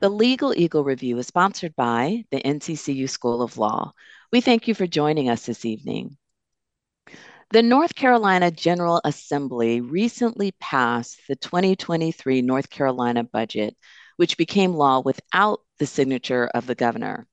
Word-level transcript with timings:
The 0.00 0.08
Legal 0.08 0.54
Eagle 0.56 0.82
Review 0.82 1.18
is 1.18 1.26
sponsored 1.26 1.76
by 1.76 2.24
the 2.30 2.40
NCCU 2.40 3.06
School 3.06 3.42
of 3.42 3.58
Law. 3.58 3.92
We 4.32 4.40
thank 4.40 4.66
you 4.66 4.74
for 4.74 4.86
joining 4.86 5.28
us 5.28 5.44
this 5.44 5.66
evening. 5.66 6.16
The 7.50 7.62
North 7.62 7.94
Carolina 7.94 8.50
General 8.50 9.02
Assembly 9.04 9.82
recently 9.82 10.52
passed 10.58 11.20
the 11.28 11.36
2023 11.36 12.40
North 12.40 12.70
Carolina 12.70 13.24
budget, 13.24 13.76
which 14.16 14.38
became 14.38 14.72
law 14.72 15.00
without 15.00 15.60
the 15.78 15.86
signature 15.86 16.46
of 16.54 16.66
the 16.66 16.74
governor. 16.74 17.26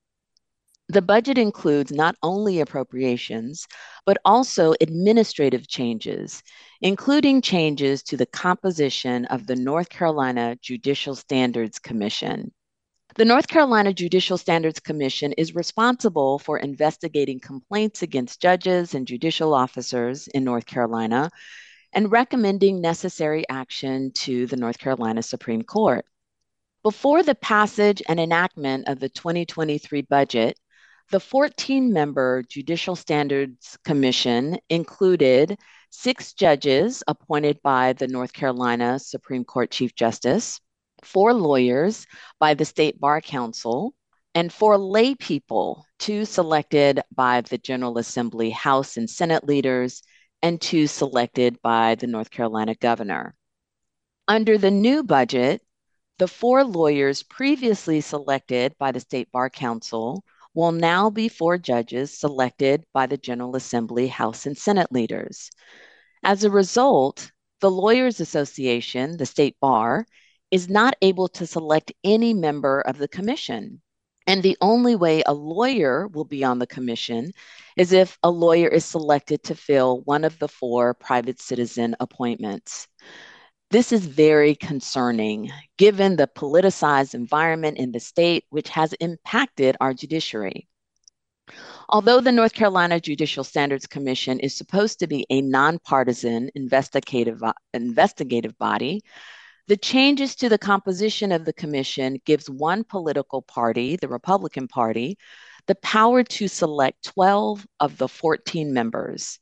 The 0.90 1.00
budget 1.00 1.38
includes 1.38 1.90
not 1.90 2.16
only 2.22 2.60
appropriations, 2.60 3.66
but 4.04 4.18
also 4.26 4.74
administrative 4.82 5.66
changes, 5.66 6.42
including 6.82 7.40
changes 7.40 8.02
to 8.02 8.18
the 8.18 8.26
composition 8.26 9.24
of 9.26 9.46
the 9.46 9.56
North 9.56 9.88
Carolina 9.88 10.54
Judicial 10.60 11.14
Standards 11.14 11.78
Commission. 11.78 12.52
The 13.18 13.24
North 13.24 13.48
Carolina 13.48 13.92
Judicial 13.92 14.38
Standards 14.38 14.78
Commission 14.78 15.32
is 15.32 15.52
responsible 15.52 16.38
for 16.38 16.56
investigating 16.56 17.40
complaints 17.40 18.02
against 18.02 18.40
judges 18.40 18.94
and 18.94 19.08
judicial 19.08 19.54
officers 19.54 20.28
in 20.28 20.44
North 20.44 20.66
Carolina 20.66 21.28
and 21.92 22.12
recommending 22.12 22.80
necessary 22.80 23.44
action 23.48 24.12
to 24.18 24.46
the 24.46 24.56
North 24.56 24.78
Carolina 24.78 25.20
Supreme 25.24 25.62
Court. 25.62 26.04
Before 26.84 27.24
the 27.24 27.34
passage 27.34 28.00
and 28.08 28.20
enactment 28.20 28.86
of 28.86 29.00
the 29.00 29.08
2023 29.08 30.02
budget, 30.02 30.56
the 31.10 31.18
14 31.18 31.92
member 31.92 32.44
Judicial 32.48 32.94
Standards 32.94 33.76
Commission 33.84 34.60
included 34.68 35.58
six 35.90 36.34
judges 36.34 37.02
appointed 37.08 37.60
by 37.64 37.94
the 37.94 38.06
North 38.06 38.32
Carolina 38.32 38.96
Supreme 39.00 39.44
Court 39.44 39.72
Chief 39.72 39.92
Justice, 39.96 40.60
four 41.04 41.34
lawyers 41.34 42.06
by 42.38 42.54
the 42.54 42.64
State 42.64 43.00
Bar 43.00 43.20
Council, 43.20 43.94
and 44.34 44.52
four 44.52 44.78
lay 44.78 45.14
people, 45.14 45.84
two 45.98 46.24
selected 46.24 47.00
by 47.14 47.40
the 47.40 47.58
General 47.58 47.98
Assembly 47.98 48.50
House 48.50 48.96
and 48.96 49.08
Senate 49.08 49.44
leaders, 49.44 50.02
and 50.42 50.60
two 50.60 50.86
selected 50.86 51.60
by 51.62 51.94
the 51.96 52.06
North 52.06 52.30
Carolina 52.30 52.74
governor. 52.74 53.34
Under 54.28 54.58
the 54.58 54.70
new 54.70 55.02
budget, 55.02 55.62
the 56.18 56.28
four 56.28 56.64
lawyers 56.64 57.22
previously 57.22 58.00
selected 58.00 58.74
by 58.78 58.92
the 58.92 59.00
State 59.00 59.30
Bar 59.32 59.50
Council 59.50 60.24
will 60.54 60.72
now 60.72 61.10
be 61.10 61.28
four 61.28 61.58
judges 61.58 62.18
selected 62.18 62.84
by 62.92 63.06
the 63.06 63.16
General 63.16 63.54
Assembly 63.56 64.08
House 64.08 64.46
and 64.46 64.58
Senate 64.58 64.90
leaders. 64.90 65.50
As 66.22 66.42
a 66.42 66.50
result, 66.50 67.30
the 67.60 67.70
Lawyers 67.70 68.20
Association, 68.20 69.16
the 69.16 69.26
State 69.26 69.56
Bar, 69.60 70.06
is 70.50 70.68
not 70.68 70.94
able 71.02 71.28
to 71.28 71.46
select 71.46 71.92
any 72.04 72.34
member 72.34 72.80
of 72.80 72.98
the 72.98 73.08
commission. 73.08 73.80
And 74.26 74.42
the 74.42 74.58
only 74.60 74.94
way 74.94 75.22
a 75.24 75.32
lawyer 75.32 76.06
will 76.08 76.24
be 76.24 76.44
on 76.44 76.58
the 76.58 76.66
commission 76.66 77.32
is 77.76 77.92
if 77.92 78.18
a 78.22 78.30
lawyer 78.30 78.68
is 78.68 78.84
selected 78.84 79.42
to 79.44 79.54
fill 79.54 80.02
one 80.02 80.24
of 80.24 80.38
the 80.38 80.48
four 80.48 80.92
private 80.94 81.40
citizen 81.40 81.96
appointments. 81.98 82.88
This 83.70 83.92
is 83.92 84.06
very 84.06 84.54
concerning 84.54 85.50
given 85.76 86.16
the 86.16 86.26
politicized 86.26 87.14
environment 87.14 87.78
in 87.78 87.92
the 87.92 88.00
state, 88.00 88.44
which 88.50 88.68
has 88.70 88.92
impacted 88.94 89.76
our 89.80 89.94
judiciary. 89.94 90.68
Although 91.88 92.20
the 92.20 92.32
North 92.32 92.52
Carolina 92.52 93.00
Judicial 93.00 93.44
Standards 93.44 93.86
Commission 93.86 94.40
is 94.40 94.54
supposed 94.54 94.98
to 94.98 95.06
be 95.06 95.26
a 95.30 95.40
nonpartisan 95.40 96.50
investigative, 96.54 97.42
investigative 97.72 98.58
body, 98.58 99.02
the 99.68 99.76
changes 99.76 100.34
to 100.36 100.48
the 100.48 100.58
composition 100.58 101.30
of 101.30 101.44
the 101.44 101.52
commission 101.52 102.18
gives 102.24 102.48
one 102.48 102.84
political 102.84 103.42
party, 103.42 103.96
the 103.96 104.08
Republican 104.08 104.66
Party, 104.66 105.18
the 105.66 105.74
power 105.76 106.22
to 106.22 106.48
select 106.48 107.04
12 107.04 107.66
of 107.78 107.98
the 107.98 108.08
14 108.08 108.72
members. 108.72 109.38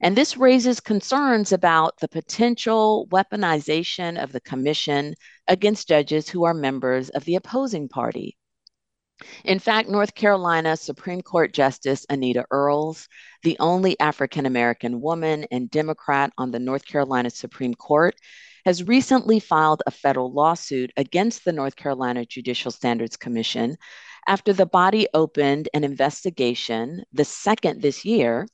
And 0.00 0.14
this 0.14 0.36
raises 0.36 0.80
concerns 0.80 1.52
about 1.52 1.98
the 2.00 2.08
potential 2.08 3.08
weaponization 3.10 4.22
of 4.22 4.30
the 4.32 4.42
commission 4.42 5.14
against 5.48 5.88
judges 5.88 6.28
who 6.28 6.44
are 6.44 6.54
members 6.54 7.08
of 7.08 7.24
the 7.24 7.36
opposing 7.36 7.88
party. 7.88 8.36
In 9.44 9.58
fact, 9.58 9.88
North 9.88 10.14
Carolina 10.14 10.76
Supreme 10.76 11.22
Court 11.22 11.54
Justice 11.54 12.04
Anita 12.10 12.44
Earls, 12.50 13.08
the 13.42 13.56
only 13.58 13.98
African 14.00 14.44
American 14.44 15.00
woman 15.00 15.46
and 15.50 15.70
Democrat 15.70 16.30
on 16.36 16.50
the 16.50 16.58
North 16.58 16.84
Carolina 16.84 17.30
Supreme 17.30 17.74
Court, 17.74 18.14
has 18.64 18.84
recently 18.84 19.40
filed 19.40 19.82
a 19.86 19.90
federal 19.90 20.32
lawsuit 20.32 20.92
against 20.96 21.44
the 21.44 21.52
North 21.52 21.76
Carolina 21.76 22.24
Judicial 22.24 22.70
Standards 22.70 23.16
Commission 23.16 23.76
after 24.26 24.52
the 24.52 24.66
body 24.66 25.08
opened 25.14 25.68
an 25.74 25.84
investigation, 25.84 27.02
the 27.12 27.24
second 27.24 27.82
this 27.82 28.04
year, 28.04 28.46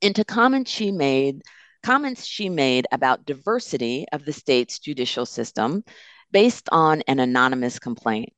into 0.00 0.24
comments 0.24 0.70
she 0.70 0.92
made 0.92 1.42
comments 1.82 2.24
she 2.24 2.48
made 2.48 2.86
about 2.92 3.26
diversity 3.26 4.06
of 4.12 4.24
the 4.24 4.32
state's 4.32 4.78
judicial 4.78 5.26
system 5.26 5.82
based 6.30 6.68
on 6.70 7.02
an 7.08 7.18
anonymous 7.18 7.78
complaint. 7.78 8.32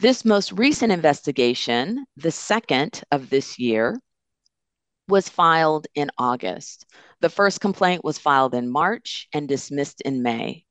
This 0.00 0.24
most 0.24 0.52
recent 0.52 0.90
investigation, 0.90 2.06
the 2.16 2.30
second 2.30 3.02
of 3.12 3.28
this 3.30 3.58
year, 3.58 4.00
was 5.08 5.28
filed 5.28 5.86
in 5.94 6.10
August. 6.18 6.86
The 7.20 7.28
first 7.28 7.60
complaint 7.60 8.04
was 8.04 8.18
filed 8.18 8.54
in 8.54 8.70
March 8.70 9.28
and 9.32 9.48
dismissed 9.48 10.00
in 10.02 10.22
May. 10.22 10.64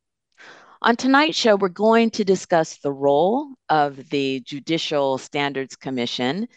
On 0.82 0.96
tonight's 0.96 1.38
show, 1.38 1.56
we're 1.56 1.70
going 1.70 2.10
to 2.12 2.26
discuss 2.26 2.78
the 2.78 2.92
role 2.92 3.54
of 3.70 4.10
the 4.10 4.40
Judicial 4.40 5.20
Standards 5.20 5.76
Commission, 5.76 6.48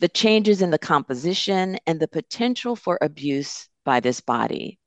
the 0.00 0.08
changes 0.08 0.62
in 0.62 0.70
the 0.70 0.78
composition, 0.78 1.78
and 1.86 2.00
the 2.00 2.08
potential 2.08 2.76
for 2.76 2.98
abuse 3.02 3.68
by 3.84 4.00
this 4.00 4.20
body. 4.20 4.78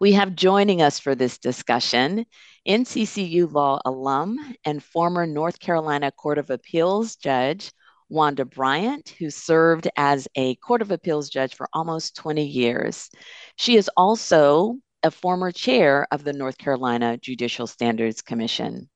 We 0.00 0.12
have 0.12 0.36
joining 0.36 0.80
us 0.80 0.98
for 0.98 1.14
this 1.14 1.38
discussion 1.38 2.24
NCCU 2.66 3.52
Law 3.52 3.80
alum 3.84 4.38
and 4.64 4.82
former 4.82 5.26
North 5.26 5.58
Carolina 5.58 6.10
Court 6.12 6.38
of 6.38 6.50
Appeals 6.50 7.16
judge 7.16 7.72
Wanda 8.08 8.44
Bryant, 8.44 9.08
who 9.18 9.30
served 9.30 9.88
as 9.96 10.28
a 10.34 10.54
Court 10.56 10.82
of 10.82 10.90
Appeals 10.90 11.28
judge 11.28 11.54
for 11.54 11.68
almost 11.72 12.16
20 12.16 12.44
years. 12.46 13.10
She 13.56 13.76
is 13.76 13.90
also 13.96 14.76
a 15.02 15.10
former 15.10 15.52
chair 15.52 16.06
of 16.10 16.24
the 16.24 16.32
North 16.32 16.58
Carolina 16.58 17.16
Judicial 17.16 17.66
Standards 17.66 18.22
Commission. 18.22 18.88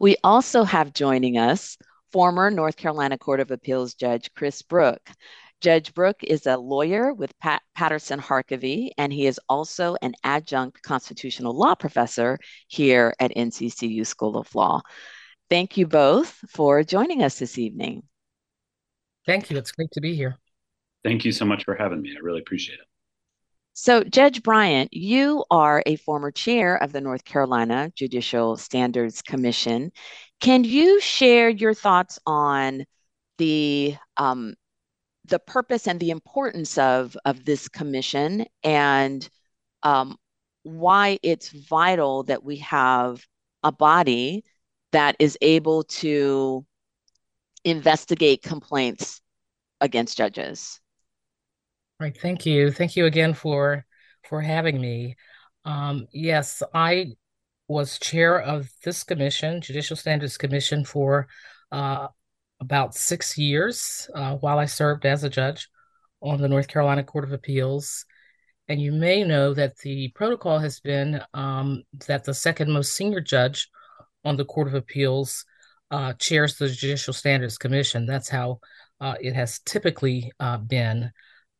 We 0.00 0.16
also 0.22 0.64
have 0.64 0.92
joining 0.92 1.38
us 1.38 1.76
former 2.12 2.50
North 2.50 2.76
Carolina 2.76 3.18
Court 3.18 3.40
of 3.40 3.50
Appeals 3.50 3.94
Judge 3.94 4.30
Chris 4.34 4.62
Brook. 4.62 5.00
Judge 5.60 5.94
Brook 5.94 6.22
is 6.22 6.46
a 6.46 6.56
lawyer 6.56 7.14
with 7.14 7.36
Pat 7.38 7.62
Patterson 7.74 8.20
Harkavy, 8.20 8.90
and 8.98 9.12
he 9.12 9.26
is 9.26 9.40
also 9.48 9.96
an 10.02 10.14
adjunct 10.22 10.82
constitutional 10.82 11.56
law 11.56 11.74
professor 11.74 12.38
here 12.68 13.14
at 13.18 13.34
NCCU 13.34 14.06
School 14.06 14.36
of 14.36 14.54
Law. 14.54 14.82
Thank 15.48 15.76
you 15.76 15.86
both 15.86 16.42
for 16.48 16.82
joining 16.82 17.22
us 17.22 17.38
this 17.38 17.58
evening. 17.58 18.02
Thank 19.26 19.50
you. 19.50 19.58
It's 19.58 19.72
great 19.72 19.90
to 19.92 20.00
be 20.00 20.14
here. 20.14 20.38
Thank 21.04 21.24
you 21.24 21.32
so 21.32 21.44
much 21.44 21.64
for 21.64 21.74
having 21.74 22.02
me. 22.02 22.14
I 22.16 22.20
really 22.20 22.40
appreciate 22.40 22.80
it. 22.80 22.86
So, 23.74 24.02
Judge 24.02 24.42
Bryant, 24.42 24.92
you 24.92 25.44
are 25.50 25.82
a 25.84 25.96
former 25.96 26.30
chair 26.30 26.76
of 26.82 26.92
the 26.92 27.00
North 27.00 27.24
Carolina 27.24 27.92
Judicial 27.94 28.56
Standards 28.56 29.20
Commission. 29.20 29.92
Can 30.40 30.64
you 30.64 31.00
share 31.00 31.50
your 31.50 31.74
thoughts 31.74 32.18
on 32.26 32.84
the 33.38 33.96
um, 34.16 34.54
the 35.26 35.38
purpose 35.38 35.86
and 35.86 36.00
the 36.00 36.10
importance 36.10 36.78
of 36.78 37.16
of 37.24 37.44
this 37.44 37.68
commission 37.68 38.46
and 38.64 39.28
um, 39.82 40.16
why 40.62 41.18
it's 41.22 41.50
vital 41.50 42.22
that 42.24 42.42
we 42.42 42.56
have 42.56 43.24
a 43.62 43.70
body 43.70 44.42
that 44.96 45.14
is 45.18 45.36
able 45.42 45.84
to 45.84 46.64
investigate 47.64 48.40
complaints 48.42 49.20
against 49.82 50.16
judges. 50.16 50.80
Right. 52.00 52.16
Thank 52.16 52.46
you. 52.46 52.70
Thank 52.70 52.96
you 52.96 53.04
again 53.04 53.34
for 53.34 53.84
for 54.26 54.40
having 54.40 54.80
me. 54.80 55.16
Um, 55.66 56.06
yes, 56.14 56.62
I 56.72 57.12
was 57.68 57.98
chair 57.98 58.40
of 58.40 58.70
this 58.84 59.04
commission, 59.04 59.60
Judicial 59.60 59.96
Standards 59.96 60.38
Commission, 60.38 60.82
for 60.82 61.28
uh, 61.70 62.08
about 62.60 62.94
six 62.94 63.36
years 63.36 64.08
uh, 64.14 64.36
while 64.36 64.58
I 64.58 64.64
served 64.64 65.04
as 65.04 65.24
a 65.24 65.28
judge 65.28 65.68
on 66.22 66.40
the 66.40 66.48
North 66.48 66.68
Carolina 66.68 67.04
Court 67.04 67.24
of 67.24 67.32
Appeals. 67.32 68.06
And 68.66 68.80
you 68.80 68.92
may 68.92 69.24
know 69.24 69.52
that 69.52 69.76
the 69.76 70.08
protocol 70.14 70.58
has 70.58 70.80
been 70.80 71.20
um, 71.34 71.82
that 72.06 72.24
the 72.24 72.32
second 72.32 72.72
most 72.72 72.94
senior 72.94 73.20
judge 73.20 73.68
on 74.26 74.36
the 74.36 74.44
Court 74.44 74.68
of 74.68 74.74
Appeals 74.74 75.44
uh, 75.90 76.12
chairs 76.14 76.56
the 76.56 76.68
Judicial 76.68 77.14
Standards 77.14 77.58
Commission. 77.58 78.06
That's 78.06 78.28
how 78.28 78.58
uh, 79.00 79.14
it 79.20 79.34
has 79.34 79.60
typically 79.60 80.32
uh, 80.40 80.58
been. 80.58 81.10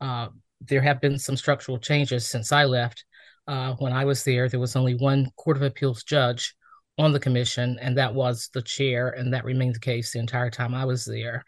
Uh, 0.01 0.29
there 0.61 0.83
have 0.83 1.01
been 1.01 1.19
some 1.19 1.37
structural 1.37 1.79
changes 1.79 2.27
since 2.27 2.51
I 2.51 2.65
left. 2.65 3.05
Uh, 3.47 3.75
when 3.79 3.93
I 3.93 4.05
was 4.05 4.25
there, 4.25 4.49
there 4.49 4.61
was 4.61 4.75
only 4.75 4.95
one 4.95 5.31
Court 5.37 5.57
of 5.57 5.63
Appeals 5.63 6.03
judge 6.03 6.55
on 6.99 7.13
the 7.13 7.21
commission, 7.21 7.79
and 7.81 7.97
that 7.99 8.15
was 8.15 8.51
the 8.53 8.63
chair, 8.63 9.11
and 9.11 9.33
that 9.33 9.45
remained 9.45 9.77
the 9.77 9.81
case 9.81 10.13
the 10.13 10.19
entire 10.19 10.51
time 10.51 10.75
I 10.75 10.85
was 10.87 11.05
there. 11.05 11.45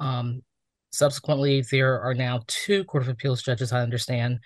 Um, 0.00 0.42
subsequently, 0.90 1.62
there 1.70 2.00
are 2.00 2.14
now 2.14 2.42
two 2.46 2.84
Court 2.84 3.04
of 3.04 3.08
Appeals 3.08 3.42
judges, 3.42 3.72
I 3.72 3.80
understand, 3.80 4.40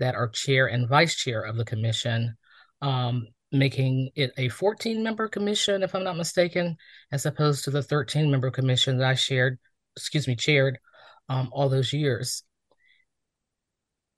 that 0.00 0.16
are 0.16 0.28
chair 0.28 0.66
and 0.66 0.88
vice 0.88 1.14
chair 1.14 1.42
of 1.42 1.56
the 1.56 1.64
commission, 1.64 2.36
um, 2.82 3.28
making 3.52 4.10
it 4.14 4.32
a 4.36 4.48
14 4.48 5.02
member 5.02 5.28
commission, 5.28 5.82
if 5.82 5.94
I'm 5.94 6.04
not 6.04 6.16
mistaken, 6.16 6.76
as 7.12 7.26
opposed 7.26 7.64
to 7.64 7.70
the 7.70 7.82
13 7.82 8.30
member 8.30 8.50
commission 8.50 8.98
that 8.98 9.08
I 9.08 9.14
shared, 9.14 9.58
excuse 9.96 10.28
me, 10.28 10.36
chaired 10.36 10.78
um, 11.28 11.48
all 11.52 11.68
those 11.68 11.92
years. 11.92 12.42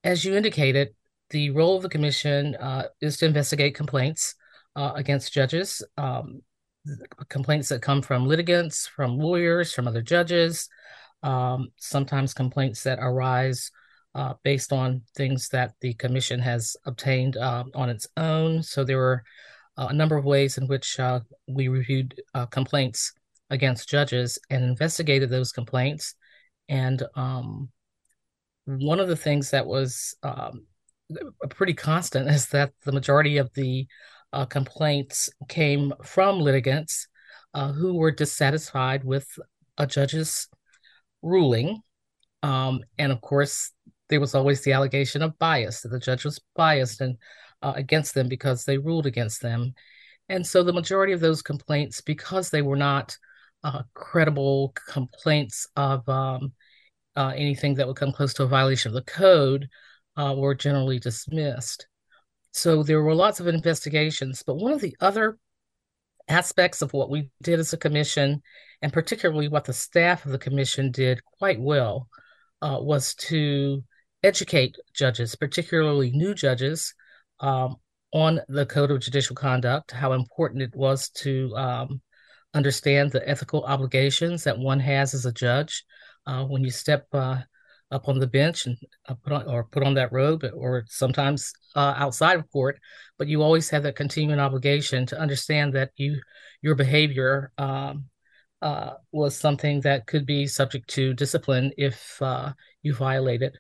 As 0.03 0.25
you 0.25 0.35
indicated, 0.35 0.95
the 1.31 1.51
role 1.51 1.77
of 1.77 1.83
the 1.83 1.89
commission 1.89 2.57
uh, 2.57 2.85
is 3.01 3.19
to 3.19 3.27
investigate 3.27 3.75
complaints 3.75 4.35
uh, 4.75 4.93
against 4.95 5.33
judges, 5.33 5.83
um, 5.97 6.43
complaints 7.29 7.69
that 7.69 7.83
come 7.83 8.03
from 8.03 8.27
litigants, 8.27 8.87
from 8.87 9.19
lawyers, 9.19 9.73
from 9.73 9.87
other 9.87 10.03
judges, 10.03 10.69
um, 11.23 11.69
sometimes 11.77 12.35
complaints 12.35 12.83
that 12.85 12.99
arise 13.01 13.71
uh, 14.15 14.35
based 14.43 14.73
on 14.73 15.03
things 15.17 15.49
that 15.49 15.75
the 15.81 15.95
commission 15.95 16.41
has 16.41 16.77
obtained 16.85 17.37
uh, 17.37 17.65
on 17.75 17.89
its 17.89 18.07
own. 18.17 18.63
So 18.63 18.85
there 18.85 18.99
were 18.99 19.23
uh, 19.77 19.89
a 19.91 19.95
number 19.95 20.17
of 20.17 20.25
ways 20.25 20.59
in 20.59 20.67
which 20.67 20.99
uh, 20.99 21.21
we 21.49 21.69
reviewed 21.69 22.21
uh, 22.35 22.47
complaints 22.47 23.13
against 23.51 23.89
judges 23.89 24.39
and 24.51 24.65
investigated 24.65 25.31
those 25.31 25.53
complaints. 25.53 26.15
And 26.69 27.03
um, 27.15 27.69
one 28.65 29.01
of 29.01 29.09
the 29.09 29.17
things 29.17 29.51
that 29.51 29.67
was 29.67 30.15
um, 30.23 30.67
pretty 31.49 31.75
constant 31.75 32.29
is 32.29 32.49
that 32.49 32.73
the 32.85 32.93
majority 32.93 33.39
of 33.39 33.51
the 33.55 33.87
uh, 34.33 34.45
complaints 34.45 35.29
came 35.49 35.93
from 36.05 36.41
litigants 36.41 37.09
who 37.53 37.95
were 37.95 38.13
dissatisfied 38.13 39.03
with 39.03 39.27
a 39.77 39.85
judge's 39.87 40.49
ruling. 41.23 41.83
Um, 42.43 42.81
and 42.97 43.13
of 43.13 43.21
course, 43.21 43.73
there 44.11 44.21
was 44.21 44.35
always 44.35 44.63
the 44.63 44.73
allegation 44.73 45.23
of 45.23 45.39
bias 45.39 45.81
that 45.81 45.89
the 45.89 45.99
judge 45.99 46.25
was 46.25 46.41
biased 46.55 47.01
and 47.01 47.17
uh, 47.63 47.73
against 47.77 48.15
them 48.15 48.29
because 48.29 48.65
they 48.65 48.77
ruled 48.77 49.07
against 49.07 49.41
them. 49.41 49.73
And 50.29 50.47
so 50.47 50.63
the 50.63 50.73
majority 50.73 51.13
of 51.13 51.21
those 51.21 51.43
complaints, 51.43 52.01
because 52.01 52.51
they 52.51 52.63
were 52.63 52.77
not 52.77 53.17
uh, 53.65 53.83
credible 53.95 54.75
complaints 54.89 55.67
of 55.77 56.09
um, 56.09 56.53
uh, 57.17 57.33
anything 57.35 57.75
that 57.75 57.87
would 57.87 57.97
come 57.97 58.13
close 58.13 58.35
to 58.35 58.43
a 58.43 58.49
violation 58.49 58.91
of 58.91 58.95
the 58.95 59.11
code, 59.11 59.69
uh, 60.17 60.35
were 60.37 60.55
generally 60.55 60.99
dismissed. 60.99 61.87
So 62.53 62.83
there 62.83 63.03
were 63.03 63.15
lots 63.15 63.41
of 63.41 63.47
investigations, 63.47 64.43
but 64.45 64.57
one 64.57 64.73
of 64.73 64.81
the 64.81 64.97
other 65.01 65.39
aspects 66.29 66.83
of 66.83 66.93
what 66.93 67.11
we 67.11 67.31
did 67.43 67.61
as 67.61 67.73
a 67.73 67.77
commission, 67.79 68.43
and 68.83 68.93
particularly 68.93 69.49
what 69.49 69.65
the 69.65 69.73
staff 69.73 70.25
of 70.25 70.33
the 70.33 70.39
commission 70.39 70.91
did 70.91 71.25
quite 71.39 71.61
well, 71.61 72.09
uh, 72.63 72.79
was 72.81 73.15
to 73.15 73.83
educate 74.23 74.77
judges, 74.95 75.35
particularly 75.35 76.11
new 76.11 76.35
judges, 76.35 76.95
um, 77.41 77.77
on 78.13 78.41
the 78.49 78.67
Code 78.67 78.91
of 78.91 79.01
Judicial 79.01 79.37
Conduct, 79.37 79.93
how 79.93 80.13
important 80.13 80.63
it 80.63 80.75
was 80.75 81.11
to 81.11 81.55
um, 81.57 82.01
understand 82.55 83.13
the 83.13 83.27
ethical 83.29 83.65
obligations 83.65 84.45
that 84.45 84.59
one 84.59 84.81
has 84.81 85.15
as 85.15 85.27
a 85.27 85.33
judge 85.33 85.85
uh, 86.27 86.45
when 86.45 86.65
you 86.65 86.71
step 86.71 87.07
uh, 87.13 87.39
up 87.91 88.09
on 88.09 88.19
the 88.19 88.27
bench 88.27 88.67
and 88.67 88.77
uh, 89.09 89.15
put 89.15 89.33
on, 89.33 89.49
or 89.49 89.65
put 89.65 89.85
on 89.85 89.95
that 89.95 90.13
robe, 90.13 90.45
or 90.55 90.85
sometimes 90.89 91.53
uh, 91.77 91.95
outside 91.97 92.39
of 92.39 92.51
court. 92.51 92.79
But 93.19 93.29
you 93.29 93.43
always 93.43 93.71
have 93.71 93.85
that 93.85 93.97
continuing 93.97 94.41
obligation 94.41 95.07
to 95.07 95.21
understand 95.21 95.75
that 95.75 95.91
you 95.97 96.21
your 96.63 96.75
behavior 96.75 97.53
um, 97.59 98.07
uh, 98.61 98.95
was 99.13 99.37
something 99.37 99.81
that 99.81 100.07
could 100.07 100.27
be 100.27 100.47
subject 100.47 100.89
to 100.91 101.15
discipline 101.15 101.73
if 101.79 102.21
uh, 102.21 102.53
you 102.83 102.95
violated 102.95 103.57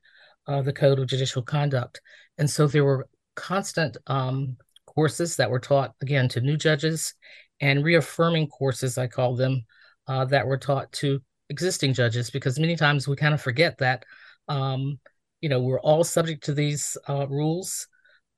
uh, 0.50 0.62
the 0.62 0.72
Code 0.72 0.98
of 0.98 1.06
Judicial 1.06 1.42
Conduct. 1.42 2.00
And 2.38 2.50
so 2.50 2.66
there 2.66 2.84
were 2.84 3.08
constant 3.36 3.96
um, 4.08 4.56
courses 4.86 5.36
that 5.36 5.50
were 5.50 5.60
taught 5.60 5.94
again 6.02 6.28
to 6.30 6.40
new 6.40 6.56
judges 6.56 7.14
and 7.60 7.84
reaffirming 7.84 8.48
courses, 8.48 8.98
I 8.98 9.06
call 9.06 9.36
them, 9.36 9.64
uh, 10.08 10.24
that 10.26 10.46
were 10.46 10.58
taught 10.58 10.90
to 10.92 11.20
existing 11.50 11.94
judges 11.94 12.30
because 12.30 12.58
many 12.58 12.76
times 12.76 13.06
we 13.06 13.16
kind 13.16 13.34
of 13.34 13.40
forget 13.40 13.78
that 13.78 14.04
um, 14.48 14.98
you 15.40 15.48
know 15.48 15.60
we're 15.60 15.80
all 15.80 16.04
subject 16.04 16.44
to 16.44 16.54
these 16.54 16.96
uh, 17.08 17.26
rules 17.28 17.86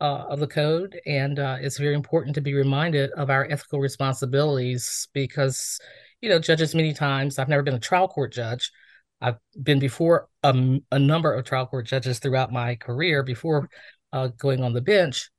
uh, 0.01 0.25
of 0.29 0.41
the 0.41 0.47
code 0.47 1.01
and 1.07 1.39
uh, 1.39 1.57
it's 1.61 1.79
very 1.79 1.95
important 1.95 2.35
to 2.35 2.41
be 2.41 2.55
reminded 2.55 3.11
of 3.13 3.31
our 3.31 3.47
ethical 3.51 3.81
responsibilities 3.81 5.09
because 5.13 5.79
you 6.21 6.29
know 6.29 6.39
judges 6.39 6.75
many 6.75 6.93
times 6.93 7.39
i've 7.39 7.49
never 7.49 7.63
been 7.63 7.75
a 7.75 7.81
trial 7.81 8.09
court 8.09 8.33
judge 8.33 8.73
i've 9.23 9.39
been 9.63 9.79
before 9.79 10.29
a, 10.43 10.79
a 10.91 10.99
number 10.99 11.33
of 11.33 11.45
trial 11.45 11.67
court 11.67 11.87
judges 11.87 12.19
throughout 12.19 12.53
my 12.53 12.75
career 12.77 13.23
before 13.23 13.69
uh, 14.13 14.29
going 14.39 14.63
on 14.63 14.73
the 14.73 14.81
bench. 14.81 15.31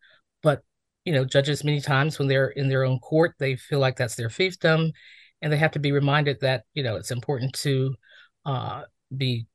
But 0.41 0.61
you 1.05 1.13
know 1.13 1.25
judges 1.25 1.63
many 1.63 1.81
times 1.81 2.17
when 2.17 2.27
they're 2.27 2.49
in 2.49 2.69
their 2.69 2.85
own 2.85 2.97
court 2.99 3.35
they 3.37 3.57
feel 3.57 3.79
like 3.79 3.97
that's 3.97 4.15
their 4.15 4.29
fiefdom 4.29 4.91
and 5.41 5.51
they 5.51 5.57
have 5.57 5.71
to 5.71 5.79
be 5.79 5.91
reminded 5.91 6.39
that 6.39 6.63
you 6.73 6.81
know 6.81 6.95
it's 6.95 7.11
important 7.11 7.53
to 7.53 7.93
uh, 8.45 8.83
be, 9.15 9.45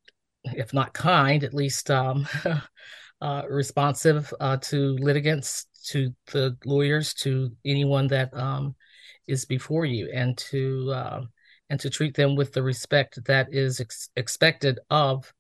if 0.45 0.73
not 0.73 0.95
kind, 0.95 1.45
at 1.45 1.55
least 1.55 1.91
um, 1.91 2.27
uh, 3.21 3.43
responsive 3.49 4.33
uh, 4.41 4.57
to 4.59 4.97
litigants, 4.99 5.67
to 5.87 6.15
the 6.33 6.57
lawyers, 6.65 7.15
to 7.15 7.51
anyone 7.65 8.07
that 8.09 8.33
um, 8.35 8.75
is 9.27 9.45
before 9.45 9.85
you, 9.85 10.11
and 10.13 10.37
to 10.37 10.93
uh, 10.93 11.21
and 11.71 11.79
to 11.81 11.91
treat 11.91 12.15
them 12.15 12.35
with 12.35 12.53
the 12.53 12.63
respect 12.63 13.25
that 13.27 13.49
is 13.53 13.81
ex- 13.81 14.11
expected 14.17 14.79
of 14.91 15.33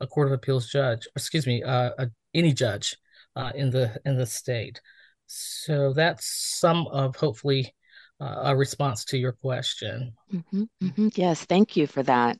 a 0.00 0.06
court 0.06 0.28
of 0.28 0.32
appeals 0.32 0.68
judge. 0.68 1.06
Excuse 1.14 1.46
me, 1.46 1.62
uh, 1.62 1.90
a, 1.98 2.10
any 2.34 2.52
judge 2.52 2.96
uh, 3.34 3.52
in 3.54 3.70
the 3.70 3.98
in 4.04 4.16
the 4.16 4.26
state. 4.26 4.80
So 5.26 5.92
that's 5.92 6.26
some 6.26 6.86
of 6.88 7.16
hopefully 7.16 7.74
uh, 8.20 8.42
a 8.44 8.56
response 8.56 9.04
to 9.06 9.18
your 9.18 9.32
question. 9.32 10.12
Mm-hmm, 10.32 10.62
mm-hmm. 10.82 11.08
Yes, 11.14 11.44
thank 11.44 11.76
you 11.76 11.86
for 11.86 12.02
that. 12.04 12.38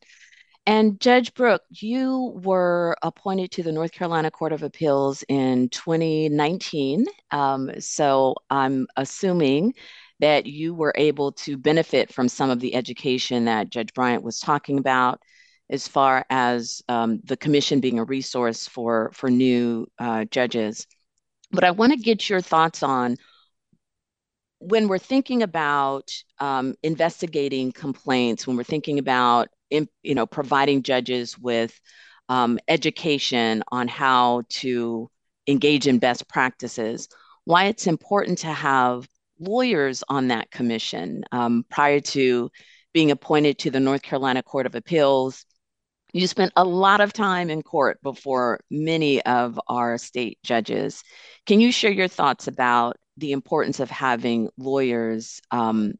And 0.68 0.98
Judge 1.00 1.32
Brook, 1.34 1.62
you 1.70 2.40
were 2.42 2.96
appointed 3.02 3.52
to 3.52 3.62
the 3.62 3.70
North 3.70 3.92
Carolina 3.92 4.32
Court 4.32 4.52
of 4.52 4.64
Appeals 4.64 5.22
in 5.28 5.68
2019. 5.68 7.06
Um, 7.30 7.70
so 7.78 8.34
I'm 8.50 8.88
assuming 8.96 9.74
that 10.20 10.46
you 10.46 10.74
were 10.74 10.94
able 10.96 11.32
to 11.32 11.56
benefit 11.56 12.12
from 12.12 12.28
some 12.28 12.50
of 12.50 12.60
the 12.60 12.74
education 12.74 13.44
that 13.46 13.70
Judge 13.70 13.92
Bryant 13.92 14.22
was 14.22 14.40
talking 14.40 14.78
about 14.78 15.20
as 15.68 15.88
far 15.88 16.24
as 16.30 16.82
um, 16.88 17.20
the 17.24 17.36
commission 17.36 17.80
being 17.80 17.98
a 17.98 18.04
resource 18.04 18.66
for, 18.66 19.10
for 19.12 19.30
new 19.30 19.86
uh, 19.98 20.24
judges. 20.26 20.86
But 21.50 21.64
I 21.64 21.72
want 21.72 21.92
to 21.92 21.98
get 21.98 22.28
your 22.28 22.40
thoughts 22.40 22.82
on 22.82 23.16
when 24.58 24.88
we're 24.88 24.98
thinking 24.98 25.42
about 25.42 26.10
um, 26.38 26.74
investigating 26.82 27.72
complaints, 27.72 28.46
when 28.46 28.56
we're 28.56 28.64
thinking 28.64 28.98
about 28.98 29.48
you 29.70 30.14
know 30.14 30.26
providing 30.26 30.82
judges 30.82 31.38
with 31.38 31.78
um, 32.28 32.58
education 32.68 33.62
on 33.68 33.88
how 33.88 34.42
to 34.48 35.10
engage 35.46 35.86
in 35.86 35.98
best 35.98 36.28
practices, 36.28 37.08
why 37.44 37.66
it's 37.66 37.86
important 37.86 38.38
to 38.38 38.48
have 38.48 39.06
lawyers 39.38 40.02
on 40.08 40.28
that 40.28 40.50
commission 40.50 41.24
um, 41.32 41.64
prior 41.70 42.00
to 42.00 42.50
being 42.92 43.10
appointed 43.10 43.58
to 43.58 43.70
the 43.70 43.80
North 43.80 44.02
Carolina 44.02 44.42
Court 44.42 44.66
of 44.66 44.74
Appeals. 44.74 45.44
You 46.12 46.26
spent 46.26 46.52
a 46.56 46.64
lot 46.64 47.00
of 47.00 47.12
time 47.12 47.50
in 47.50 47.62
court 47.62 48.00
before 48.02 48.60
many 48.70 49.22
of 49.22 49.60
our 49.68 49.98
state 49.98 50.38
judges. 50.42 51.02
Can 51.44 51.60
you 51.60 51.70
share 51.70 51.90
your 51.90 52.08
thoughts 52.08 52.48
about 52.48 52.96
the 53.16 53.32
importance 53.32 53.80
of 53.80 53.90
having 53.90 54.48
lawyers 54.56 55.40
um, 55.50 55.94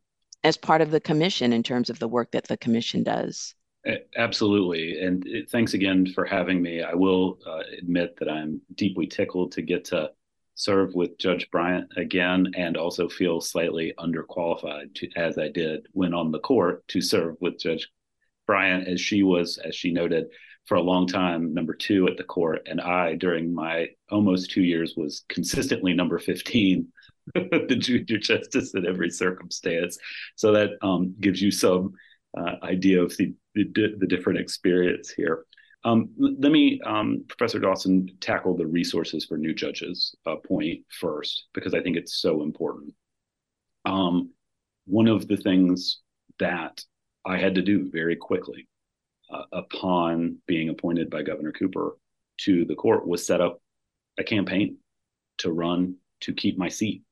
as 0.47 0.57
part 0.57 0.81
of 0.81 0.93
the 0.93 1.01
commission 1.01 1.53
in 1.53 1.63
terms 1.63 1.91
of 1.91 1.99
the 1.99 2.09
work 2.09 2.31
that 2.31 2.47
the 2.47 2.57
commission 2.57 3.03
does. 3.03 3.55
Absolutely. 4.17 5.01
And 5.01 5.27
thanks 5.51 5.75
again 5.75 6.07
for 6.07 6.25
having 6.25 6.63
me. 6.63 6.83
I 6.83 6.95
will 6.95 7.39
uh, 7.47 7.63
admit 7.79 8.17
that 8.19 8.29
I'm 8.29 8.61
deeply 8.75 9.07
tickled 9.07 9.53
to 9.53 9.63
get 9.63 9.85
to 9.87 10.11
serve 10.57 10.95
with 10.95 11.19
Judge 11.19 11.49
Bryant 11.51 11.93
again 11.97 12.53
and 12.57 12.77
also 12.77 13.09
feel 13.09 13.41
slightly 13.41 13.93
underqualified 13.99 14.95
to, 14.95 15.09
as 15.15 15.39
I 15.39 15.49
did 15.49 15.87
when 15.93 16.15
on 16.15 16.33
the 16.33 16.41
court 16.41 16.87
to 16.89 17.01
serve 17.01 17.37
with 17.41 17.61
Judge 17.61 17.89
Bryant, 18.47 18.89
as 18.89 19.01
she 19.01 19.23
was, 19.23 19.59
as 19.59 19.75
she 19.75 19.93
noted, 19.93 20.27
for 20.65 20.77
a 20.77 20.83
long 20.83 21.07
time 21.07 21.55
number 21.55 21.75
two 21.75 22.09
at 22.09 22.17
the 22.17 22.25
court, 22.25 22.67
and 22.67 22.81
I, 22.81 23.15
during 23.15 23.55
my 23.55 23.89
almost 24.11 24.51
two 24.51 24.63
years, 24.63 24.95
was 24.97 25.25
consistently 25.29 25.95
number 25.95 26.19
15, 26.19 26.89
the 27.35 27.77
junior 27.79 28.19
justice 28.19 28.75
in 28.75 28.87
every 28.87 29.11
circumstance. 29.11 29.99
So 30.35 30.53
that 30.53 30.71
um, 30.83 31.15
gives 31.21 31.41
you 31.41 31.53
some 31.53 31.93
uh, 32.37 32.57
idea 32.63 33.03
of 33.03 33.17
the, 33.17 33.35
the, 33.55 33.95
the 33.99 34.07
different 34.07 34.41
experience 34.41 35.11
here. 35.11 35.45
Um, 35.87 36.11
let 36.19 36.51
me, 36.51 36.81
um, 36.85 37.25
Professor 37.29 37.61
Dawson, 37.61 38.11
tackle 38.21 38.57
the 38.57 38.67
resources 38.67 39.25
for 39.25 39.39
new 39.39 39.55
judges 39.55 40.17
uh, 40.27 40.35
point 40.35 40.81
first, 40.91 41.45
because 41.55 41.75
I 41.75 41.81
think 41.81 41.97
it's 41.97 42.17
so 42.17 42.43
important. 42.43 42.93
Um, 43.85 44.31
one 44.87 45.07
of 45.07 45.29
the 45.29 45.37
things 45.37 46.01
that 46.41 46.83
I 47.25 47.39
had 47.39 47.55
to 47.55 47.63
do 47.63 47.89
very 47.89 48.17
quickly 48.17 48.67
uh, 49.33 49.45
upon 49.53 50.39
being 50.49 50.71
appointed 50.71 51.09
by 51.09 51.23
Governor 51.23 51.53
Cooper 51.53 51.97
to 52.39 52.65
the 52.65 52.75
court 52.75 53.07
was 53.07 53.25
set 53.25 53.41
up 53.41 53.63
a 54.19 54.25
campaign 54.25 54.79
to 55.39 55.53
run 55.53 55.95
to 56.23 56.35
keep 56.35 56.59
my 56.59 56.69
seat 56.69 57.05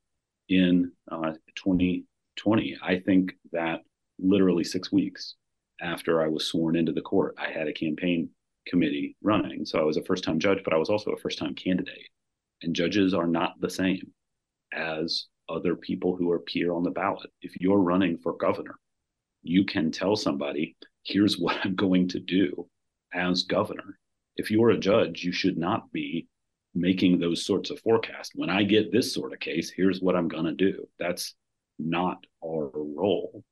in 0.48 0.90
uh, 1.12 1.34
2020. 1.54 2.76
I 2.82 2.98
think 2.98 3.34
that 3.52 3.82
literally 4.18 4.64
six 4.64 4.90
weeks 4.90 5.36
after 5.80 6.20
I 6.20 6.26
was 6.26 6.48
sworn 6.48 6.74
into 6.74 6.90
the 6.90 7.02
court, 7.02 7.36
I 7.38 7.52
had 7.52 7.68
a 7.68 7.72
campaign 7.72 8.30
committee 8.66 9.16
running. 9.22 9.64
So 9.64 9.78
I 9.78 9.84
was 9.84 9.96
a 9.96 10.04
first 10.04 10.24
time 10.24 10.38
judge, 10.38 10.62
but 10.64 10.72
I 10.72 10.78
was 10.78 10.90
also 10.90 11.12
a 11.12 11.16
first 11.16 11.38
time 11.38 11.54
candidate. 11.54 12.08
And 12.62 12.74
judges 12.74 13.14
are 13.14 13.26
not 13.26 13.60
the 13.60 13.70
same 13.70 14.12
as 14.72 15.26
other 15.48 15.76
people 15.76 16.16
who 16.16 16.32
appear 16.32 16.72
on 16.72 16.82
the 16.82 16.90
ballot. 16.90 17.30
If 17.42 17.60
you're 17.60 17.78
running 17.78 18.18
for 18.18 18.36
governor, 18.36 18.76
you 19.42 19.64
can 19.64 19.90
tell 19.90 20.16
somebody, 20.16 20.76
here's 21.02 21.38
what 21.38 21.56
I'm 21.64 21.74
going 21.74 22.08
to 22.08 22.20
do 22.20 22.66
as 23.12 23.42
governor. 23.42 23.98
If 24.36 24.50
you're 24.50 24.70
a 24.70 24.78
judge, 24.78 25.22
you 25.22 25.32
should 25.32 25.58
not 25.58 25.92
be 25.92 26.26
making 26.74 27.18
those 27.18 27.44
sorts 27.44 27.70
of 27.70 27.78
forecasts. 27.80 28.30
When 28.34 28.50
I 28.50 28.64
get 28.64 28.90
this 28.90 29.12
sort 29.12 29.32
of 29.32 29.38
case, 29.40 29.70
here's 29.70 30.00
what 30.00 30.16
I'm 30.16 30.28
going 30.28 30.46
to 30.46 30.52
do. 30.52 30.88
That's 30.98 31.34
not 31.78 32.24
our 32.44 32.70
role. 32.74 33.44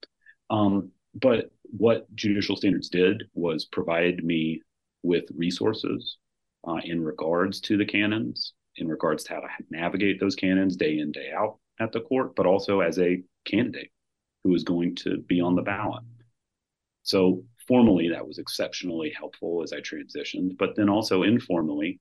Um, 0.51 0.91
but 1.15 1.51
what 1.65 2.13
judicial 2.15 2.57
standards 2.57 2.89
did 2.89 3.25
was 3.35 3.65
provide 3.67 4.25
me 4.25 4.63
with 5.03 5.25
resources 5.37 6.19
uh, 6.67 6.79
in 6.85 7.03
regards 7.03 7.61
to 7.61 7.77
the 7.77 7.85
canons, 7.85 8.53
in 8.77 8.89
regards 8.89 9.25
to 9.25 9.35
how 9.35 9.41
to 9.41 9.49
navigate 9.71 10.21
those 10.21 10.37
canons 10.37 10.77
day 10.77 10.99
in, 10.99 11.13
day 11.13 11.31
out 11.37 11.59
at 11.81 11.93
the 11.93 12.01
court, 12.01 12.35
but 12.37 12.47
also 12.47 12.81
as 12.81 12.99
a 12.99 13.23
candidate 13.45 13.91
who 14.45 14.55
is 14.55 14.65
going 14.65 14.95
to 14.97 15.19
be 15.19 15.41
on 15.41 15.55
the 15.55 15.63
ballot. 15.63 16.03
So 17.03 17.45
formally, 17.67 18.09
that 18.11 18.27
was 18.27 18.39
exceptionally 18.39 19.13
helpful 19.17 19.63
as 19.63 19.73
I 19.73 19.81
transitioned, 19.81 20.57
but 20.59 20.77
then 20.77 20.89
also 20.89 21.23
informally, 21.23 22.01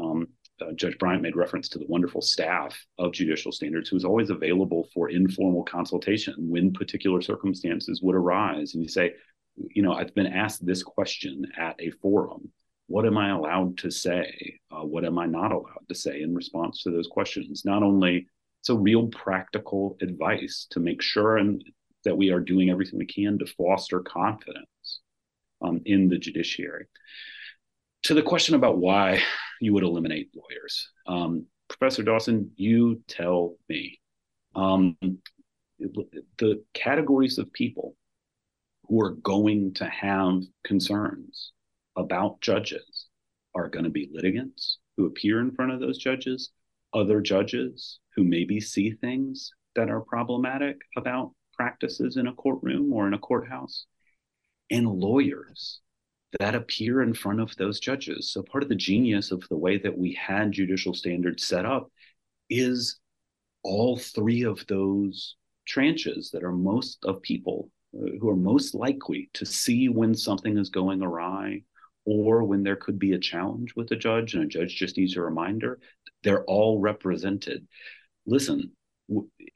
um, 0.00 0.28
uh, 0.60 0.72
Judge 0.74 0.98
Bryant 0.98 1.22
made 1.22 1.36
reference 1.36 1.68
to 1.70 1.78
the 1.78 1.86
wonderful 1.86 2.20
staff 2.20 2.76
of 2.98 3.12
Judicial 3.12 3.52
Standards, 3.52 3.88
who 3.88 3.96
is 3.96 4.04
always 4.04 4.30
available 4.30 4.88
for 4.92 5.08
informal 5.08 5.62
consultation 5.62 6.34
when 6.38 6.72
particular 6.72 7.20
circumstances 7.22 8.02
would 8.02 8.16
arise. 8.16 8.74
And 8.74 8.82
you 8.82 8.88
say, 8.88 9.12
you 9.70 9.82
know, 9.82 9.92
I've 9.92 10.14
been 10.14 10.26
asked 10.26 10.64
this 10.64 10.82
question 10.82 11.46
at 11.56 11.76
a 11.80 11.90
forum. 12.02 12.50
What 12.86 13.06
am 13.06 13.18
I 13.18 13.30
allowed 13.30 13.78
to 13.78 13.90
say? 13.90 14.58
Uh, 14.70 14.84
what 14.84 15.04
am 15.04 15.18
I 15.18 15.26
not 15.26 15.52
allowed 15.52 15.86
to 15.88 15.94
say 15.94 16.22
in 16.22 16.34
response 16.34 16.82
to 16.82 16.90
those 16.90 17.06
questions? 17.06 17.64
Not 17.64 17.82
only 17.82 18.26
it's 18.60 18.70
a 18.70 18.74
real 18.74 19.08
practical 19.08 19.96
advice 20.00 20.66
to 20.70 20.80
make 20.80 21.02
sure 21.02 21.36
and 21.36 21.62
that 22.04 22.16
we 22.16 22.30
are 22.30 22.40
doing 22.40 22.70
everything 22.70 22.98
we 22.98 23.06
can 23.06 23.38
to 23.38 23.46
foster 23.46 24.00
confidence 24.00 25.00
um, 25.62 25.80
in 25.84 26.08
the 26.08 26.18
judiciary. 26.18 26.86
To 28.04 28.14
the 28.14 28.22
question 28.22 28.54
about 28.54 28.78
why 28.78 29.20
you 29.60 29.74
would 29.74 29.82
eliminate 29.82 30.30
lawyers, 30.34 30.88
um, 31.06 31.46
Professor 31.68 32.02
Dawson, 32.02 32.52
you 32.56 33.02
tell 33.08 33.56
me. 33.68 34.00
Um, 34.54 34.96
the 36.38 36.62
categories 36.74 37.38
of 37.38 37.52
people 37.52 37.94
who 38.88 39.00
are 39.02 39.14
going 39.22 39.74
to 39.74 39.84
have 39.86 40.42
concerns 40.64 41.52
about 41.96 42.40
judges 42.40 43.06
are 43.54 43.68
going 43.68 43.84
to 43.84 43.90
be 43.90 44.08
litigants 44.12 44.78
who 44.96 45.06
appear 45.06 45.40
in 45.40 45.52
front 45.52 45.72
of 45.72 45.80
those 45.80 45.98
judges, 45.98 46.50
other 46.94 47.20
judges 47.20 47.98
who 48.16 48.24
maybe 48.24 48.60
see 48.60 48.92
things 48.92 49.50
that 49.74 49.90
are 49.90 50.00
problematic 50.00 50.78
about 50.96 51.32
practices 51.52 52.16
in 52.16 52.26
a 52.26 52.32
courtroom 52.32 52.92
or 52.92 53.06
in 53.06 53.14
a 53.14 53.18
courthouse, 53.18 53.86
and 54.70 54.86
lawyers 54.86 55.80
that 56.38 56.54
appear 56.54 57.02
in 57.02 57.14
front 57.14 57.40
of 57.40 57.54
those 57.56 57.80
judges. 57.80 58.30
So, 58.32 58.42
part 58.42 58.62
of 58.62 58.68
the 58.68 58.74
genius 58.74 59.30
of 59.30 59.44
the 59.48 59.56
way 59.56 59.78
that 59.78 59.96
we 59.96 60.12
had 60.14 60.52
judicial 60.52 60.94
standards 60.94 61.46
set 61.46 61.64
up 61.64 61.90
is 62.48 62.98
all 63.62 63.98
three 63.98 64.42
of 64.42 64.66
those 64.66 65.36
tranches 65.68 66.30
that 66.32 66.44
are 66.44 66.52
most 66.52 67.04
of 67.04 67.22
people 67.22 67.70
who 67.92 68.28
are 68.28 68.36
most 68.36 68.74
likely 68.74 69.30
to 69.34 69.46
see 69.46 69.88
when 69.88 70.14
something 70.14 70.58
is 70.58 70.70
going 70.70 71.02
awry 71.02 71.62
or 72.04 72.44
when 72.44 72.62
there 72.62 72.76
could 72.76 72.98
be 72.98 73.12
a 73.12 73.18
challenge 73.18 73.74
with 73.74 73.90
a 73.90 73.96
judge 73.96 74.34
and 74.34 74.44
a 74.44 74.46
judge 74.46 74.76
just 74.76 74.96
needs 74.96 75.16
a 75.16 75.20
reminder 75.20 75.78
they're 76.22 76.44
all 76.44 76.80
represented. 76.80 77.66
Listen 78.26 78.72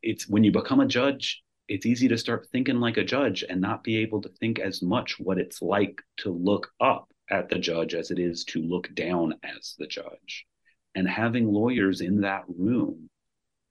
it's 0.03 0.29
when 0.29 0.45
you 0.45 0.51
become 0.51 0.81
a 0.81 0.87
judge 0.87 1.43
it's 1.69 1.87
easy 1.87 2.09
to 2.09 2.19
start 2.19 2.49
thinking 2.53 2.81
like 2.81 2.97
a 2.97 3.05
judge 3.05 3.45
and 3.49 3.61
not 3.61 3.85
be 3.85 3.99
able 3.99 4.21
to 4.21 4.29
think 4.41 4.59
as 4.59 4.83
much 4.83 5.19
what 5.19 5.39
it's 5.39 5.63
like 5.63 6.03
to 6.19 6.31
look 6.31 6.71
up 6.81 7.09
at 7.31 7.49
the 7.49 7.59
judge 7.59 7.95
as 7.95 8.11
it 8.11 8.19
is 8.19 8.45
to 8.45 8.61
look 8.61 8.95
down 8.95 9.35
as 9.43 9.75
the 9.79 9.87
judge. 9.87 10.45
And 10.95 11.09
having 11.09 11.51
lawyers 11.51 12.01
in 12.01 12.21
that 12.23 12.45
room 12.47 13.09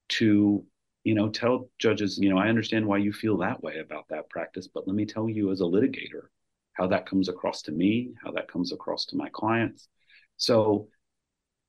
to 0.09 0.65
you 1.03 1.13
know 1.13 1.29
tell 1.29 1.69
judges 1.79 2.17
you 2.17 2.29
know 2.29 2.37
i 2.37 2.47
understand 2.47 2.85
why 2.85 2.97
you 2.97 3.11
feel 3.11 3.37
that 3.37 3.61
way 3.63 3.79
about 3.79 4.05
that 4.09 4.29
practice 4.29 4.67
but 4.67 4.87
let 4.87 4.95
me 4.95 5.05
tell 5.05 5.29
you 5.29 5.51
as 5.51 5.61
a 5.61 5.65
litigator 5.65 6.27
how 6.73 6.87
that 6.87 7.05
comes 7.05 7.29
across 7.29 7.61
to 7.61 7.71
me 7.71 8.11
how 8.23 8.31
that 8.31 8.47
comes 8.47 8.71
across 8.71 9.05
to 9.05 9.15
my 9.15 9.29
clients 9.33 9.87
so 10.37 10.87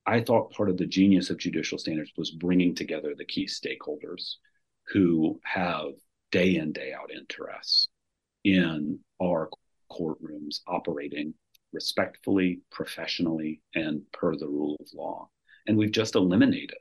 i 0.07 0.21
thought 0.21 0.53
part 0.53 0.71
of 0.71 0.77
the 0.77 0.87
genius 0.87 1.31
of 1.31 1.39
judicial 1.39 1.79
standards 1.79 2.13
was 2.17 2.31
bringing 2.31 2.75
together 2.75 3.15
the 3.17 3.25
key 3.25 3.47
stakeholders 3.47 4.35
who 4.89 5.41
have 5.45 5.93
day 6.33 6.57
in, 6.57 6.73
day 6.73 6.93
out 6.93 7.11
interests 7.13 7.89
in 8.45 8.99
our 9.23 9.49
courtrooms 9.91 10.61
operating 10.67 11.35
respectfully, 11.73 12.61
professionally, 12.71 13.61
and 13.75 14.03
per 14.13 14.37
the 14.37 14.47
rule 14.47 14.77
of 14.81 14.87
law. 14.95 15.29
And 15.67 15.77
we've 15.77 15.93
just 15.93 16.17
eliminated 16.17 16.77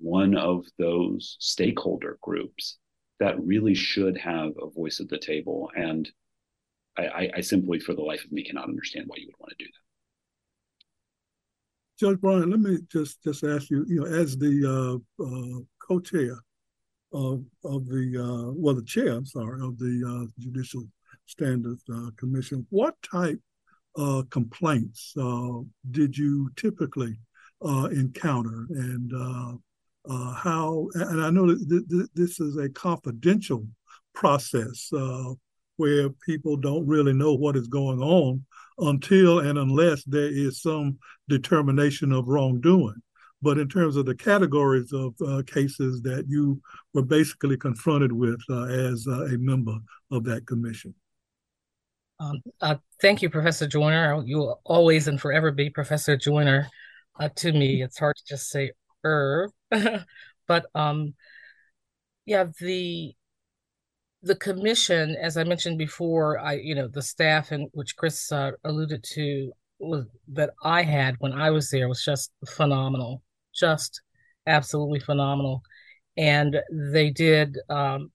one 0.00 0.36
of 0.36 0.64
those 0.78 1.36
stakeholder 1.40 2.18
groups 2.22 2.78
that 3.18 3.40
really 3.40 3.74
should 3.74 4.16
have 4.18 4.52
a 4.60 4.70
voice 4.70 5.00
at 5.00 5.08
the 5.08 5.18
table. 5.18 5.70
And 5.74 6.10
I, 6.98 7.30
I, 7.36 7.40
simply, 7.40 7.78
for 7.78 7.94
the 7.94 8.02
life 8.02 8.24
of 8.24 8.32
me, 8.32 8.44
cannot 8.44 8.68
understand 8.68 9.06
why 9.06 9.16
you 9.18 9.26
would 9.26 9.38
want 9.38 9.50
to 9.58 9.64
do 9.64 9.70
that. 9.70 9.80
Judge 12.00 12.20
Bryan, 12.20 12.50
let 12.50 12.60
me 12.60 12.78
just 12.90 13.22
just 13.22 13.44
ask 13.44 13.70
you, 13.70 13.84
you 13.86 14.00
know, 14.00 14.06
as 14.06 14.36
the 14.38 15.00
uh, 15.20 15.22
uh, 15.22 15.60
co-chair 15.86 16.42
of 17.12 17.44
of 17.62 17.86
the 17.86 18.16
uh, 18.18 18.52
well, 18.56 18.74
the 18.74 18.82
chair, 18.82 19.12
I'm 19.12 19.26
sorry, 19.26 19.60
of 19.62 19.78
the 19.78 20.02
uh, 20.06 20.26
Judicial 20.38 20.84
Standards 21.26 21.84
uh, 21.94 22.10
Commission. 22.16 22.66
What 22.70 22.94
type 23.02 23.38
complaints 24.30 25.12
uh, 25.20 25.58
did 25.90 26.16
you 26.16 26.50
typically 26.56 27.18
encounter, 27.62 28.66
and 28.70 29.12
uh, 30.08 30.32
how? 30.34 30.88
And 30.94 31.20
I 31.20 31.30
know 31.30 31.46
that 31.46 31.68
th- 31.68 31.88
th- 31.88 32.10
this 32.14 32.40
is 32.40 32.56
a 32.56 32.68
confidential 32.68 33.66
process 34.14 34.90
uh, 34.92 35.34
where 35.76 36.10
people 36.26 36.56
don't 36.56 36.86
really 36.86 37.12
know 37.12 37.34
what 37.34 37.56
is 37.56 37.68
going 37.68 38.00
on 38.00 38.44
until 38.78 39.40
and 39.40 39.58
unless 39.58 40.02
there 40.04 40.30
is 40.30 40.62
some 40.62 40.98
determination 41.28 42.12
of 42.12 42.28
wrongdoing 42.28 43.00
but 43.42 43.58
in 43.58 43.68
terms 43.68 43.96
of 43.96 44.06
the 44.06 44.14
categories 44.14 44.92
of 44.92 45.14
uh, 45.26 45.42
cases 45.46 46.02
that 46.02 46.26
you 46.28 46.60
were 46.92 47.02
basically 47.02 47.56
confronted 47.56 48.12
with 48.12 48.40
uh, 48.50 48.64
as 48.64 49.06
uh, 49.08 49.24
a 49.26 49.38
member 49.38 49.76
of 50.10 50.24
that 50.24 50.46
commission. 50.46 50.94
Um, 52.18 52.40
uh, 52.60 52.76
thank 53.00 53.22
you, 53.22 53.30
Professor 53.30 53.66
Joyner. 53.66 54.22
You 54.26 54.38
will 54.38 54.60
always 54.64 55.08
and 55.08 55.18
forever 55.18 55.50
be 55.52 55.70
Professor 55.70 56.16
Joyner 56.16 56.68
uh, 57.18 57.30
to 57.36 57.52
me. 57.52 57.82
It's 57.82 57.98
hard 57.98 58.16
to 58.16 58.22
just 58.28 58.50
say 58.50 58.72
Irv, 59.04 59.50
but 60.46 60.66
um, 60.74 61.14
yeah, 62.26 62.44
the 62.60 63.14
the 64.22 64.36
commission, 64.36 65.16
as 65.20 65.36
I 65.36 65.44
mentioned 65.44 65.78
before, 65.78 66.38
I 66.38 66.54
you 66.54 66.74
know 66.74 66.88
the 66.88 67.02
staff 67.02 67.52
and 67.52 67.68
which 67.72 67.96
Chris 67.96 68.30
uh, 68.32 68.52
alluded 68.64 69.04
to 69.14 69.52
was 69.78 70.04
that 70.28 70.50
I 70.62 70.82
had 70.82 71.16
when 71.20 71.32
I 71.32 71.50
was 71.50 71.70
there 71.70 71.88
was 71.88 72.04
just 72.04 72.30
phenomenal 72.46 73.22
just 73.54 74.00
absolutely 74.46 75.00
phenomenal. 75.00 75.62
And 76.16 76.60
they 76.72 77.10
did 77.10 77.56
um, 77.68 78.10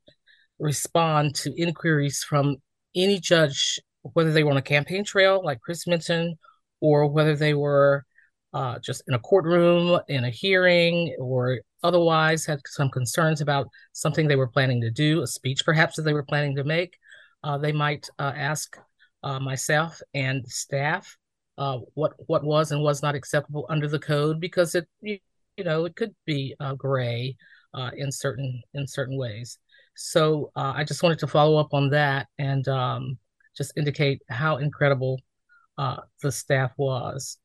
respond 0.60 1.36
to 1.36 1.62
inquiries 1.62 2.24
from 2.24 2.58
any 2.96 3.20
judge 3.20 3.80
whether 4.14 4.32
they 4.32 4.44
were 4.44 4.52
on 4.52 4.58
a 4.58 4.62
campaign 4.62 5.04
trail, 5.04 5.42
like 5.44 5.62
Chris 5.62 5.88
mentioned, 5.88 6.36
or 6.80 7.08
whether 7.08 7.36
they 7.36 7.54
were 7.56 8.06
uh, 8.56 8.80
just 8.80 9.04
in 9.10 9.14
a 9.14 9.20
courtroom, 9.20 10.00
in 10.08 10.24
a 10.24 10.30
hearing, 10.30 11.14
or 11.20 11.60
otherwise 11.84 12.46
had 12.46 12.62
some 12.66 12.90
concerns 12.90 13.42
about 13.42 13.68
something 13.92 14.28
they 14.28 14.38
were 14.38 14.48
planning 14.48 14.80
to 14.80 14.90
do, 14.90 15.22
a 15.22 15.28
speech 15.28 15.66
perhaps 15.66 15.98
that 15.98 16.04
they 16.04 16.14
were 16.14 16.24
planning 16.24 16.56
to 16.56 16.64
make, 16.64 16.98
uh, 17.44 17.58
they 17.58 17.74
might 17.74 18.10
uh, 18.18 18.32
ask 18.34 18.78
uh, 19.24 19.40
myself 19.42 20.02
and 20.14 20.48
staff 20.48 21.18
uh, 21.58 21.80
what 21.96 22.14
what 22.28 22.46
was 22.46 22.72
and 22.72 22.82
was 22.82 23.04
not 23.04 23.14
acceptable 23.14 23.66
under 23.70 23.90
the 23.90 24.00
code 24.00 24.40
because 24.40 24.74
it 24.74 24.88
you, 25.02 25.18
you 25.58 25.66
know 25.66 25.84
it 25.84 25.96
could 25.98 26.16
be 26.26 26.56
gray 26.78 27.36
in 27.98 28.10
certain 28.10 28.62
in 28.74 28.88
certain 28.88 29.18
ways. 29.18 29.60
So 29.96 30.50
I 30.56 30.86
just 30.86 31.04
wanted 31.04 31.20
to 31.20 31.28
follow 31.28 31.60
up 31.60 31.74
on 31.74 31.90
that 31.90 32.28
and 32.40 32.66
um, 32.70 33.18
just 33.56 33.74
indicate 33.78 34.22
how 34.30 34.58
incredible 34.58 35.20
uh, 35.78 35.98
the 36.22 36.32
staff 36.32 36.72
was. 36.78 37.38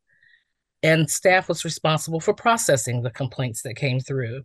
And 0.83 1.11
staff 1.11 1.49
was 1.49 1.65
responsible 1.65 2.21
for 2.21 2.33
processing 2.33 3.03
the 3.03 3.11
complaints 3.11 3.63
that 3.63 3.75
came 3.75 4.01
through. 4.01 4.43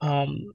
Um, 0.00 0.52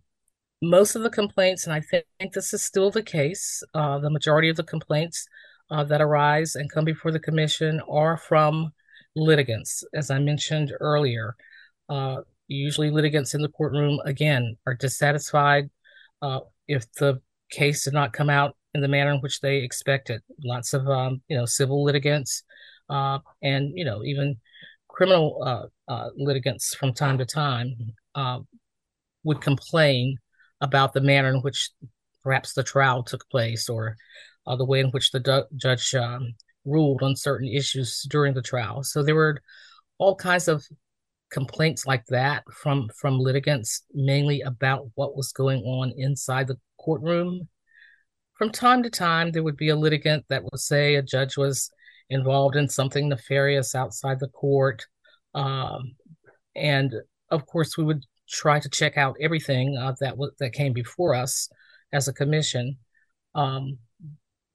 most 0.61 0.95
of 0.95 1.03
the 1.03 1.09
complaints, 1.09 1.65
and 1.65 1.73
I 1.73 1.81
think 1.81 2.33
this 2.33 2.53
is 2.53 2.63
still 2.63 2.91
the 2.91 3.03
case, 3.03 3.63
uh, 3.73 3.99
the 3.99 4.09
majority 4.09 4.49
of 4.49 4.57
the 4.57 4.63
complaints 4.63 5.27
uh, 5.69 5.83
that 5.85 6.01
arise 6.01 6.55
and 6.55 6.71
come 6.71 6.85
before 6.85 7.11
the 7.11 7.19
commission 7.19 7.81
are 7.89 8.17
from 8.17 8.71
litigants. 9.15 9.83
As 9.93 10.09
I 10.09 10.19
mentioned 10.19 10.73
earlier, 10.79 11.35
uh, 11.89 12.17
usually 12.47 12.89
litigants 12.89 13.33
in 13.33 13.41
the 13.41 13.49
courtroom, 13.49 13.99
again, 14.05 14.57
are 14.65 14.73
dissatisfied 14.73 15.69
uh, 16.21 16.39
if 16.67 16.91
the 16.93 17.21
case 17.49 17.83
did 17.83 17.93
not 17.93 18.13
come 18.13 18.29
out 18.29 18.55
in 18.73 18.81
the 18.81 18.87
manner 18.87 19.11
in 19.11 19.19
which 19.19 19.41
they 19.41 19.57
expected. 19.57 20.21
Lots 20.43 20.73
of 20.73 20.87
um, 20.87 21.21
you 21.27 21.37
know 21.37 21.45
civil 21.45 21.83
litigants 21.83 22.43
uh, 22.89 23.19
and 23.41 23.71
you 23.75 23.85
know 23.85 24.03
even 24.03 24.37
criminal 24.97 25.37
uh, 25.45 25.91
uh, 25.91 26.09
litigants 26.17 26.73
from 26.73 26.91
time 26.91 27.19
to 27.19 27.25
time 27.25 27.75
uh, 28.15 28.39
would 29.23 29.39
complain 29.41 30.17
about 30.59 30.91
the 30.91 31.01
manner 31.01 31.29
in 31.29 31.39
which 31.41 31.69
perhaps 32.23 32.53
the 32.53 32.63
trial 32.63 33.03
took 33.03 33.29
place 33.29 33.69
or 33.69 33.95
uh, 34.47 34.55
the 34.55 34.65
way 34.65 34.79
in 34.79 34.87
which 34.87 35.11
the 35.11 35.19
du- 35.19 35.45
judge 35.55 35.93
um, 35.93 36.33
ruled 36.65 37.03
on 37.03 37.15
certain 37.15 37.47
issues 37.47 38.07
during 38.09 38.33
the 38.33 38.41
trial. 38.41 38.83
So 38.83 39.03
there 39.03 39.13
were 39.13 39.39
all 39.99 40.15
kinds 40.15 40.47
of 40.47 40.65
complaints 41.29 41.85
like 41.85 42.05
that 42.07 42.43
from 42.51 42.89
from 42.99 43.19
litigants 43.19 43.83
mainly 43.93 44.41
about 44.41 44.89
what 44.95 45.15
was 45.15 45.31
going 45.31 45.61
on 45.61 45.93
inside 45.95 46.47
the 46.47 46.57
courtroom 46.79 47.47
from 48.37 48.51
time 48.51 48.83
to 48.83 48.89
time, 48.89 49.31
there 49.31 49.41
would 49.41 49.57
be 49.57 49.69
a 49.69 49.75
litigant 49.75 50.25
that 50.29 50.43
would 50.43 50.59
say 50.59 50.95
a 50.95 51.01
judge 51.01 51.37
was 51.37 51.71
involved 52.09 52.55
in 52.55 52.69
something 52.69 53.09
nefarious 53.09 53.75
outside 53.75 54.19
the 54.19 54.29
court. 54.29 54.85
Um, 55.33 55.95
and 56.55 56.93
of 57.29 57.45
course, 57.45 57.77
we 57.77 57.83
would 57.83 58.05
try 58.29 58.59
to 58.59 58.69
check 58.69 58.97
out 58.97 59.15
everything 59.21 59.77
uh, 59.77 59.93
that 59.99 60.11
w- 60.11 60.31
that 60.39 60.53
came 60.53 60.73
before 60.73 61.13
us 61.15 61.49
as 61.93 62.07
a 62.07 62.13
commission. 62.13 62.77
Um, 63.35 63.77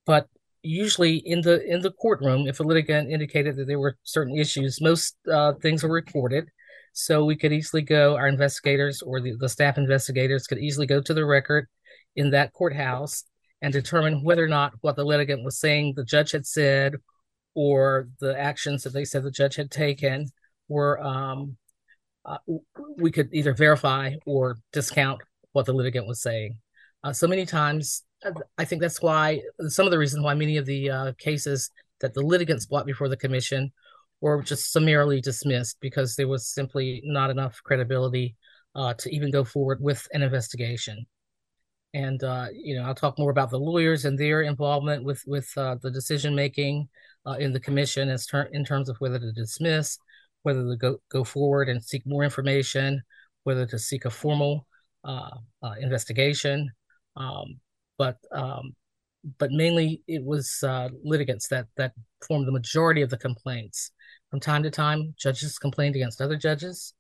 but 0.06 0.28
usually 0.62 1.16
in 1.16 1.42
the 1.42 1.64
in 1.64 1.80
the 1.80 1.92
courtroom, 1.92 2.47
if 2.47 2.61
a 2.61 2.62
litigant 2.62 3.11
indicated 3.11 3.56
that 3.56 3.66
there 3.66 3.78
were 3.78 3.97
certain 4.02 4.37
issues, 4.37 4.80
most 4.80 5.16
uh, 5.30 5.52
things 5.54 5.82
were 5.82 5.92
recorded. 5.92 6.49
So 6.94 7.25
we 7.25 7.37
could 7.37 7.52
easily 7.54 7.80
go, 7.80 8.16
our 8.16 8.28
investigators 8.28 9.00
or 9.00 9.18
the, 9.21 9.35
the 9.38 9.49
staff 9.49 9.78
investigators 9.78 10.47
could 10.47 10.59
easily 10.59 10.87
go 10.87 11.00
to 11.00 11.14
the 11.14 11.25
record 11.25 11.66
in 12.16 12.30
that 12.30 12.53
courthouse 12.53 13.24
and 13.62 13.72
determine 13.72 14.22
whether 14.22 14.44
or 14.44 14.48
not 14.48 14.74
what 14.83 14.96
the 14.96 15.05
litigant 15.05 15.42
was 15.42 15.59
saying 15.59 15.94
the 15.96 16.05
judge 16.05 16.33
had 16.33 16.46
said 16.46 16.96
or 17.54 18.08
the 18.20 18.38
actions 18.38 18.82
that 18.82 18.92
they 18.92 19.04
said 19.04 19.22
the 19.22 19.30
judge 19.30 19.56
had 19.56 19.70
taken 19.70 20.28
were 20.68 21.00
um, 21.00 21.56
uh, 22.24 22.38
we 22.96 23.10
could 23.10 23.28
either 23.32 23.52
verify 23.52 24.14
or 24.26 24.56
discount 24.72 25.20
what 25.52 25.66
the 25.66 25.72
litigant 25.72 26.06
was 26.06 26.22
saying. 26.22 26.58
Uh, 27.04 27.12
so 27.12 27.26
many 27.26 27.44
times, 27.44 28.04
uh, 28.24 28.30
I 28.56 28.64
think 28.64 28.80
that's 28.80 29.02
why 29.02 29.42
some 29.68 29.86
of 29.86 29.90
the 29.90 29.98
reasons 29.98 30.24
why 30.24 30.34
many 30.34 30.56
of 30.56 30.66
the 30.66 30.90
uh, 30.90 31.12
cases 31.18 31.70
that 32.00 32.14
the 32.14 32.22
litigants 32.22 32.66
brought 32.66 32.86
before 32.86 33.08
the 33.08 33.16
commission 33.16 33.72
were 34.20 34.40
just 34.42 34.72
summarily 34.72 35.20
dismissed 35.20 35.78
because 35.80 36.14
there 36.14 36.28
was 36.28 36.46
simply 36.46 37.02
not 37.04 37.30
enough 37.30 37.60
credibility 37.64 38.36
uh, 38.74 38.94
to 38.94 39.12
even 39.14 39.30
go 39.30 39.44
forward 39.44 39.78
with 39.80 40.06
an 40.12 40.22
investigation 40.22 41.04
and 41.92 42.22
uh, 42.24 42.46
you 42.54 42.76
know 42.76 42.84
I'll 42.84 42.94
talk 42.94 43.18
more 43.18 43.30
about 43.30 43.50
the 43.50 43.58
lawyers 43.58 44.04
and 44.04 44.18
their 44.18 44.42
involvement 44.42 45.04
with 45.04 45.22
with 45.26 45.52
the 45.54 45.90
decision 45.92 46.34
making 46.34 46.88
uh, 47.26 47.37
in 47.38 47.52
the 47.52 47.61
commission 47.61 48.08
as 48.08 48.26
ter- 48.26 48.48
in 48.52 48.64
terms 48.64 48.88
of 48.88 48.96
whether 48.98 49.18
to 49.18 49.32
dismiss, 49.32 49.98
whether 50.42 50.62
to 50.62 50.76
go 50.76 50.98
go 51.11 51.24
forward 51.24 51.68
and 51.68 51.82
seek 51.82 52.06
more 52.06 52.24
information, 52.24 53.02
whether 53.44 53.66
to 53.66 53.78
seek 53.78 54.04
a 54.04 54.11
formal 54.11 54.66
uh, 55.04 55.30
uh, 55.62 55.74
investigation, 55.80 56.70
um, 57.16 57.61
but 57.98 58.16
um, 58.32 58.74
but 59.38 59.50
mainly 59.50 60.02
it 60.08 60.22
was 60.24 60.62
uh, 60.62 60.88
litigants 61.04 61.48
that 61.48 61.66
that 61.76 61.92
formed 62.26 62.46
the 62.46 62.52
majority 62.52 63.02
of 63.02 63.11
the 63.11 63.18
complaints. 63.18 63.92
From 64.30 64.40
time 64.40 64.62
to 64.62 64.70
time, 64.70 65.14
judges 65.18 65.58
complained 65.58 65.96
against 65.96 66.20
other 66.20 66.37
judges. 66.37 66.94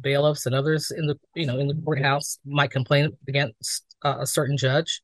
bailiffs 0.00 0.46
and 0.46 0.54
others 0.54 0.90
in 0.90 1.06
the 1.06 1.16
you 1.34 1.46
know 1.46 1.58
in 1.58 1.66
the 1.68 1.80
courthouse 1.84 2.38
might 2.44 2.70
complain 2.70 3.10
against 3.28 3.84
uh, 4.04 4.16
a 4.20 4.26
certain 4.26 4.56
judge. 4.56 5.02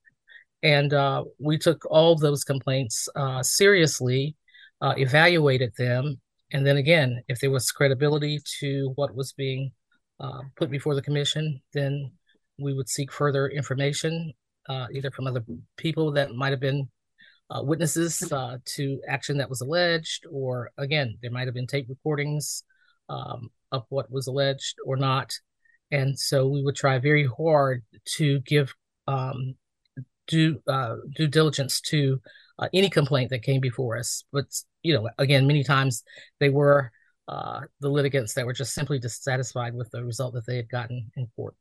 And 0.62 0.92
uh, 0.92 1.24
we 1.38 1.56
took 1.58 1.84
all 1.90 2.16
those 2.16 2.44
complaints 2.44 3.08
uh, 3.14 3.42
seriously, 3.42 4.34
uh, 4.80 4.94
evaluated 4.96 5.72
them, 5.76 6.20
and 6.52 6.66
then 6.66 6.76
again, 6.76 7.22
if 7.28 7.40
there 7.40 7.50
was 7.50 7.70
credibility 7.70 8.40
to 8.60 8.92
what 8.96 9.14
was 9.14 9.32
being 9.32 9.72
uh, 10.20 10.40
put 10.56 10.70
before 10.70 10.94
the 10.94 11.02
commission, 11.02 11.60
then 11.74 12.10
we 12.58 12.74
would 12.74 12.88
seek 12.88 13.12
further 13.12 13.48
information, 13.48 14.32
uh, 14.68 14.86
either 14.92 15.10
from 15.10 15.26
other 15.26 15.44
people 15.76 16.12
that 16.12 16.34
might 16.34 16.50
have 16.50 16.60
been 16.60 16.88
witnesses 17.62 18.18
to 18.66 19.00
action 19.08 19.38
that 19.38 19.48
was 19.48 19.62
alleged, 19.62 20.26
or 20.30 20.70
again, 20.76 21.16
there 21.22 21.30
might 21.30 21.46
have 21.46 21.54
been 21.54 21.66
tape 21.66 21.86
recordings 21.88 22.62
um, 23.08 23.48
of 23.72 23.84
what 23.88 24.10
was 24.10 24.26
alleged 24.26 24.76
or 24.84 24.96
not. 24.96 25.32
And 25.90 26.18
so 26.18 26.46
we 26.46 26.62
would 26.62 26.76
try 26.76 26.98
very 26.98 27.26
hard 27.26 27.82
to 28.16 28.40
give 28.40 28.74
um, 29.06 29.54
due 30.26 30.60
uh, 30.66 30.96
due 31.16 31.26
diligence 31.26 31.80
to 31.80 32.20
uh, 32.58 32.68
any 32.72 32.90
complaint 32.90 33.30
that 33.30 33.42
came 33.42 33.60
before 33.60 33.96
us. 33.96 34.24
But 34.32 34.46
you 34.82 34.94
know, 34.94 35.08
again, 35.18 35.46
many 35.46 35.64
times 35.64 36.02
they 36.40 36.50
were 36.50 36.90
uh, 37.26 37.60
the 37.80 37.88
litigants 37.88 38.34
that 38.34 38.46
were 38.46 38.52
just 38.52 38.74
simply 38.74 38.98
dissatisfied 38.98 39.74
with 39.74 39.90
the 39.90 40.04
result 40.04 40.34
that 40.34 40.46
they 40.46 40.56
had 40.56 40.68
gotten 40.68 41.10
in 41.16 41.28
court. 41.36 41.54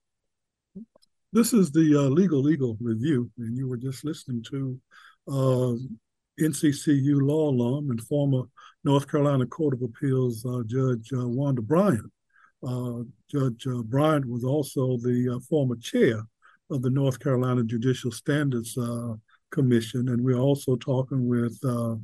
This 1.33 1.53
is 1.53 1.71
the 1.71 1.95
uh, 1.95 2.09
Legal 2.09 2.49
Eagle 2.49 2.77
Review, 2.79 3.29
and 3.37 3.55
you 3.57 3.67
were 3.67 3.77
just 3.77 4.05
listening 4.05 4.43
to 4.49 4.79
uh, 5.27 5.73
NCCU 6.39 7.21
law 7.21 7.49
alum 7.49 7.91
and 7.91 8.01
former 8.01 8.43
North 8.85 9.09
Carolina 9.11 9.45
Court 9.45 9.73
of 9.73 9.81
Appeals 9.81 10.45
uh, 10.45 10.61
Judge 10.65 11.09
Wanda 11.11 11.61
Bryant. 11.61 12.11
Judge 13.29 13.67
Bryant 13.85 14.25
was 14.25 14.45
also 14.45 14.97
the 14.97 15.41
former 15.49 15.75
chair 15.75 16.21
of 16.69 16.81
the 16.81 16.89
North 16.89 17.19
Carolina 17.19 17.63
Judicial 17.63 18.11
Standards 18.11 18.77
uh, 18.77 19.13
Commission, 19.51 20.09
and 20.09 20.23
we're 20.23 20.39
also 20.39 20.75
talking 20.75 21.27
with 21.27 21.57
uh, 21.65 21.95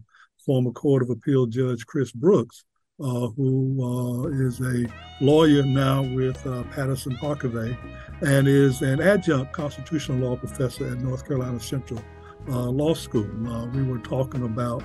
former 0.45 0.71
Court 0.71 1.03
of 1.03 1.09
Appeal 1.09 1.45
Judge 1.45 1.85
Chris 1.85 2.11
Brooks, 2.11 2.65
uh, 2.99 3.27
who 3.35 3.79
uh, 3.81 4.27
is 4.45 4.59
a 4.61 4.85
lawyer 5.19 5.63
now 5.63 6.03
with 6.03 6.45
uh, 6.45 6.63
Patterson 6.75 7.15
Harkavy 7.15 7.75
and 8.21 8.47
is 8.47 8.81
an 8.81 9.01
adjunct 9.01 9.51
constitutional 9.51 10.19
law 10.19 10.35
professor 10.35 10.91
at 10.91 10.99
North 10.99 11.27
Carolina 11.27 11.59
Central 11.59 12.01
uh, 12.49 12.69
Law 12.69 12.93
School. 12.93 13.27
we 13.73 13.83
were 13.83 13.99
talking 13.99 14.43
about 14.43 14.83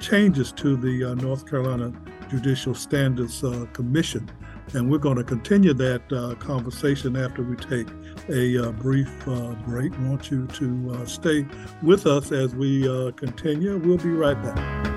changes 0.00 0.52
to 0.52 0.76
the 0.76 1.14
North 1.16 1.48
Carolina 1.48 1.92
Judicial 2.30 2.74
Standards 2.74 3.44
Commission 3.72 4.30
and 4.72 4.90
we're 4.90 4.98
going 4.98 5.16
to 5.16 5.24
continue 5.24 5.74
that 5.74 6.12
uh, 6.12 6.34
conversation 6.36 7.16
after 7.16 7.42
we 7.42 7.56
take 7.56 7.88
a 8.28 8.68
uh, 8.68 8.72
brief 8.72 9.28
uh, 9.28 9.54
break. 9.66 9.92
I 9.92 10.08
want 10.08 10.30
you 10.30 10.46
to 10.46 10.90
uh, 10.94 11.06
stay 11.06 11.46
with 11.82 12.06
us 12.06 12.32
as 12.32 12.54
we 12.54 12.88
uh, 12.88 13.10
continue. 13.12 13.76
We'll 13.78 13.98
be 13.98 14.10
right 14.10 14.40
back. 14.42 14.94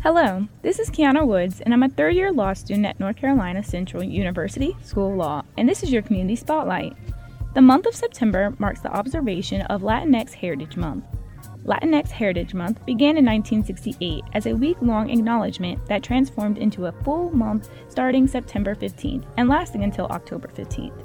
Hello, 0.00 0.48
this 0.62 0.78
is 0.78 0.88
Kiana 0.88 1.26
Woods, 1.26 1.60
and 1.60 1.74
I'm 1.74 1.82
a 1.82 1.88
third 1.88 2.14
year 2.14 2.32
law 2.32 2.54
student 2.54 2.86
at 2.86 2.98
North 2.98 3.16
Carolina 3.16 3.62
Central 3.62 4.02
University 4.02 4.74
School 4.82 5.10
of 5.10 5.18
Law, 5.18 5.44
and 5.58 5.68
this 5.68 5.82
is 5.82 5.92
your 5.92 6.00
Community 6.00 6.34
Spotlight. 6.34 6.96
The 7.58 7.62
month 7.62 7.86
of 7.86 7.96
September 7.96 8.54
marks 8.60 8.82
the 8.82 8.96
observation 8.96 9.62
of 9.62 9.82
Latinx 9.82 10.32
Heritage 10.32 10.76
Month. 10.76 11.04
Latinx 11.64 12.08
Heritage 12.08 12.54
Month 12.54 12.86
began 12.86 13.16
in 13.16 13.24
1968 13.24 14.22
as 14.32 14.46
a 14.46 14.54
week 14.54 14.76
long 14.80 15.10
acknowledgement 15.10 15.84
that 15.88 16.04
transformed 16.04 16.58
into 16.58 16.86
a 16.86 16.92
full 17.02 17.32
month 17.32 17.68
starting 17.88 18.28
September 18.28 18.76
15th 18.76 19.24
and 19.38 19.48
lasting 19.48 19.82
until 19.82 20.06
October 20.06 20.46
15th. 20.46 21.04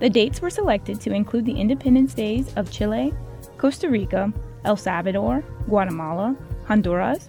The 0.00 0.08
dates 0.08 0.40
were 0.40 0.48
selected 0.48 0.98
to 1.02 1.12
include 1.12 1.44
the 1.44 1.60
Independence 1.60 2.14
Days 2.14 2.50
of 2.56 2.70
Chile, 2.70 3.12
Costa 3.58 3.90
Rica, 3.90 4.32
El 4.64 4.78
Salvador, 4.78 5.44
Guatemala, 5.66 6.34
Honduras, 6.64 7.28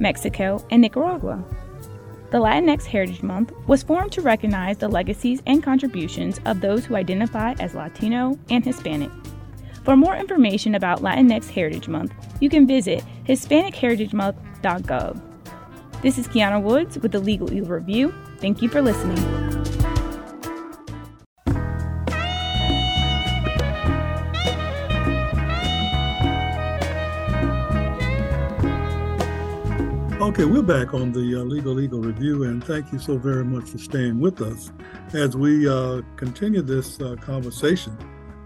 Mexico, 0.00 0.62
and 0.70 0.82
Nicaragua. 0.82 1.42
The 2.32 2.38
Latinx 2.38 2.84
Heritage 2.86 3.22
Month 3.22 3.52
was 3.66 3.82
formed 3.82 4.10
to 4.12 4.22
recognize 4.22 4.78
the 4.78 4.88
legacies 4.88 5.42
and 5.46 5.62
contributions 5.62 6.40
of 6.46 6.62
those 6.62 6.86
who 6.86 6.96
identify 6.96 7.52
as 7.60 7.74
Latino 7.74 8.38
and 8.48 8.64
Hispanic. 8.64 9.10
For 9.84 9.98
more 9.98 10.16
information 10.16 10.74
about 10.74 11.02
Latinx 11.02 11.50
Heritage 11.50 11.88
Month, 11.88 12.14
you 12.40 12.48
can 12.48 12.66
visit 12.66 13.04
HispanicHeritageMonth.gov. 13.28 15.20
This 16.00 16.16
is 16.16 16.26
Kiana 16.26 16.62
Woods 16.62 16.96
with 17.00 17.12
the 17.12 17.20
Legal 17.20 17.52
Eagle 17.52 17.68
Review. 17.68 18.14
Thank 18.38 18.62
you 18.62 18.70
for 18.70 18.80
listening. 18.80 19.81
Okay, 30.32 30.46
we're 30.46 30.62
back 30.62 30.94
on 30.94 31.12
the 31.12 31.42
uh, 31.42 31.44
Legal 31.44 31.78
Eagle 31.78 32.00
Review, 32.00 32.44
and 32.44 32.64
thank 32.64 32.90
you 32.90 32.98
so 32.98 33.18
very 33.18 33.44
much 33.44 33.68
for 33.68 33.76
staying 33.76 34.18
with 34.18 34.40
us 34.40 34.72
as 35.12 35.36
we 35.36 35.68
uh, 35.68 36.00
continue 36.16 36.62
this 36.62 36.98
uh, 37.02 37.16
conversation 37.20 37.94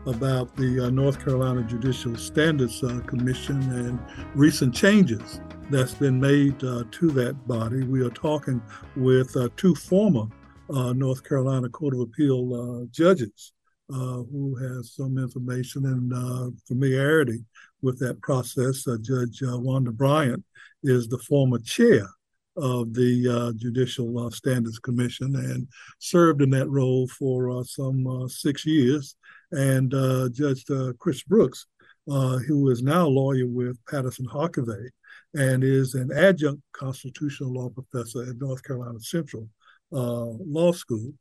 about 0.04 0.56
the 0.56 0.86
uh, 0.86 0.90
North 0.90 1.24
Carolina 1.24 1.62
Judicial 1.62 2.16
Standards 2.16 2.82
uh, 2.82 2.98
Commission 3.06 3.62
and 3.70 4.00
recent 4.34 4.74
changes 4.74 5.40
that's 5.70 5.94
been 5.94 6.18
made 6.18 6.60
uh, 6.64 6.82
to 6.90 7.08
that 7.12 7.46
body. 7.46 7.84
We 7.84 8.04
are 8.04 8.10
talking 8.10 8.60
with 8.96 9.36
two 9.54 9.76
former 9.76 10.26
North 10.68 11.22
Carolina 11.22 11.68
Court 11.68 11.94
of 11.94 12.00
Appeal 12.00 12.88
judges 12.90 13.52
who 13.88 14.56
has 14.56 14.92
some 14.92 15.18
information 15.18 15.86
and 15.86 16.58
familiarity 16.66 17.44
with 17.82 17.98
that 18.00 18.20
process. 18.22 18.84
Judge 19.02 19.40
Wanda 19.42 19.92
Bryant 19.92 20.44
is 20.82 21.08
the 21.08 21.18
former 21.18 21.58
chair 21.58 22.08
of 22.56 22.94
the 22.94 23.28
uh, 23.28 23.52
Judicial 23.56 24.18
uh, 24.18 24.30
Standards 24.30 24.78
Commission 24.78 25.34
and 25.36 25.68
served 25.98 26.40
in 26.40 26.50
that 26.50 26.68
role 26.68 27.06
for 27.08 27.50
uh, 27.50 27.62
some 27.62 28.28
six 28.28 28.64
years 28.64 29.14
and 29.52 29.92
uh, 29.94 30.28
Judge 30.30 30.64
uh, 30.70 30.92
Chris 30.98 31.22
Brooks, 31.22 31.66
uh, 32.10 32.38
who 32.38 32.70
is 32.70 32.82
now 32.82 33.06
a 33.06 33.08
lawyer 33.08 33.46
with 33.46 33.78
Patterson 33.88 34.26
Harkavy 34.26 34.88
and 35.34 35.62
is 35.62 35.94
an 35.94 36.10
adjunct 36.12 36.62
constitutional 36.72 37.52
law 37.52 37.68
professor 37.68 38.22
at 38.22 38.38
North 38.38 38.62
Carolina 38.64 39.00
Central 39.00 39.48
Law 39.90 40.72
School. 40.72 41.12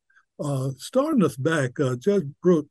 starting 0.78 1.24
us 1.24 1.36
back, 1.36 1.72
Judge 2.00 2.28
Brooks, 2.42 2.70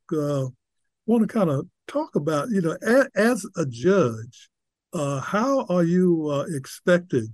want 1.05 1.27
to 1.27 1.27
kind 1.27 1.49
of 1.49 1.67
talk 1.87 2.15
about, 2.15 2.49
you 2.49 2.61
know, 2.61 2.77
a, 2.85 3.05
as 3.15 3.45
a 3.57 3.65
judge, 3.65 4.49
uh, 4.93 5.19
how 5.19 5.65
are 5.67 5.83
you 5.83 6.29
uh, 6.29 6.45
expected 6.55 7.27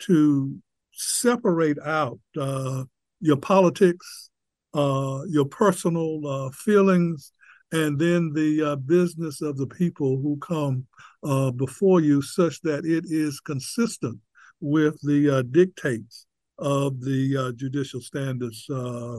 to 0.00 0.56
separate 0.92 1.78
out 1.84 2.18
uh, 2.38 2.84
your 3.20 3.36
politics, 3.36 4.30
your 4.74 5.46
personal 5.50 6.50
feelings, 6.52 7.32
and 7.72 7.98
then 7.98 8.32
the 8.32 8.62
uh, 8.62 8.76
business 8.76 9.40
of 9.42 9.56
the 9.56 9.66
people 9.66 10.20
who 10.20 10.36
come 10.38 10.86
uh, 11.22 11.50
before 11.50 12.00
you, 12.00 12.20
such 12.20 12.60
that 12.62 12.84
it 12.84 13.04
is 13.06 13.40
consistent 13.40 14.18
with 14.60 14.98
the 15.02 15.38
uh, 15.38 15.42
dictates 15.50 16.26
of 16.58 17.00
the 17.00 17.36
uh, 17.36 17.52
judicial 17.52 18.00
standards 18.00 18.66
uh, 18.70 19.18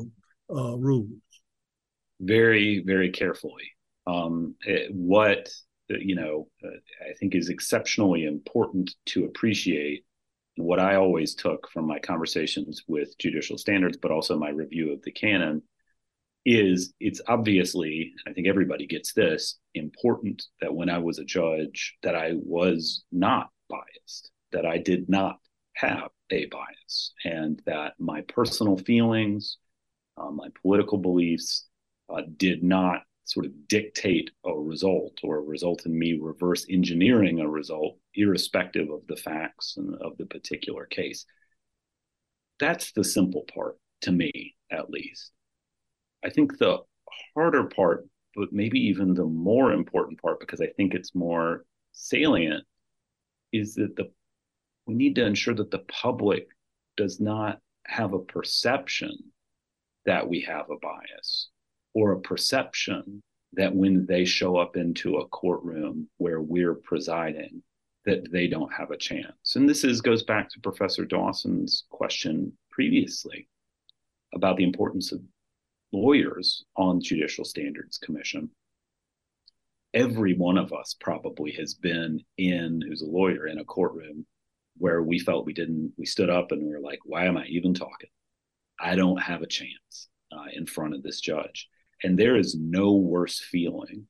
uh, 0.54 0.78
rules. 0.78 1.10
Very, 2.20 2.84
very 2.86 3.10
carefully. 3.10 3.72
Um, 4.12 4.56
it, 4.66 4.92
what 4.94 5.50
you 5.90 6.16
know, 6.16 6.48
I 6.64 7.14
think 7.20 7.36
is 7.36 7.50
exceptionally 7.50 8.26
important 8.26 8.96
to 9.08 9.26
appreciate. 9.26 10.06
What 10.56 10.80
I 10.80 10.96
always 10.96 11.34
took 11.36 11.70
from 11.70 11.86
my 11.86 12.00
conversations 12.00 12.84
with 12.88 13.18
judicial 13.18 13.58
standards, 13.58 13.98
but 13.98 14.12
also 14.12 14.38
my 14.38 14.50
review 14.50 14.94
of 14.94 15.02
the 15.02 15.12
canon, 15.12 15.64
is 16.46 16.94
it's 17.00 17.22
obviously 17.28 18.14
i 18.28 18.34
think 18.34 18.48
everybody 18.48 18.88
gets 18.88 19.14
this 19.14 19.60
important 19.76 20.44
that 20.60 20.74
when 20.74 20.90
i 20.90 20.98
was 20.98 21.20
a 21.20 21.24
judge 21.24 21.96
that 22.02 22.16
i 22.16 22.32
was 22.36 23.04
not 23.12 23.50
biased 23.70 24.32
that 24.52 24.66
i 24.66 24.78
did 24.78 25.08
not 25.08 25.38
have 25.76 26.10
a 26.32 26.46
bias 26.48 27.14
and 27.26 27.62
that 27.66 27.94
my 28.00 28.22
personal 28.22 28.76
feelings 28.76 29.58
uh, 30.18 30.32
my 30.32 30.48
political 30.62 30.98
beliefs 30.98 31.68
uh, 32.10 32.24
did 32.38 32.64
not 32.64 33.04
sort 33.24 33.46
of 33.46 33.68
dictate 33.68 34.32
a 34.46 34.54
result 34.54 35.20
or 35.24 35.42
result 35.42 35.86
in 35.86 35.98
me 35.98 36.18
reverse 36.20 36.66
engineering 36.70 37.40
a 37.40 37.48
result 37.48 37.98
irrespective 38.16 38.90
of 38.90 39.06
the 39.08 39.16
facts 39.16 39.76
and 39.78 39.96
of 40.02 40.18
the 40.18 40.26
particular 40.26 40.86
case. 40.86 41.26
That's 42.60 42.92
the 42.92 43.04
simple 43.04 43.46
part 43.54 43.78
to 44.02 44.12
me 44.12 44.56
at 44.72 44.90
least. 44.90 45.32
I 46.24 46.30
think 46.30 46.58
the 46.58 46.80
harder 47.36 47.66
part, 47.66 48.08
but 48.36 48.52
maybe 48.52 48.80
even 48.80 49.14
the 49.14 49.26
more 49.26 49.72
important 49.72 50.22
part, 50.22 50.40
because 50.40 50.62
I 50.62 50.68
think 50.78 50.94
it's 50.94 51.16
more 51.16 51.66
salient, 51.94 52.64
is 53.52 53.76
that 53.76 53.96
the 53.96 54.12
we 54.88 54.96
need 54.96 55.16
to 55.16 55.26
ensure 55.26 55.54
that 55.54 55.72
the 55.72 55.86
public 55.88 56.48
does 56.98 57.20
not 57.20 57.60
have 57.86 58.14
a 58.14 58.20
perception 58.20 59.12
that 60.06 60.28
we 60.28 60.42
have 60.42 60.66
a 60.70 60.78
bias 60.82 61.50
or 61.94 62.12
a 62.12 62.22
perception 62.22 63.22
that 63.54 63.74
when 63.76 64.06
they 64.06 64.24
show 64.24 64.58
up 64.58 64.78
into 64.78 65.18
a 65.18 65.28
courtroom 65.28 66.08
where 66.18 66.42
we're 66.42 66.76
presiding 66.76 67.62
that 68.06 68.32
they 68.32 68.48
don't 68.48 68.74
have 68.74 68.92
a 68.92 68.98
chance 68.98 69.56
and 69.56 69.70
this 69.70 69.84
is 69.84 70.02
goes 70.02 70.24
back 70.24 70.50
to 70.50 70.60
professor 70.60 71.06
dawson's 71.06 71.86
question 71.90 72.52
previously 72.72 73.48
about 74.34 74.58
the 74.58 74.64
importance 74.64 75.12
of 75.12 75.22
lawyers 75.92 76.64
on 76.76 77.02
Judicial 77.02 77.46
Standards 77.46 77.98
Commission. 77.98 78.50
Every 79.94 80.34
one 80.34 80.58
of 80.58 80.72
us 80.72 80.96
probably 81.00 81.52
has 81.54 81.74
been 81.74 82.22
in, 82.38 82.82
who's 82.82 83.02
a 83.02 83.06
lawyer, 83.06 83.48
in 83.48 83.60
a 83.60 83.66
courtroom 83.66 84.26
where 84.78 85.04
we 85.04 85.20
felt 85.20 85.46
we 85.46 85.54
didn't, 85.54 85.94
we 85.98 86.06
stood 86.06 86.30
up 86.30 86.52
and 86.52 86.64
we 86.64 86.72
were 86.72 86.80
like, 86.80 87.00
why 87.04 87.26
am 87.26 87.38
I 87.38 87.46
even 87.48 87.74
talking? 87.74 88.10
I 88.80 88.96
don't 88.96 89.22
have 89.22 89.42
a 89.42 89.48
chance 89.48 90.08
uh, 90.32 90.46
in 90.54 90.66
front 90.66 90.96
of 90.96 91.04
this 91.04 91.20
judge. 91.20 91.68
And 92.04 92.18
there 92.18 92.38
is 92.38 92.56
no 92.56 92.94
worse 92.94 93.40
feeling 93.40 94.08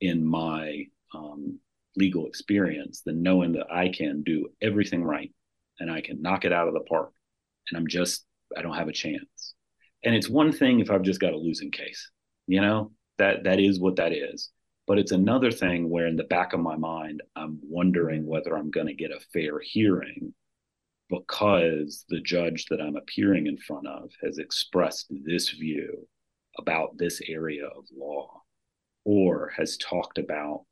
in 0.00 0.24
my 0.24 0.84
um, 1.14 1.58
legal 1.96 2.26
experience 2.26 3.02
than 3.04 3.22
knowing 3.22 3.52
that 3.52 3.72
I 3.72 3.88
can 3.88 4.22
do 4.22 4.48
everything 4.62 5.02
right 5.02 5.32
and 5.78 5.90
I 5.90 6.00
can 6.00 6.22
knock 6.22 6.44
it 6.44 6.52
out 6.52 6.68
of 6.68 6.74
the 6.74 6.80
park. 6.80 7.12
And 7.68 7.78
I'm 7.78 7.86
just, 7.86 8.24
I 8.56 8.62
don't 8.62 8.76
have 8.76 8.88
a 8.88 8.92
chance. 8.92 9.54
And 10.04 10.14
it's 10.14 10.28
one 10.28 10.52
thing 10.52 10.80
if 10.80 10.90
I've 10.90 11.02
just 11.02 11.20
got 11.20 11.34
a 11.34 11.38
losing 11.38 11.70
case, 11.70 12.10
you 12.46 12.60
know, 12.60 12.92
that 13.18 13.44
that 13.44 13.60
is 13.60 13.80
what 13.80 13.96
that 13.96 14.12
is. 14.12 14.50
But 14.86 14.98
it's 14.98 15.12
another 15.12 15.50
thing 15.50 15.88
where 15.88 16.06
in 16.06 16.16
the 16.16 16.24
back 16.24 16.52
of 16.52 16.60
my 16.60 16.76
mind, 16.76 17.22
I'm 17.36 17.60
wondering 17.62 18.26
whether 18.26 18.56
I'm 18.56 18.70
going 18.70 18.88
to 18.88 18.94
get 18.94 19.12
a 19.12 19.20
fair 19.32 19.60
hearing 19.60 20.34
because 21.08 22.04
the 22.08 22.20
judge 22.20 22.66
that 22.70 22.80
I'm 22.80 22.96
appearing 22.96 23.46
in 23.46 23.58
front 23.58 23.86
of 23.86 24.10
has 24.22 24.38
expressed 24.38 25.12
this 25.24 25.50
view 25.50 26.06
about 26.58 26.98
this 26.98 27.20
area 27.28 27.66
of 27.66 27.84
law 27.96 28.42
or 29.04 29.52
has 29.56 29.76
talked 29.78 30.18
about 30.18 30.64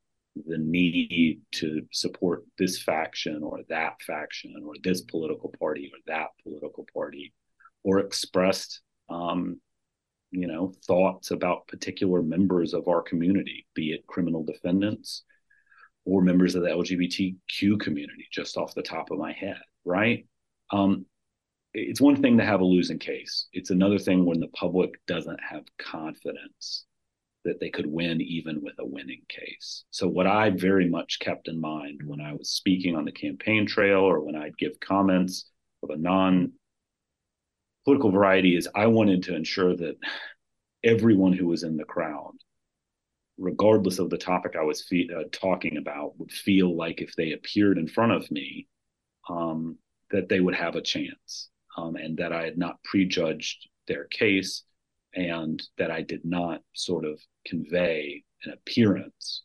the 0.47 0.59
need 0.59 1.41
to 1.51 1.83
support 1.93 2.45
this 2.59 2.81
faction 2.81 3.43
or 3.43 3.61
that 3.69 4.01
faction 4.03 4.55
or 4.65 4.75
this 4.83 5.01
political 5.03 5.53
party 5.59 5.91
or 5.93 5.99
that 6.07 6.29
political 6.43 6.87
party 6.95 7.33
or 7.83 8.01
expressed 8.01 8.83
um, 9.09 9.61
you 10.31 10.47
know, 10.47 10.73
thoughts 10.87 11.31
about 11.31 11.67
particular 11.69 12.23
members 12.23 12.75
of 12.75 12.89
our 12.89 13.03
community, 13.03 13.67
be 13.75 13.93
it 13.93 14.07
criminal 14.07 14.45
defendants 14.45 15.25
or 16.05 16.23
members 16.23 16.55
of 16.55 16.63
the 16.63 16.69
LGBTQ 16.69 17.81
community, 17.81 18.27
just 18.31 18.57
off 18.57 18.75
the 18.75 18.83
top 18.83 19.11
of 19.11 19.19
my 19.19 19.33
head, 19.33 19.59
right? 19.85 20.27
Um, 20.71 21.07
it's 21.81 22.01
one 22.01 22.21
thing 22.21 22.39
to 22.39 22.45
have 22.45 22.61
a 22.61 22.65
losing 22.65 22.99
case. 22.99 23.47
It's 23.53 23.71
another 23.71 23.99
thing 23.99 24.25
when 24.25 24.41
the 24.41 24.49
public 24.49 25.05
doesn't 25.07 25.41
have 25.43 25.65
confidence 25.79 26.85
that 27.45 27.61
they 27.61 27.71
could 27.71 27.87
win 27.87 28.21
even 28.21 28.63
with 28.63 28.75
a 28.79 28.85
winning 28.85 29.23
case. 29.29 29.85
So, 29.91 30.09
what 30.09 30.27
I 30.27 30.51
very 30.51 30.89
much 30.89 31.19
kept 31.21 31.49
in 31.49 31.61
mind 31.61 32.01
when 32.05 32.21
I 32.21 32.33
was 32.33 32.51
speaking 32.51 32.97
on 32.97 33.05
the 33.05 33.13
campaign 33.13 33.67
trail 33.67 34.01
or 34.01 34.21
when 34.21 34.37
I'd 34.37 34.59
give 34.59 34.81
comments 34.81 35.51
of 35.83 35.91
a 35.91 35.97
non 35.97 36.53
political 37.85 38.11
variety 38.11 38.57
is 38.57 38.69
I 38.75 38.87
wanted 38.87 39.23
to 39.25 39.37
ensure 39.37 39.77
that 39.77 39.97
everyone 40.85 41.33
who 41.33 41.47
was 41.47 41.63
in 41.63 41.77
the 41.77 41.85
crowd 41.85 42.35
regardless 43.39 43.99
of 43.99 44.11
the 44.11 44.19
topic 44.19 44.57
I 44.57 44.65
was 44.65 44.83
fe- 44.83 45.09
uh, 45.17 45.25
talking 45.33 45.77
about, 45.77 46.19
would 46.19 46.33
feel 46.33 46.77
like 46.77 47.01
if 47.01 47.15
they 47.17 47.33
appeared 47.33 47.79
in 47.79 47.87
front 47.87 48.13
of 48.13 48.31
me, 48.31 48.67
um, 49.31 49.79
that 50.11 50.29
they 50.29 50.41
would 50.41 50.55
have 50.55 50.75
a 50.75 50.83
chance, 50.83 51.49
um, 51.79 51.93
and 51.97 52.17
that 52.19 52.33
I 52.33 52.43
had 52.49 52.59
not 52.59 52.83
prejudged 52.91 53.69
their 53.87 54.05
case, 54.23 54.65
and 55.15 55.57
that 55.79 55.91
I 55.99 56.03
did 56.03 56.25
not 56.25 56.61
sort 56.75 57.05
of 57.05 57.17
convey 57.51 58.25
an 58.45 58.53
appearance 58.53 59.45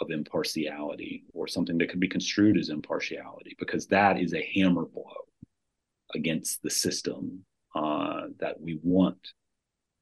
of 0.00 0.10
impartiality 0.10 1.24
or 1.32 1.46
something 1.46 1.78
that 1.78 1.88
could 1.90 2.00
be 2.00 2.16
construed 2.16 2.56
as 2.58 2.68
impartiality, 2.68 3.52
because 3.58 3.86
that 3.86 4.14
is 4.24 4.34
a 4.34 4.50
hammer 4.54 4.86
blow 4.96 5.22
against 6.14 6.62
the 6.62 6.70
system 6.70 7.44
uh, 7.74 8.22
that 8.38 8.60
we 8.60 8.78
want 8.82 9.22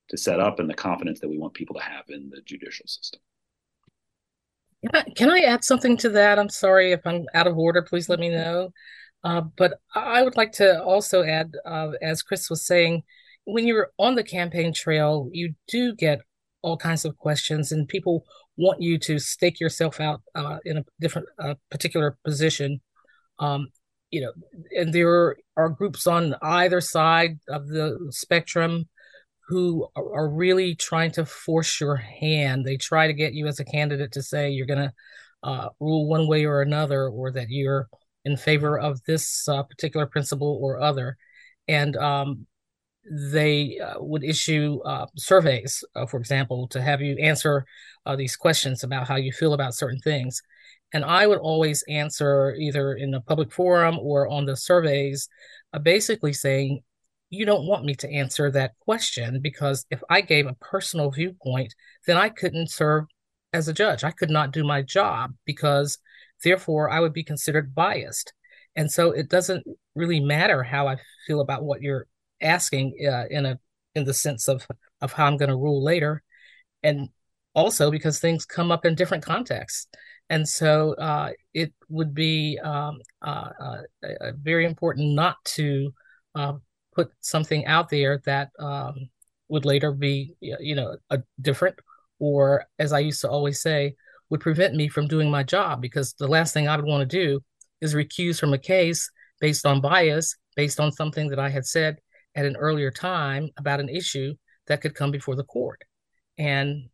to 0.08 0.16
set 0.16 0.40
up 0.40 0.58
and 0.58 0.68
the 0.68 0.74
confidence 0.88 1.20
that 1.20 1.28
we 1.28 1.38
want 1.38 1.54
people 1.54 1.76
to 1.76 1.82
have 1.82 2.04
in 2.08 2.30
the 2.30 2.42
judicial 2.50 2.86
system. 2.86 3.20
Can 4.82 4.90
I, 4.94 5.02
can 5.18 5.30
I 5.30 5.40
add 5.52 5.62
something 5.64 5.96
to 5.98 6.08
that? 6.10 6.38
I'm 6.38 6.48
sorry 6.48 6.92
if 6.92 7.06
I'm 7.06 7.24
out 7.34 7.46
of 7.46 7.56
order. 7.56 7.82
Please 7.82 8.08
let 8.08 8.18
me 8.18 8.30
know. 8.30 8.72
Uh, 9.24 9.42
but 9.56 9.74
I 9.94 10.22
would 10.22 10.36
like 10.36 10.52
to 10.52 10.82
also 10.82 11.22
add, 11.22 11.52
uh, 11.64 11.92
as 12.02 12.22
Chris 12.22 12.50
was 12.50 12.66
saying, 12.66 13.02
when 13.44 13.66
you're 13.66 13.90
on 13.98 14.14
the 14.14 14.24
campaign 14.24 14.72
trail, 14.72 15.28
you 15.32 15.54
do 15.68 15.94
get 15.94 16.20
all 16.62 16.76
kinds 16.76 17.04
of 17.04 17.16
questions, 17.18 17.72
and 17.72 17.88
people 17.88 18.24
want 18.56 18.80
you 18.80 18.98
to 18.98 19.18
stake 19.18 19.58
yourself 19.60 20.00
out 20.00 20.22
uh, 20.34 20.58
in 20.64 20.78
a 20.78 20.84
different, 21.00 21.28
uh, 21.38 21.54
particular 21.70 22.16
position. 22.24 22.80
Um, 23.38 23.68
you 24.10 24.20
know, 24.20 24.32
and 24.76 24.92
there 24.92 25.36
are 25.56 25.68
groups 25.70 26.06
on 26.06 26.34
either 26.42 26.80
side 26.80 27.38
of 27.48 27.66
the 27.68 27.98
spectrum 28.10 28.88
who 29.48 29.88
are 29.96 30.28
really 30.28 30.74
trying 30.74 31.10
to 31.12 31.26
force 31.26 31.80
your 31.80 31.96
hand. 31.96 32.64
They 32.64 32.76
try 32.76 33.06
to 33.06 33.12
get 33.12 33.34
you 33.34 33.46
as 33.46 33.58
a 33.58 33.64
candidate 33.64 34.12
to 34.12 34.22
say 34.22 34.50
you're 34.50 34.66
going 34.66 34.88
to 34.88 34.92
uh, 35.42 35.68
rule 35.80 36.06
one 36.06 36.28
way 36.28 36.44
or 36.44 36.62
another, 36.62 37.08
or 37.08 37.32
that 37.32 37.50
you're 37.50 37.88
in 38.24 38.36
favor 38.36 38.78
of 38.78 39.02
this 39.04 39.48
uh, 39.48 39.62
particular 39.62 40.06
principle 40.06 40.58
or 40.62 40.80
other. 40.80 41.16
And 41.68 41.96
um, 41.96 42.46
they 43.10 43.78
uh, 43.78 43.94
would 43.98 44.24
issue 44.24 44.80
uh, 44.84 45.06
surveys, 45.16 45.82
uh, 45.94 46.06
for 46.06 46.18
example, 46.18 46.68
to 46.68 46.80
have 46.80 47.00
you 47.00 47.16
answer 47.16 47.64
uh, 48.06 48.16
these 48.16 48.36
questions 48.36 48.84
about 48.84 49.08
how 49.08 49.16
you 49.16 49.32
feel 49.32 49.54
about 49.54 49.74
certain 49.74 50.00
things. 50.00 50.40
And 50.92 51.04
I 51.04 51.26
would 51.26 51.38
always 51.38 51.82
answer 51.88 52.54
either 52.54 52.94
in 52.94 53.14
a 53.14 53.20
public 53.20 53.52
forum 53.52 53.98
or 53.98 54.28
on 54.28 54.44
the 54.44 54.56
surveys, 54.56 55.28
basically 55.82 56.34
saying, 56.34 56.82
you 57.30 57.46
don't 57.46 57.66
want 57.66 57.86
me 57.86 57.94
to 57.94 58.10
answer 58.10 58.50
that 58.50 58.78
question 58.78 59.40
because 59.40 59.86
if 59.90 60.02
I 60.10 60.20
gave 60.20 60.46
a 60.46 60.54
personal 60.54 61.10
viewpoint, 61.10 61.74
then 62.06 62.18
I 62.18 62.28
couldn't 62.28 62.70
serve 62.70 63.06
as 63.54 63.68
a 63.68 63.72
judge. 63.72 64.04
I 64.04 64.10
could 64.10 64.28
not 64.28 64.52
do 64.52 64.64
my 64.64 64.82
job 64.82 65.32
because 65.46 65.98
therefore 66.42 66.90
I 66.90 67.00
would 67.00 67.12
be 67.12 67.24
considered 67.24 67.74
biased. 67.74 68.32
And 68.76 68.90
so 68.90 69.10
it 69.10 69.28
doesn't 69.28 69.66
really 69.94 70.20
matter 70.20 70.62
how 70.62 70.88
I 70.88 70.96
feel 71.26 71.40
about 71.40 71.64
what 71.64 71.82
you're 71.82 72.06
asking 72.40 72.94
uh, 73.06 73.24
in 73.30 73.46
a 73.46 73.58
in 73.94 74.04
the 74.04 74.14
sense 74.14 74.48
of 74.48 74.66
of 75.00 75.12
how 75.12 75.26
I'm 75.26 75.36
going 75.36 75.50
to 75.50 75.56
rule 75.56 75.82
later, 75.82 76.22
and 76.82 77.08
also 77.54 77.90
because 77.90 78.18
things 78.18 78.44
come 78.44 78.70
up 78.70 78.84
in 78.84 78.94
different 78.94 79.24
contexts. 79.24 79.88
And 80.30 80.48
so 80.48 80.94
uh, 80.94 81.30
it 81.52 81.72
would 81.88 82.14
be 82.14 82.58
um, 82.62 83.00
uh, 83.20 83.50
uh 83.60 84.32
very 84.36 84.64
important 84.64 85.14
not 85.14 85.36
to 85.56 85.92
uh, 86.34 86.54
put 86.94 87.10
something 87.20 87.66
out 87.66 87.90
there 87.90 88.22
that 88.24 88.50
um, 88.58 89.10
would 89.48 89.64
later 89.64 89.92
be, 89.92 90.34
you 90.40 90.74
know, 90.74 90.96
a 91.10 91.22
different, 91.40 91.78
or 92.18 92.64
as 92.78 92.92
I 92.92 93.00
used 93.00 93.20
to 93.22 93.30
always 93.30 93.60
say, 93.60 93.96
would 94.32 94.40
prevent 94.40 94.74
me 94.74 94.88
from 94.88 95.06
doing 95.06 95.30
my 95.30 95.42
job. 95.42 95.82
Because 95.82 96.14
the 96.14 96.26
last 96.26 96.54
thing 96.54 96.66
I 96.66 96.74
would 96.74 96.86
want 96.86 97.08
to 97.08 97.16
do 97.16 97.40
is 97.82 97.94
recuse 97.94 98.40
from 98.40 98.54
a 98.54 98.58
case 98.58 99.10
based 99.40 99.66
on 99.66 99.82
bias, 99.82 100.34
based 100.56 100.80
on 100.80 100.90
something 100.90 101.28
that 101.28 101.38
I 101.38 101.50
had 101.50 101.66
said 101.66 101.98
at 102.34 102.46
an 102.46 102.56
earlier 102.56 102.90
time 102.90 103.50
about 103.58 103.78
an 103.78 103.90
issue 103.90 104.34
that 104.68 104.80
could 104.80 104.94
come 104.94 105.10
before 105.10 105.36
the 105.36 105.44
court. 105.44 105.82
And 106.38 106.88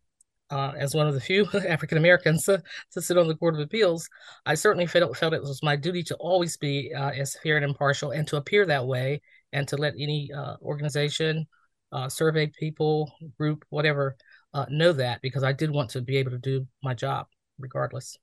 uh, 0.50 0.72
as 0.76 0.96
one 0.96 1.06
of 1.06 1.14
the 1.14 1.20
few 1.20 1.46
African 1.68 1.96
Americans 1.96 2.42
to, 2.46 2.60
to, 2.94 3.00
sit 3.00 3.16
on 3.16 3.28
the 3.28 3.36
Court 3.36 3.54
of 3.54 3.60
Appeals, 3.60 4.08
I 4.44 4.54
certainly 4.54 4.86
felt, 4.86 5.16
felt 5.16 5.32
it 5.32 5.42
was 5.42 5.62
my 5.62 5.76
duty 5.76 6.02
to 6.04 6.16
always 6.16 6.56
be 6.56 6.92
uh, 6.92 7.10
as 7.10 7.36
fair 7.40 7.54
and 7.54 7.64
impartial 7.64 8.10
and 8.10 8.26
to 8.28 8.36
appear 8.36 8.66
that 8.66 8.84
way 8.84 9.20
and 9.52 9.68
to 9.68 9.76
let 9.76 9.94
any 9.96 10.32
uh, 10.36 10.56
organization, 10.60 11.46
uh, 11.92 12.08
survey 12.08 12.50
people, 12.58 13.12
group, 13.38 13.64
whatever, 13.68 14.16
uh, 14.54 14.66
know 14.70 14.92
that 14.92 15.20
because 15.22 15.44
I 15.44 15.52
did 15.52 15.70
want 15.70 15.90
to 15.90 16.00
be 16.00 16.16
able 16.16 16.30
to 16.32 16.38
do 16.38 16.66
my 16.82 16.94
job 16.94 17.26
regardless. 17.58 18.16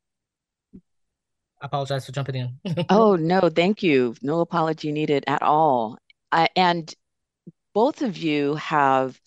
I 1.62 1.68
apologize 1.68 2.06
for 2.06 2.12
jumping 2.12 2.36
in. 2.36 2.86
oh, 2.90 3.16
no, 3.16 3.50
thank 3.50 3.82
you. 3.82 4.16
No 4.22 4.42
apology 4.42 4.92
needed 4.92 5.24
at 5.28 5.42
all. 5.42 5.98
I, 6.32 6.50
and 6.56 6.94
both 7.74 8.02
of 8.02 8.18
you 8.18 8.56
have 8.56 9.20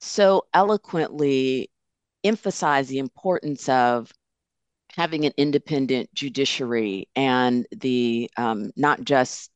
so 0.00 0.44
eloquently 0.54 1.70
emphasized 2.24 2.88
the 2.88 2.98
importance 2.98 3.68
of 3.68 4.12
having 4.94 5.24
an 5.24 5.32
independent 5.36 6.12
judiciary 6.14 7.08
and 7.16 7.66
the 7.72 8.30
um, 8.36 8.70
not 8.76 9.02
just 9.02 9.50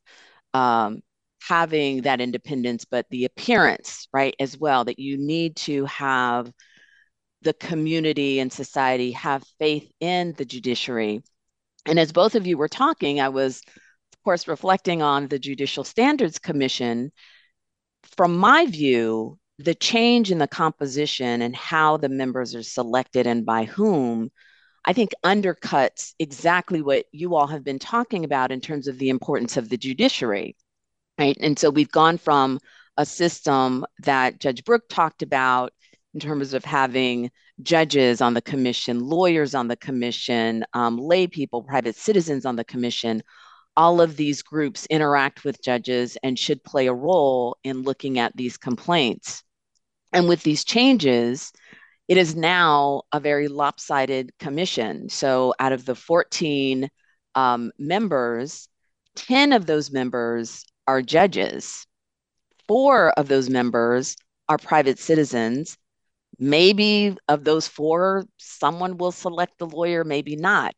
um, 0.55 1.01
having 1.43 2.03
that 2.03 2.21
independence, 2.21 2.85
but 2.85 3.07
the 3.11 3.25
appearance, 3.25 4.09
right, 4.13 4.35
as 4.41 4.59
well, 4.59 4.85
that 4.85 4.99
you 4.99 5.17
need 5.17 5.57
to 5.57 5.85
have 5.87 6.51
the 7.43 7.55
community 7.55 8.41
and 8.41 8.53
society 8.53 9.13
have 9.13 9.45
faith 9.59 9.91
in 10.01 10.33
the 10.35 10.45
judiciary. 10.45 11.23
And 11.87 11.99
as 11.99 12.13
both 12.13 12.35
of 12.35 12.47
you 12.47 12.57
were 12.57 12.69
talking, 12.69 13.21
I 13.21 13.29
was, 13.29 13.63
of 13.67 14.23
course, 14.25 14.49
reflecting 14.49 15.03
on 15.03 15.29
the 15.29 15.39
Judicial 15.39 15.85
Standards 15.85 16.39
Commission. 16.39 17.13
From 18.17 18.37
my 18.37 18.67
view, 18.67 19.39
the 19.59 19.75
change 19.75 20.31
in 20.31 20.39
the 20.39 20.49
composition 20.49 21.43
and 21.43 21.55
how 21.55 21.97
the 21.97 22.09
members 22.09 22.55
are 22.55 22.63
selected 22.63 23.27
and 23.27 23.47
by 23.47 23.65
whom, 23.65 24.31
I 24.85 24.93
think 24.93 25.13
undercuts 25.25 26.15
exactly 26.19 26.83
what 26.83 27.07
you 27.13 27.35
all 27.35 27.47
have 27.47 27.65
been 27.65 27.79
talking 27.79 28.25
about 28.25 28.53
in 28.53 28.61
terms 28.61 28.89
of 28.89 28.99
the 28.99 29.09
importance 29.09 29.57
of 29.57 29.69
the 29.69 29.77
judiciary 29.77 30.57
right? 31.19 31.37
And 31.41 31.59
so 31.59 31.71
we've 31.71 31.91
gone 31.91 32.19
from 32.19 32.61
a 32.97 33.07
system 33.07 33.85
that 34.01 34.41
Judge 34.41 34.65
Brook 34.65 34.85
talked 34.89 35.23
about 35.23 35.73
in 36.15 36.21
terms 36.21 36.55
of 36.55 36.65
having 36.65 37.31
judges 37.63 38.21
on 38.21 38.35
the 38.35 38.43
commission, 38.43 39.01
lawyers 39.01 39.55
on 39.55 39.69
the 39.69 39.77
commission, 39.77 40.65
um, 40.73 40.99
lay 40.99 41.27
people, 41.27 41.63
private 41.63 41.97
citizens 41.97 42.47
on 42.47 42.57
the 42.57 42.65
commission. 42.65 43.23
All 43.77 44.01
of 44.01 44.17
these 44.17 44.43
groups 44.43 44.87
interact 44.87 45.45
with 45.45 45.63
judges 45.63 46.17
and 46.23 46.39
should 46.39 46.65
play 46.65 46.87
a 46.87 46.95
role 46.95 47.57
in 47.65 47.83
looking 47.83 48.19
at 48.19 48.37
these 48.37 48.57
complaints. 48.57 49.43
And 50.13 50.29
with 50.29 50.43
these 50.43 50.65
changes, 50.65 51.53
it 52.09 52.17
is 52.17 52.37
now 52.37 53.03
a 53.13 53.21
very 53.21 53.49
lopsided 53.49 54.33
commission. 54.39 55.09
So 55.09 55.55
out 55.59 55.73
of 55.73 55.85
the 55.85 55.95
14 55.95 56.89
um, 57.35 57.73
members, 57.79 58.69
10 59.17 59.53
of 59.53 59.67
those 59.67 59.91
members 59.91 60.65
are 60.87 61.03
judges. 61.03 61.87
Four 62.69 63.11
of 63.11 63.29
those 63.29 63.51
members 63.51 64.17
are 64.49 64.59
private 64.59 64.99
citizens. 64.99 65.77
Maybe 66.39 67.17
of 67.29 67.45
those 67.45 67.67
four, 67.67 68.25
someone 68.37 68.99
will 68.99 69.13
select 69.13 69.59
the 69.59 69.67
lawyer, 69.67 70.05
maybe 70.05 70.37
not. 70.37 70.75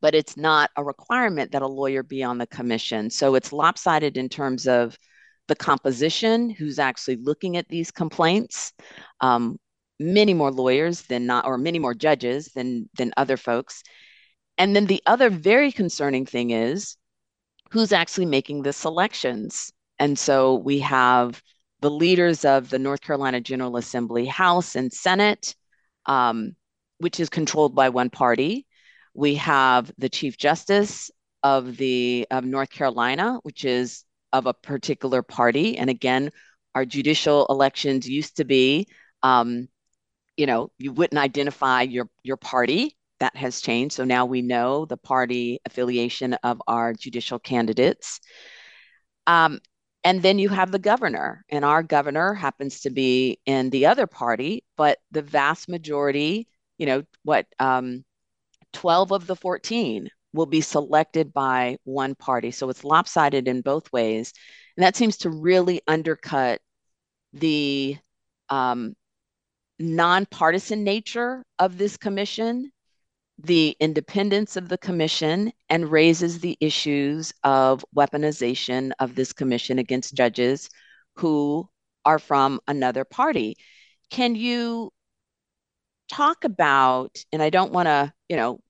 But 0.00 0.14
it's 0.14 0.36
not 0.36 0.70
a 0.76 0.84
requirement 0.84 1.52
that 1.52 1.62
a 1.62 1.66
lawyer 1.66 2.02
be 2.02 2.22
on 2.22 2.38
the 2.38 2.46
commission. 2.46 3.10
So 3.10 3.34
it's 3.34 3.52
lopsided 3.52 4.16
in 4.16 4.28
terms 4.28 4.66
of 4.66 4.96
the 5.48 5.56
composition, 5.56 6.50
who's 6.50 6.78
actually 6.78 7.16
looking 7.16 7.56
at 7.56 7.68
these 7.68 7.90
complaints. 7.90 8.72
Um, 9.20 9.58
many 10.00 10.34
more 10.34 10.50
lawyers 10.50 11.02
than 11.02 11.26
not, 11.26 11.44
or 11.44 11.58
many 11.58 11.78
more 11.78 11.94
judges 11.94 12.48
than 12.54 12.88
than 12.96 13.12
other 13.16 13.36
folks. 13.36 13.82
And 14.58 14.74
then 14.74 14.86
the 14.86 15.02
other 15.06 15.30
very 15.30 15.72
concerning 15.72 16.26
thing 16.26 16.50
is 16.50 16.96
who's 17.70 17.92
actually 17.92 18.26
making 18.26 18.62
the 18.62 18.72
selections. 18.72 19.72
And 19.98 20.18
so 20.18 20.56
we 20.56 20.80
have 20.80 21.42
the 21.82 21.90
leaders 21.90 22.44
of 22.44 22.70
the 22.70 22.78
North 22.78 23.00
Carolina 23.00 23.40
General 23.40 23.76
Assembly, 23.76 24.24
House 24.24 24.76
and 24.76 24.92
Senate, 24.92 25.54
um, 26.06 26.54
which 26.98 27.20
is 27.20 27.28
controlled 27.28 27.74
by 27.74 27.88
one 27.88 28.08
party. 28.08 28.66
We 29.14 29.34
have 29.34 29.92
the 29.98 30.08
Chief 30.08 30.38
Justice 30.38 31.10
of 31.42 31.76
the 31.76 32.26
of 32.30 32.44
North 32.44 32.70
Carolina, 32.70 33.40
which 33.42 33.64
is 33.64 34.04
of 34.32 34.46
a 34.46 34.54
particular 34.54 35.22
party. 35.22 35.76
And 35.76 35.90
again, 35.90 36.30
our 36.74 36.84
judicial 36.84 37.46
elections 37.50 38.08
used 38.08 38.36
to 38.36 38.44
be, 38.44 38.86
um, 39.22 39.68
you 40.36 40.46
know, 40.46 40.70
you 40.78 40.92
wouldn't 40.92 41.20
identify 41.20 41.82
your 41.82 42.08
your 42.22 42.36
party 42.36 42.96
that 43.18 43.36
has 43.36 43.60
changed. 43.60 43.96
So 43.96 44.04
now 44.04 44.24
we 44.24 44.40
know 44.40 44.84
the 44.84 44.96
party 44.96 45.60
affiliation 45.66 46.34
of 46.34 46.62
our 46.68 46.92
judicial 46.92 47.40
candidates. 47.40 48.20
Um, 49.26 49.60
and 50.04 50.22
then 50.22 50.38
you 50.38 50.48
have 50.48 50.72
the 50.72 50.78
governor, 50.78 51.44
and 51.48 51.64
our 51.64 51.82
governor 51.82 52.34
happens 52.34 52.80
to 52.80 52.90
be 52.90 53.38
in 53.46 53.70
the 53.70 53.86
other 53.86 54.06
party, 54.06 54.64
but 54.76 54.98
the 55.10 55.22
vast 55.22 55.68
majority 55.68 56.48
you 56.82 56.86
know, 56.86 57.04
what, 57.22 57.46
um, 57.60 58.04
12 58.72 59.12
of 59.12 59.28
the 59.28 59.36
14 59.36 60.08
will 60.32 60.46
be 60.46 60.60
selected 60.60 61.32
by 61.32 61.76
one 61.84 62.16
party. 62.16 62.50
So 62.50 62.70
it's 62.70 62.82
lopsided 62.82 63.46
in 63.46 63.60
both 63.60 63.92
ways. 63.92 64.32
And 64.76 64.82
that 64.82 64.96
seems 64.96 65.18
to 65.18 65.30
really 65.30 65.82
undercut 65.86 66.60
the 67.34 67.96
um, 68.48 68.94
nonpartisan 69.78 70.82
nature 70.82 71.44
of 71.60 71.78
this 71.78 71.96
commission, 71.96 72.72
the 73.38 73.76
independence 73.80 74.56
of 74.56 74.68
the 74.68 74.78
commission, 74.78 75.52
and 75.68 75.90
raises 75.90 76.40
the 76.40 76.56
issues 76.60 77.32
of 77.42 77.84
weaponization 77.96 78.92
of 79.00 79.14
this 79.14 79.32
commission 79.32 79.78
against 79.78 80.14
judges 80.14 80.68
who 81.16 81.68
are 82.04 82.18
from 82.18 82.60
another 82.68 83.04
party. 83.04 83.56
Can 84.10 84.34
you 84.34 84.92
talk 86.10 86.44
about, 86.44 87.16
and 87.32 87.42
I 87.42 87.50
don't 87.50 87.72
want 87.72 87.86
to, 87.86 88.12
you 88.28 88.36
know, 88.36 88.60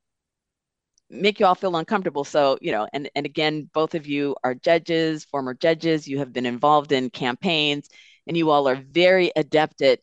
make 1.11 1.41
you 1.41 1.47
all 1.47 1.55
feel 1.55 1.77
uncomfortable. 1.77 2.25
So, 2.25 2.57
you 2.63 2.73
know, 2.73 2.89
and, 2.93 3.11
and 3.15 3.27
again, 3.27 3.69
both 3.75 3.95
of 3.95 4.07
you 4.07 4.35
are 4.43 4.55
judges, 4.55 5.25
former 5.25 5.53
judges, 5.53 6.09
you 6.09 6.19
have 6.19 6.33
been 6.33 6.47
involved 6.47 6.93
in 6.93 7.11
campaigns, 7.11 7.89
and 8.27 8.37
you 8.37 8.51
all 8.51 8.69
are 8.69 8.77
very 8.77 9.31
adept 9.37 9.83
at 9.83 10.01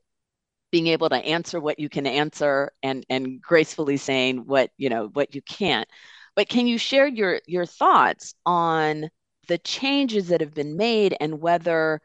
being 0.72 0.88
able 0.88 1.10
to 1.10 1.16
answer 1.16 1.60
what 1.60 1.80
you 1.80 1.90
can 1.90 2.06
answer 2.06 2.72
and 2.84 3.06
and 3.10 3.42
gracefully 3.42 3.98
saying 3.98 4.38
what 4.46 4.72
you 4.78 4.90
know 4.90 5.10
what 5.14 5.34
you 5.34 5.42
can't 5.42 5.88
but 6.36 6.50
can 6.50 6.68
you 6.68 6.78
share 6.78 7.08
your 7.08 7.42
your 7.48 7.66
thoughts 7.66 8.34
on 8.46 9.10
the 9.48 9.58
changes 9.60 10.28
that 10.28 10.42
have 10.42 10.54
been 10.54 10.78
made 10.78 11.16
and 11.20 11.42
whether 11.42 12.00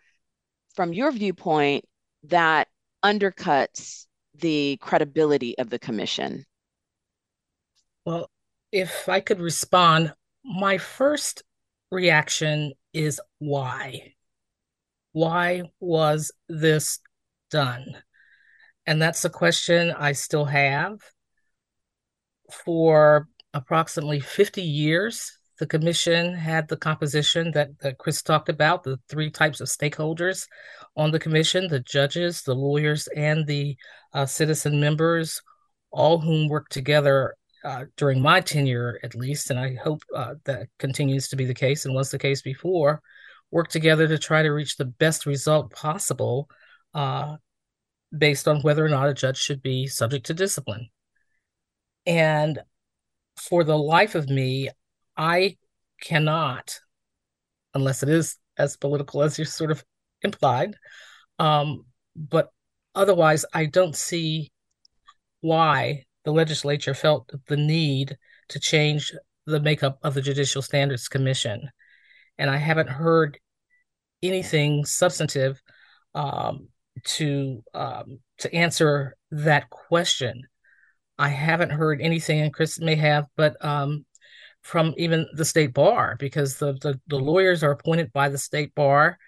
from 0.75 0.93
your 0.93 1.13
viewpoint 1.13 1.85
that 2.25 2.69
undercuts 3.05 4.07
the 4.37 4.79
credibility 4.81 5.57
of 5.59 5.71
the 5.71 5.79
commission 5.79 6.45
well 8.05 8.29
if 8.75 9.09
I 9.09 9.21
could 9.21 9.39
respond, 9.39 10.15
my 10.45 10.79
first 10.79 11.45
reaction 11.93 12.73
is 12.93 13.21
why? 13.39 14.15
Why 15.13 15.71
was 15.79 16.33
this 16.49 16.99
done? 17.53 18.03
And 18.87 19.01
that's 19.01 19.25
a 19.25 19.31
question 19.31 19.91
I 19.91 20.13
still 20.13 20.45
have. 20.45 21.01
For 22.65 23.29
approximately 23.55 24.21
50 24.21 24.63
years, 24.63 25.39
the 25.59 25.67
commission 25.67 26.35
had 26.35 26.69
the 26.69 26.77
composition 26.77 27.53
that, 27.53 27.79
that 27.81 27.99
Chris 27.99 28.23
talked 28.23 28.49
about 28.49 28.83
the 28.83 28.99
three 29.09 29.31
types 29.31 29.61
of 29.61 29.69
stakeholders 29.69 30.47
on 30.97 31.11
the 31.11 31.19
commission 31.19 31.69
the 31.69 31.81
judges, 31.81 32.43
the 32.43 32.55
lawyers, 32.55 33.07
and 33.17 33.47
the 33.47 33.77
uh, 34.13 34.27
citizen 34.27 34.81
members, 34.81 35.41
all 35.91 36.19
whom 36.19 36.49
work 36.49 36.69
together 36.69 37.37
uh, 37.65 37.85
during 37.97 38.21
my 38.21 38.41
tenure 38.41 38.99
at 39.03 39.15
least, 39.15 39.51
and 39.51 39.59
I 39.59 39.77
hope 39.83 40.03
uh, 40.15 40.35
that 40.45 40.69
continues 40.79 41.29
to 41.29 41.37
be 41.37 41.47
the 41.47 41.55
case 41.55 41.87
and 41.87 41.95
was 41.95 42.11
the 42.11 42.19
case 42.19 42.43
before, 42.43 43.01
work 43.51 43.69
together 43.69 44.07
to 44.09 44.19
try 44.19 44.43
to 44.43 44.51
reach 44.51 44.77
the 44.77 44.85
best 44.85 45.25
result 45.25 45.71
possible 45.73 46.49
uh, 46.93 47.37
based 48.17 48.49
on 48.49 48.61
whether 48.63 48.85
or 48.85 48.89
not 48.89 49.09
a 49.09 49.15
judge 49.15 49.39
should 49.39 49.63
be 49.63 49.87
subject 49.87 50.27
to 50.27 50.35
discipline. 50.35 50.89
And 52.07 52.61
for 53.37 53.65
the 53.65 53.79
life 53.79 54.15
of 54.15 54.29
me, 54.29 54.71
I 55.17 55.57
cannot, 56.01 56.81
unless 57.75 58.03
it 58.03 58.09
is 58.09 58.37
as 58.57 58.77
political 58.77 59.23
as 59.23 59.39
you 59.39 59.45
sort 59.45 59.71
of 59.71 59.85
implied, 60.23 60.77
um, 61.39 61.85
but 62.15 62.51
otherwise, 62.95 63.45
I 63.53 63.67
don't 63.67 63.97
see 63.97 64.53
why 65.41 66.05
the 66.25 66.33
legislature 66.33 66.95
felt 66.95 67.31
the 67.49 67.57
need 67.57 68.17
to 68.49 68.61
change 68.61 69.13
the 69.47 69.61
makeup 69.61 69.99
of 70.03 70.15
the 70.15 70.23
Judicial 70.23 70.63
Standards 70.63 71.09
Commission. 71.09 71.71
And 72.39 72.51
I 72.51 72.57
haven't 72.57 72.89
heard 72.89 73.39
anything 74.23 74.85
substantive 74.85 75.61
um, 76.15 76.69
to 77.05 77.63
um, 77.75 78.21
to 78.39 78.55
answer 78.55 79.17
that 79.31 79.71
question. 79.71 80.43
I 81.19 81.29
haven't 81.29 81.71
heard 81.71 82.01
anything, 82.01 82.41
and 82.41 82.53
Chris 82.53 82.81
may 82.81 82.97
have, 82.97 83.27
but 83.37 83.63
um, 83.65 84.05
from 84.63 84.95
even 84.97 85.27
the 85.35 85.45
state 85.45 85.73
bar, 85.73 86.17
because 86.19 86.57
the, 86.57 86.73
the, 86.81 87.01
the 87.07 87.19
lawyers 87.19 87.63
are 87.63 87.71
appointed 87.71 88.13
by 88.13 88.29
the 88.29 88.39
state 88.39 88.75
bar 88.75 89.19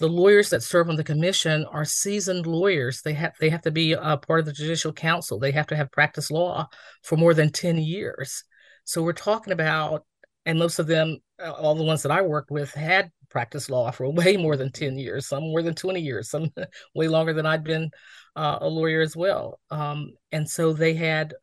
the 0.00 0.08
lawyers 0.08 0.50
that 0.50 0.62
serve 0.62 0.88
on 0.88 0.96
the 0.96 1.04
commission 1.04 1.64
are 1.66 1.84
seasoned 1.84 2.46
lawyers. 2.46 3.02
They 3.02 3.12
have 3.14 3.32
they 3.38 3.48
have 3.50 3.62
to 3.62 3.70
be 3.70 3.92
a 3.92 4.16
part 4.16 4.40
of 4.40 4.46
the 4.46 4.52
judicial 4.52 4.92
council. 4.92 5.38
They 5.38 5.52
have 5.52 5.68
to 5.68 5.76
have 5.76 5.92
practiced 5.92 6.30
law 6.30 6.68
for 7.02 7.16
more 7.16 7.34
than 7.34 7.50
10 7.50 7.78
years. 7.78 8.44
So 8.84 9.02
we're 9.02 9.12
talking 9.12 9.52
about, 9.52 10.04
and 10.44 10.58
most 10.58 10.78
of 10.78 10.86
them, 10.86 11.18
uh, 11.42 11.52
all 11.52 11.74
the 11.74 11.84
ones 11.84 12.02
that 12.02 12.12
I 12.12 12.22
worked 12.22 12.50
with 12.50 12.72
had 12.74 13.10
practiced 13.34 13.68
law 13.68 13.90
for 13.90 14.08
way 14.12 14.36
more 14.38 14.56
than 14.56 14.70
10 14.72 14.96
years, 14.96 15.26
some 15.26 15.42
more 15.42 15.60
than 15.60 15.74
20 15.74 16.00
years, 16.00 16.30
some 16.30 16.50
way 16.94 17.08
longer 17.08 17.34
than 17.34 17.44
I'd 17.44 17.64
been 17.64 17.90
uh, 18.36 18.58
a 18.60 18.68
lawyer 18.68 19.02
as 19.02 19.16
well. 19.16 19.60
Um, 19.70 20.12
and 20.32 20.48
so 20.48 20.72
they 20.72 20.94
had 20.94 21.34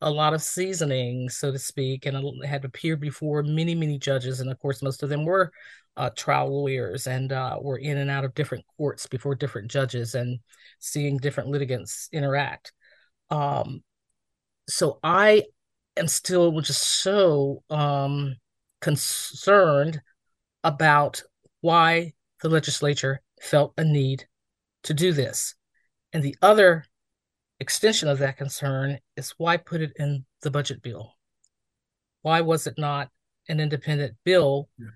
a 0.00 0.10
lot 0.10 0.34
of 0.34 0.42
seasoning, 0.42 1.28
so 1.28 1.50
to 1.50 1.58
speak, 1.58 2.06
and 2.06 2.44
had 2.44 2.64
appeared 2.64 3.00
before 3.00 3.42
many, 3.42 3.74
many 3.74 3.98
judges. 3.98 4.40
And 4.40 4.50
of 4.50 4.60
course, 4.60 4.82
most 4.82 5.02
of 5.02 5.08
them 5.08 5.24
were 5.24 5.50
uh, 5.96 6.10
trial 6.10 6.62
lawyers 6.62 7.08
and 7.08 7.32
uh, 7.32 7.58
were 7.60 7.78
in 7.78 7.96
and 7.96 8.10
out 8.10 8.24
of 8.24 8.34
different 8.34 8.64
courts 8.76 9.06
before 9.06 9.34
different 9.34 9.70
judges 9.70 10.14
and 10.14 10.38
seeing 10.78 11.16
different 11.16 11.48
litigants 11.48 12.08
interact. 12.12 12.72
Um, 13.30 13.82
so 14.68 15.00
I 15.02 15.44
am 15.96 16.06
still 16.06 16.60
just 16.60 17.02
so 17.02 17.64
um, 17.70 18.36
concerned 18.80 20.00
about 20.62 21.22
why 21.60 22.12
the 22.42 22.48
legislature 22.48 23.20
felt 23.40 23.74
a 23.76 23.84
need 23.84 24.26
to 24.84 24.94
do 24.94 25.12
this. 25.12 25.54
And 26.12 26.22
the 26.22 26.36
other 26.40 26.84
extension 27.60 28.08
of 28.08 28.18
that 28.18 28.36
concern 28.36 28.98
is 29.16 29.34
why 29.38 29.56
put 29.56 29.80
it 29.80 29.92
in 29.96 30.24
the 30.42 30.50
budget 30.50 30.82
bill? 30.82 31.12
Why 32.22 32.40
was 32.40 32.66
it 32.66 32.74
not 32.78 33.10
an 33.48 33.60
independent 33.60 34.14
bill 34.24 34.68
yeah. 34.78 34.88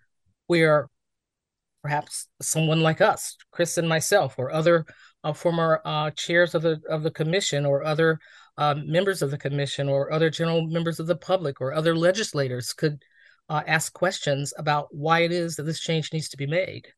where 0.47 0.89
perhaps 1.83 2.29
someone 2.41 2.81
like 2.81 3.01
us, 3.01 3.37
Chris 3.51 3.79
and 3.79 3.89
myself, 3.89 4.35
or 4.39 4.53
other 4.53 4.87
uh, 5.25 5.33
former 5.33 5.81
uh, 5.85 6.11
chairs 6.11 6.55
of 6.55 6.63
the 6.63 6.81
of 6.89 7.03
the 7.03 7.11
commission, 7.11 7.67
or 7.67 7.85
other 7.85 8.19
uh, 8.57 8.75
members 8.85 9.23
of 9.23 9.31
the 9.31 9.39
commission, 9.39 9.89
or 9.89 10.13
other 10.13 10.31
general 10.31 10.67
members 10.67 11.01
of 11.01 11.07
the 11.07 11.17
public, 11.17 11.61
or 11.61 11.75
other 11.75 11.97
legislators 11.97 12.73
could 12.73 13.03
uh, 13.53 13.63
ask 13.67 13.93
questions 13.93 14.55
about 14.57 14.89
why 14.91 15.21
it 15.21 15.33
is 15.33 15.57
that 15.57 15.65
this 15.65 15.81
change 15.81 16.13
needs 16.13 16.31
to 16.31 16.37
be 16.37 16.47
made. 16.47 16.89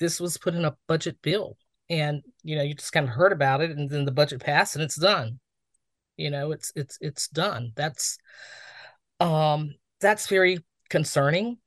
This 0.00 0.20
was 0.20 0.36
put 0.36 0.54
in 0.54 0.64
a 0.64 0.76
budget 0.88 1.18
bill, 1.22 1.56
and 1.88 2.22
you 2.42 2.56
know 2.56 2.62
you 2.62 2.74
just 2.74 2.92
kind 2.92 3.08
of 3.08 3.14
heard 3.14 3.32
about 3.32 3.60
it, 3.60 3.70
and 3.70 3.88
then 3.88 4.04
the 4.04 4.10
budget 4.10 4.40
passed, 4.40 4.74
and 4.74 4.82
it's 4.82 4.98
done. 4.98 5.38
You 6.16 6.30
know, 6.30 6.50
it's 6.50 6.72
it's 6.74 6.98
it's 7.00 7.28
done. 7.28 7.72
That's 7.76 8.18
um 9.20 9.74
that's 10.00 10.26
very 10.26 10.58
concerning 10.90 11.58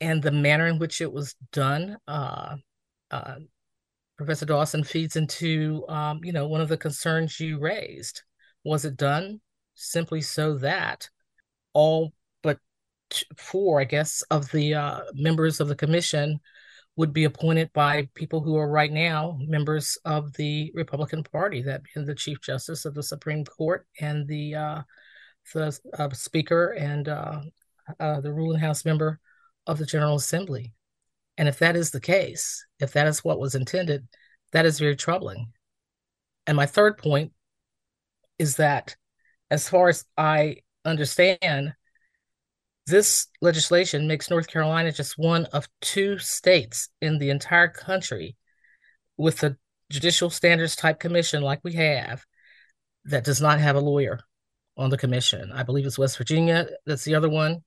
and 0.00 0.22
the 0.22 0.32
manner 0.32 0.66
in 0.66 0.78
which 0.78 1.00
it 1.00 1.12
was 1.12 1.34
done, 1.52 1.98
uh, 2.08 2.56
uh, 3.10 3.34
Professor 4.16 4.46
Dawson 4.46 4.82
feeds 4.84 5.16
into, 5.16 5.84
um, 5.88 6.20
you 6.24 6.32
know, 6.32 6.46
one 6.46 6.60
of 6.60 6.68
the 6.68 6.76
concerns 6.76 7.38
you 7.38 7.58
raised. 7.58 8.22
Was 8.64 8.84
it 8.84 8.96
done 8.96 9.40
simply 9.74 10.20
so 10.20 10.58
that 10.58 11.08
all 11.72 12.12
four, 13.36 13.80
I 13.80 13.84
guess, 13.84 14.22
of 14.30 14.50
the 14.50 14.74
uh, 14.74 15.00
members 15.14 15.60
of 15.60 15.68
the 15.68 15.76
commission 15.76 16.40
would 16.96 17.12
be 17.12 17.24
appointed 17.24 17.72
by 17.72 18.08
people 18.14 18.40
who 18.40 18.56
are 18.56 18.68
right 18.68 18.92
now 18.92 19.38
members 19.40 19.96
of 20.04 20.32
the 20.34 20.70
Republican 20.74 21.22
Party, 21.22 21.62
that 21.62 21.82
being 21.94 22.06
the 22.06 22.14
Chief 22.14 22.40
Justice 22.40 22.84
of 22.84 22.94
the 22.94 23.02
Supreme 23.02 23.44
Court 23.44 23.86
and 24.00 24.26
the 24.26 24.54
uh, 24.54 24.82
the 25.54 25.78
uh, 25.98 26.10
Speaker 26.10 26.72
and 26.72 27.08
uh, 27.08 27.40
uh, 27.98 28.20
the 28.20 28.32
ruling 28.32 28.60
House 28.60 28.84
member 28.84 29.18
of 29.66 29.78
the 29.78 29.86
General 29.86 30.16
Assembly. 30.16 30.74
And 31.38 31.48
if 31.48 31.58
that 31.60 31.76
is 31.76 31.90
the 31.90 32.00
case, 32.00 32.66
if 32.80 32.92
that 32.92 33.06
is 33.06 33.24
what 33.24 33.40
was 33.40 33.54
intended, 33.54 34.06
that 34.52 34.66
is 34.66 34.78
very 34.78 34.96
troubling. 34.96 35.52
And 36.46 36.56
my 36.56 36.66
third 36.66 36.98
point 36.98 37.32
is 38.38 38.56
that, 38.56 38.96
as 39.50 39.68
far 39.68 39.88
as 39.88 40.04
I 40.16 40.56
understand, 40.84 41.74
this 42.86 43.28
legislation 43.40 44.06
makes 44.06 44.30
North 44.30 44.48
Carolina 44.48 44.92
just 44.92 45.18
one 45.18 45.46
of 45.46 45.68
two 45.80 46.18
states 46.18 46.88
in 47.00 47.18
the 47.18 47.30
entire 47.30 47.68
country 47.68 48.36
with 49.16 49.42
a 49.42 49.56
judicial 49.90 50.30
standards 50.30 50.76
type 50.76 50.98
commission 50.98 51.42
like 51.42 51.60
we 51.62 51.74
have 51.74 52.24
that 53.04 53.24
does 53.24 53.40
not 53.40 53.60
have 53.60 53.76
a 53.76 53.80
lawyer 53.80 54.20
on 54.76 54.90
the 54.90 54.98
commission. 54.98 55.52
I 55.52 55.62
believe 55.62 55.86
it's 55.86 55.98
West 55.98 56.16
Virginia, 56.16 56.66
that's 56.86 57.04
the 57.04 57.14
other 57.14 57.28
one 57.28 57.62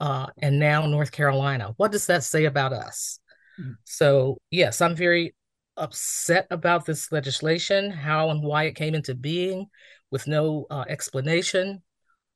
uh, 0.00 0.26
and 0.38 0.58
now 0.58 0.86
North 0.86 1.12
Carolina. 1.12 1.74
What 1.76 1.92
does 1.92 2.06
that 2.06 2.24
say 2.24 2.44
about 2.44 2.72
us? 2.72 3.20
Mm-hmm. 3.60 3.72
So, 3.84 4.38
yes, 4.50 4.80
I'm 4.80 4.94
very 4.96 5.34
upset 5.76 6.46
about 6.50 6.86
this 6.86 7.12
legislation, 7.12 7.90
how 7.90 8.30
and 8.30 8.42
why 8.42 8.64
it 8.64 8.74
came 8.76 8.94
into 8.94 9.14
being. 9.14 9.66
with 10.10 10.26
no 10.26 10.66
uh, 10.70 10.84
explanation 10.88 11.82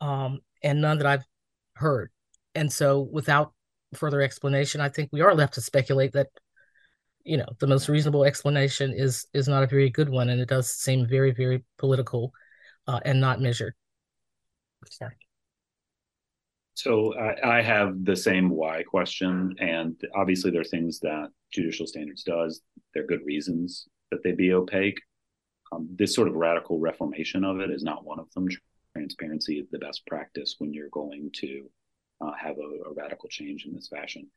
um, 0.01 0.41
and 0.63 0.81
none 0.81 0.99
that 0.99 1.07
I've 1.07 1.25
heard. 1.83 2.11
And 2.55 2.73
so, 2.73 3.01
without 3.01 3.53
further 3.95 4.23
explanation, 4.23 4.81
I 4.81 4.89
think 4.89 5.11
we 5.13 5.21
are 5.21 5.35
left 5.35 5.55
to 5.55 5.61
speculate 5.61 6.13
that 6.13 6.29
you 7.25 7.37
know 7.37 7.47
the 7.61 7.67
most 7.67 7.89
reasonable 7.89 8.25
explanation 8.25 8.93
is 8.93 9.27
is 9.33 9.49
not 9.49 9.63
a 9.63 9.67
very 9.67 9.91
good 9.91 10.09
one, 10.09 10.31
and 10.31 10.41
it 10.41 10.49
does 10.49 10.71
seem 10.71 11.07
very 11.07 11.33
very 11.33 11.65
political 11.79 12.33
uh, 12.87 13.01
and 13.05 13.21
not 13.21 13.41
measured. 13.41 13.75
Sorry. 14.91 15.15
So 16.75 17.15
I, 17.19 17.59
I 17.59 17.63
have 17.63 18.05
the 18.05 18.17
same 18.17 18.49
why 18.49 18.83
question, 18.83 19.55
and 19.59 20.01
obviously 20.17 20.51
there 20.51 20.63
are 20.63 20.65
things 20.65 20.99
that 21.01 21.29
judicial 21.53 21.87
standards 21.87 22.25
does. 22.25 22.63
There 22.95 23.05
are 23.05 23.07
good 23.07 23.25
reasons 23.25 23.87
that 24.11 24.23
they 24.23 24.33
be 24.33 24.53
opaque. 24.53 25.01
Um, 25.71 25.89
this 25.95 26.15
sort 26.15 26.29
of 26.29 26.35
radical 26.35 26.79
reformation 26.79 27.45
of 27.45 27.61
it 27.61 27.71
is 27.71 27.83
not 27.83 28.05
one 28.05 28.19
of 28.19 28.31
them. 28.33 28.49
Transparency 28.95 29.59
is 29.59 29.69
the 29.71 29.79
best 29.79 30.07
practice 30.07 30.57
when 30.59 30.73
you're 30.73 30.91
going 30.91 31.31
to 31.35 31.71
uh, 32.21 32.33
have 32.33 32.57
a, 32.59 32.89
a 32.89 32.93
radical 32.95 33.29
change 33.29 33.65
in 33.65 33.75
this 33.75 33.89
fashion. 33.89 34.29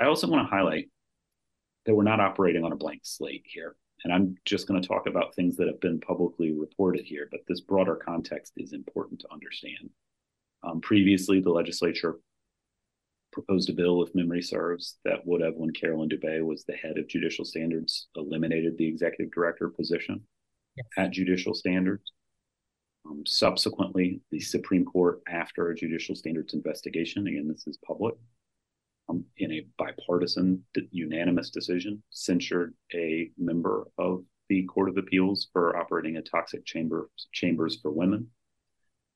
I 0.00 0.06
also 0.06 0.26
want 0.28 0.46
to 0.46 0.54
highlight 0.54 0.88
that 1.86 1.94
we're 1.94 2.02
not 2.04 2.20
operating 2.20 2.64
on 2.64 2.72
a 2.72 2.76
blank 2.76 3.00
slate 3.04 3.44
here. 3.44 3.76
And 4.02 4.12
I'm 4.12 4.36
just 4.44 4.66
going 4.66 4.80
to 4.80 4.86
talk 4.86 5.06
about 5.06 5.34
things 5.34 5.56
that 5.56 5.66
have 5.66 5.80
been 5.80 6.00
publicly 6.00 6.52
reported 6.52 7.04
here, 7.04 7.28
but 7.30 7.40
this 7.48 7.60
broader 7.60 7.96
context 7.96 8.52
is 8.56 8.72
important 8.72 9.20
to 9.20 9.32
understand. 9.32 9.90
Um, 10.62 10.80
previously, 10.80 11.40
the 11.40 11.50
legislature 11.50 12.16
proposed 13.32 13.68
a 13.70 13.72
bill, 13.72 14.02
if 14.02 14.14
memory 14.14 14.42
serves, 14.42 14.98
that 15.04 15.26
would 15.26 15.40
have, 15.40 15.54
when 15.56 15.72
Carolyn 15.72 16.08
Dubay 16.08 16.44
was 16.44 16.64
the 16.64 16.74
head 16.74 16.98
of 16.98 17.08
judicial 17.08 17.44
standards, 17.44 18.08
eliminated 18.16 18.76
the 18.78 18.86
executive 18.86 19.32
director 19.32 19.68
position 19.68 20.22
yes. 20.76 20.86
at 20.96 21.10
judicial 21.10 21.54
standards. 21.54 22.12
Um, 23.06 23.24
subsequently, 23.26 24.20
the 24.30 24.40
Supreme 24.40 24.84
Court, 24.84 25.20
after 25.28 25.70
a 25.70 25.74
judicial 25.74 26.14
standards 26.14 26.54
investigation, 26.54 27.26
again, 27.26 27.48
this 27.48 27.66
is 27.66 27.78
public, 27.86 28.14
um, 29.08 29.24
in 29.36 29.52
a 29.52 29.66
bipartisan, 29.78 30.64
unanimous 30.90 31.50
decision, 31.50 32.02
censured 32.10 32.74
a 32.94 33.30
member 33.36 33.86
of 33.98 34.24
the 34.48 34.64
Court 34.64 34.88
of 34.88 34.96
Appeals 34.96 35.48
for 35.52 35.76
operating 35.76 36.16
a 36.16 36.22
toxic 36.22 36.64
chamber 36.64 37.10
chambers 37.32 37.78
for 37.80 37.90
women 37.90 38.28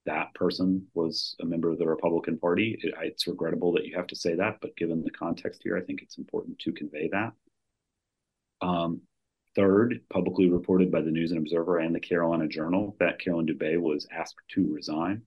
that 0.08 0.32
person 0.32 0.86
was 0.94 1.36
a 1.40 1.44
member 1.44 1.70
of 1.70 1.78
the 1.78 1.86
Republican 1.86 2.38
Party. 2.38 2.78
It, 2.82 2.94
it's 3.02 3.26
regrettable 3.26 3.72
that 3.72 3.84
you 3.84 3.94
have 3.94 4.06
to 4.06 4.16
say 4.16 4.34
that, 4.36 4.56
but 4.62 4.74
given 4.76 5.04
the 5.04 5.10
context 5.10 5.60
here, 5.62 5.76
I 5.76 5.82
think 5.82 6.00
it's 6.00 6.16
important 6.16 6.58
to 6.60 6.72
convey 6.72 7.10
that. 7.12 7.32
Um, 8.62 9.02
third, 9.58 10.00
publicly 10.08 10.48
reported 10.48 10.92
by 10.92 11.00
the 11.00 11.10
News 11.10 11.32
and 11.32 11.40
Observer 11.40 11.78
and 11.78 11.92
the 11.92 11.98
Carolina 11.98 12.46
Journal 12.46 12.96
that 13.00 13.18
Carolyn 13.18 13.46
Dubay 13.46 13.76
was 13.76 14.06
asked 14.16 14.36
to 14.50 14.72
resign 14.72 15.22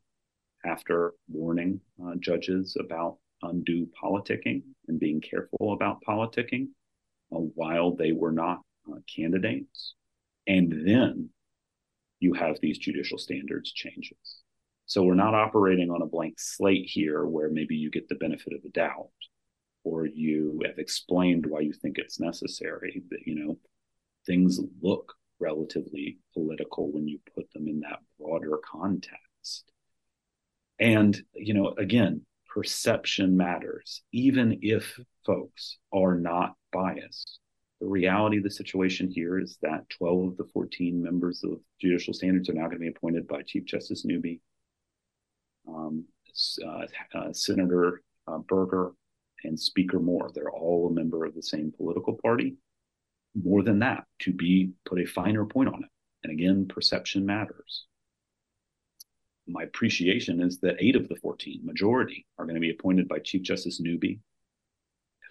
after 0.66 1.14
warning 1.28 1.82
uh, 2.02 2.16
judges 2.18 2.78
about 2.80 3.18
undue 3.42 3.90
politicking 4.02 4.62
and 4.88 5.00
being 5.02 5.20
careful 5.20 5.74
about 5.74 6.02
politicking 6.08 6.68
uh, 7.36 7.40
while 7.40 7.94
they 7.94 8.14
were 8.14 8.32
not 8.32 8.62
uh, 8.90 9.00
candidates. 9.14 9.96
And 10.48 10.88
then 10.88 11.30
you 12.22 12.34
have 12.34 12.58
these 12.62 12.78
judicial 12.78 13.18
standards 13.18 13.74
changes. 13.74 14.44
So 14.86 15.04
we're 15.04 15.16
not 15.16 15.34
operating 15.34 15.92
on 15.92 16.02
a 16.02 16.08
blank 16.08 16.36
slate 16.40 16.86
here 16.88 17.26
where 17.26 17.50
maybe 17.50 17.76
you 17.76 17.92
get 17.92 18.08
the 18.08 18.16
benefit 18.16 18.54
of 18.54 18.64
the 18.64 18.70
doubt 18.70 19.10
or 19.84 20.06
you 20.06 20.62
have 20.66 20.78
explained 20.78 21.46
why 21.46 21.60
you 21.62 21.74
think 21.74 21.98
it's 21.98 22.20
necessary. 22.20 23.02
That, 23.10 23.26
you 23.26 23.36
know, 23.36 23.58
things 24.26 24.60
look 24.82 25.14
relatively 25.40 26.20
political 26.34 26.92
when 26.92 27.08
you 27.08 27.20
put 27.36 27.52
them 27.54 27.68
in 27.68 27.80
that 27.82 28.00
broader 28.20 28.60
context. 28.64 29.72
And, 30.80 31.20
you 31.34 31.54
know, 31.54 31.74
again, 31.78 32.26
perception 32.54 33.38
matters, 33.38 34.02
even 34.12 34.60
if 34.62 35.00
folks 35.26 35.78
are 35.94 36.16
not 36.16 36.56
biased. 36.72 37.40
The 37.80 37.88
reality 37.88 38.38
of 38.38 38.44
the 38.44 38.52
situation 38.52 39.10
here 39.10 39.40
is 39.40 39.58
that 39.62 39.90
12 39.90 40.28
of 40.32 40.38
the 40.38 40.48
14 40.54 41.02
members 41.02 41.44
of 41.44 41.60
judicial 41.80 42.14
standards 42.14 42.50
are 42.50 42.54
now 42.54 42.66
going 42.66 42.74
to 42.74 42.80
be 42.80 42.90
appointed 42.90 43.28
by 43.28 43.42
Chief 43.42 43.66
Justice 43.66 44.06
Newby 44.06 44.40
um, 45.68 46.06
uh, 46.66 46.86
uh, 47.18 47.34
Senator 47.34 48.02
uh, 48.28 48.40
Berger, 48.40 48.92
and 49.44 49.60
Speaker 49.60 50.00
Moore. 50.00 50.32
They're 50.34 50.52
all 50.52 50.88
a 50.88 50.94
member 50.94 51.26
of 51.26 51.34
the 51.34 51.44
same 51.44 51.74
political 51.76 52.18
party. 52.22 52.56
More 53.34 53.64
than 53.64 53.80
that, 53.80 54.04
to 54.20 54.34
be 54.34 54.72
put 54.86 55.00
a 55.00 55.06
finer 55.06 55.46
point 55.46 55.70
on 55.70 55.84
it. 55.84 55.90
And 56.24 56.32
again, 56.32 56.68
perception 56.68 57.26
matters. 57.26 57.86
My 59.48 59.64
appreciation 59.64 60.42
is 60.42 60.60
that 60.60 60.78
eight 60.80 60.96
of 60.96 61.08
the 61.08 61.16
14, 61.16 61.62
majority, 61.64 62.26
are 62.38 62.46
going 62.46 62.56
to 62.56 62.62
be 62.62 62.70
appointed 62.70 63.08
by 63.08 63.20
Chief 63.20 63.42
Justice 63.42 63.80
Newby, 63.80 64.20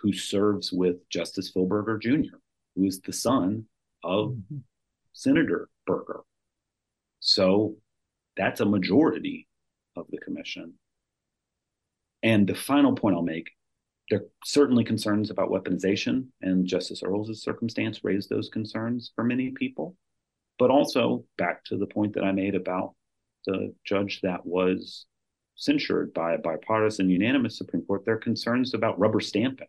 who 0.01 0.13
serves 0.13 0.73
with 0.73 1.09
Justice 1.09 1.51
Phil 1.51 1.67
Berger 1.67 1.99
Jr., 1.99 2.37
who 2.75 2.85
is 2.85 3.01
the 3.01 3.13
son 3.13 3.67
of 4.03 4.31
mm-hmm. 4.31 4.59
Senator 5.13 5.69
Berger. 5.87 6.21
So 7.21 7.77
that's 8.37 8.61
a 8.61 8.67
majority 8.67 9.47
of 9.97 10.07
the 10.11 10.19
commission. 10.19 10.75
And 12.23 12.47
the 12.47 12.55
final 12.55 12.95
point 12.95 13.17
I'll 13.17 13.23
make 13.23 13.51
there 14.11 14.19
are 14.21 14.27
certainly 14.45 14.85
concerns 14.85 15.31
about 15.31 15.51
weaponization, 15.51 16.27
and 16.43 16.67
Justice 16.67 17.03
Earls' 17.03 17.43
circumstance 17.43 18.05
raised 18.05 18.29
those 18.29 18.49
concerns 18.49 19.13
for 19.15 19.25
many 19.25 19.51
people. 19.51 19.97
But 20.59 20.71
also, 20.71 21.25
back 21.39 21.65
to 21.67 21.79
the 21.79 21.87
point 21.87 22.15
that 22.15 22.25
I 22.25 22.33
made 22.33 22.55
about 22.55 22.95
the 23.47 23.73
judge 23.85 24.21
that 24.23 24.45
was 24.45 25.07
censured 25.55 26.13
by 26.13 26.35
a 26.35 26.39
bipartisan, 26.39 27.09
unanimous 27.09 27.57
Supreme 27.57 27.85
Court, 27.85 28.05
there 28.05 28.15
are 28.15 28.19
concerns 28.19 28.75
about 28.75 28.99
rubber 28.99 29.21
stamping, 29.21 29.69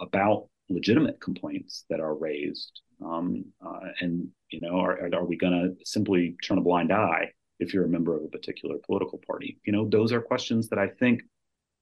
about 0.00 0.48
legitimate 0.68 1.20
complaints 1.20 1.84
that 1.90 2.00
are 2.00 2.14
raised. 2.14 2.82
Um, 3.04 3.46
uh, 3.64 3.88
and, 4.00 4.28
you 4.50 4.60
know, 4.60 4.78
are, 4.78 5.08
are 5.14 5.24
we 5.24 5.36
going 5.36 5.52
to 5.52 5.84
simply 5.84 6.36
turn 6.44 6.58
a 6.58 6.62
blind 6.62 6.92
eye 6.92 7.32
if 7.58 7.72
you're 7.72 7.84
a 7.84 7.88
member 7.88 8.16
of 8.16 8.24
a 8.24 8.28
particular 8.28 8.76
political 8.84 9.20
party? 9.26 9.58
You 9.64 9.72
know, 9.72 9.88
those 9.88 10.12
are 10.12 10.20
questions 10.20 10.68
that 10.68 10.78
I 10.78 10.88
think, 10.88 11.22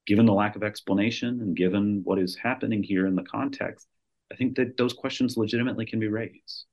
given 0.05 0.25
the 0.25 0.33
lack 0.33 0.55
of 0.55 0.63
explanation 0.63 1.41
and 1.41 1.55
given 1.55 2.01
what 2.03 2.19
is 2.19 2.35
happening 2.35 2.83
here 2.83 3.05
in 3.05 3.15
the 3.15 3.23
context, 3.23 3.87
I 4.31 4.35
think 4.35 4.55
that 4.57 4.77
those 4.77 4.93
questions 4.93 5.37
legitimately 5.37 5.85
can 5.85 5.99
be 5.99 6.07
raised. 6.07 6.65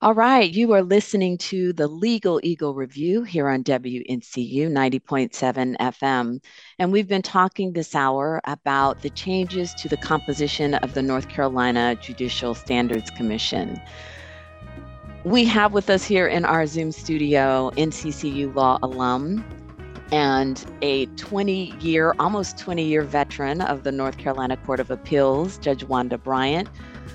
All 0.00 0.14
right, 0.14 0.48
you 0.48 0.72
are 0.74 0.82
listening 0.82 1.38
to 1.38 1.72
the 1.72 1.88
Legal 1.88 2.38
Eagle 2.44 2.72
Review 2.72 3.24
here 3.24 3.48
on 3.48 3.64
WNCU 3.64 4.70
90.7 4.70 5.76
FM. 5.76 6.40
And 6.78 6.92
we've 6.92 7.08
been 7.08 7.20
talking 7.20 7.72
this 7.72 7.96
hour 7.96 8.40
about 8.44 9.02
the 9.02 9.10
changes 9.10 9.74
to 9.74 9.88
the 9.88 9.96
composition 9.96 10.74
of 10.74 10.94
the 10.94 11.02
North 11.02 11.28
Carolina 11.28 11.96
Judicial 12.00 12.54
Standards 12.54 13.10
Commission. 13.10 13.80
We 15.24 15.44
have 15.46 15.72
with 15.72 15.90
us 15.90 16.04
here 16.04 16.28
in 16.28 16.44
our 16.44 16.64
Zoom 16.68 16.92
studio 16.92 17.72
NCCU 17.76 18.54
Law 18.54 18.78
alum 18.84 19.44
and 20.12 20.64
a 20.82 21.06
20 21.06 21.74
year, 21.80 22.14
almost 22.18 22.58
20 22.58 22.84
year 22.84 23.02
veteran 23.02 23.60
of 23.60 23.84
the 23.84 23.92
North 23.92 24.18
Carolina 24.18 24.56
Court 24.56 24.80
of 24.80 24.90
Appeals, 24.90 25.58
Judge 25.58 25.84
Wanda 25.84 26.18
Bryant, 26.18 26.68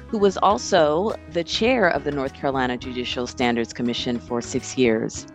who 0.08 0.18
was 0.18 0.38
also 0.38 1.14
the 1.32 1.44
chair 1.44 1.88
of 1.88 2.04
the 2.04 2.12
North 2.12 2.34
Carolina 2.34 2.78
Judicial 2.78 3.26
Standards 3.26 3.74
Commission 3.74 4.20
for 4.20 4.42
six 4.42 4.78
years. 4.78 5.26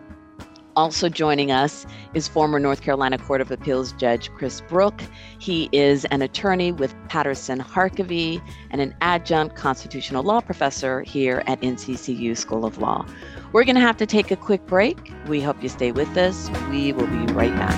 Also 0.75 1.09
joining 1.09 1.51
us 1.51 1.85
is 2.13 2.29
former 2.29 2.57
North 2.57 2.81
Carolina 2.81 3.17
Court 3.17 3.41
of 3.41 3.51
Appeals 3.51 3.91
Judge 3.93 4.31
Chris 4.31 4.61
Brook. 4.61 5.01
He 5.37 5.67
is 5.73 6.05
an 6.05 6.21
attorney 6.21 6.71
with 6.71 6.95
Patterson 7.09 7.59
Harkavy 7.59 8.41
and 8.71 8.79
an 8.79 8.95
adjunct 9.01 9.57
constitutional 9.57 10.23
law 10.23 10.39
professor 10.39 11.01
here 11.01 11.43
at 11.47 11.59
NCCU 11.59 12.37
School 12.37 12.65
of 12.65 12.77
Law. 12.77 13.05
We're 13.51 13.63
going 13.63 13.75
to 13.75 13.81
have 13.81 13.97
to 13.97 14.05
take 14.05 14.29
a 14.29 14.35
quick 14.35 14.63
break. 14.67 15.11
We 15.27 15.41
hope 15.41 15.63
you 15.63 15.69
stay 15.69 15.91
with 15.91 16.15
us. 16.17 16.51
We 16.69 16.93
will 16.93 17.07
be 17.07 17.33
right 17.33 17.55
back. 17.55 17.73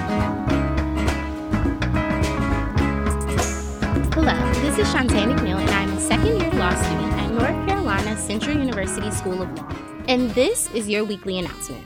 Hello, 4.14 4.36
this 4.56 4.78
is 4.78 4.88
Shantae 4.94 5.34
McNeil, 5.34 5.60
and 5.60 5.70
I'm 5.70 5.94
a 5.94 6.02
second 6.02 6.42
year 6.42 6.52
law 6.52 6.76
student 6.76 7.14
at 7.14 7.32
North 7.32 7.70
Carolina 7.70 8.18
Central 8.18 8.58
University 8.58 9.10
School 9.12 9.42
of 9.42 9.58
Law. 9.58 9.74
And 10.10 10.30
this 10.32 10.70
is 10.74 10.90
your 10.90 11.06
weekly 11.06 11.40
announcement. 11.40 11.86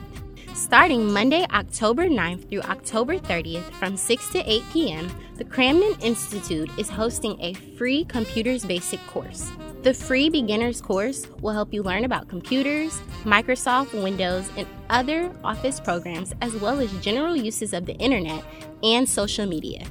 Starting 0.55 1.13
Monday, 1.13 1.45
October 1.53 2.07
9th 2.07 2.49
through 2.49 2.61
October 2.61 3.19
30th 3.19 3.71
from 3.73 3.95
6 3.95 4.29
to 4.29 4.51
8 4.51 4.63
p.m., 4.73 5.11
the 5.35 5.43
Cramton 5.43 5.95
Institute 6.01 6.71
is 6.79 6.89
hosting 6.89 7.39
a 7.39 7.53
free 7.77 8.03
Computers 8.05 8.65
Basic 8.65 9.05
course. 9.05 9.51
The 9.85 9.93
free 9.93 10.29
beginners 10.29 10.81
course 10.81 11.27
will 11.41 11.53
help 11.53 11.71
you 11.71 11.83
learn 11.83 12.05
about 12.05 12.27
computers, 12.27 12.99
Microsoft 13.23 13.93
Windows, 13.93 14.49
and 14.57 14.65
other 14.89 15.31
Office 15.43 15.79
programs, 15.79 16.33
as 16.41 16.55
well 16.55 16.79
as 16.79 16.91
general 17.01 17.35
uses 17.35 17.71
of 17.71 17.85
the 17.85 17.93
internet 17.97 18.43
and 18.81 19.07
social 19.07 19.45
media. 19.45 19.85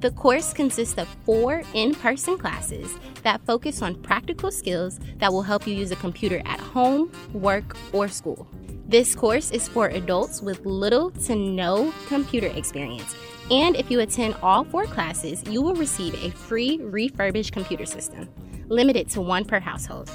The 0.00 0.10
course 0.10 0.52
consists 0.52 0.98
of 0.98 1.08
four 1.24 1.62
in 1.72 1.94
person 1.94 2.36
classes 2.36 2.94
that 3.22 3.40
focus 3.46 3.80
on 3.80 3.94
practical 4.02 4.50
skills 4.50 5.00
that 5.16 5.32
will 5.32 5.40
help 5.40 5.66
you 5.66 5.74
use 5.74 5.92
a 5.92 5.96
computer 5.96 6.42
at 6.44 6.60
home, 6.60 7.10
work, 7.32 7.74
or 7.94 8.06
school. 8.06 8.46
This 8.86 9.14
course 9.14 9.50
is 9.50 9.66
for 9.66 9.88
adults 9.88 10.42
with 10.42 10.66
little 10.66 11.10
to 11.24 11.34
no 11.34 11.94
computer 12.06 12.48
experience. 12.48 13.16
And 13.50 13.76
if 13.76 13.90
you 13.90 14.00
attend 14.00 14.36
all 14.42 14.64
four 14.64 14.84
classes, 14.84 15.42
you 15.48 15.62
will 15.62 15.74
receive 15.74 16.12
a 16.22 16.32
free 16.32 16.80
refurbished 16.82 17.52
computer 17.54 17.86
system, 17.86 18.28
limited 18.68 19.08
to 19.10 19.20
one 19.20 19.44
per 19.44 19.60
household. 19.60 20.10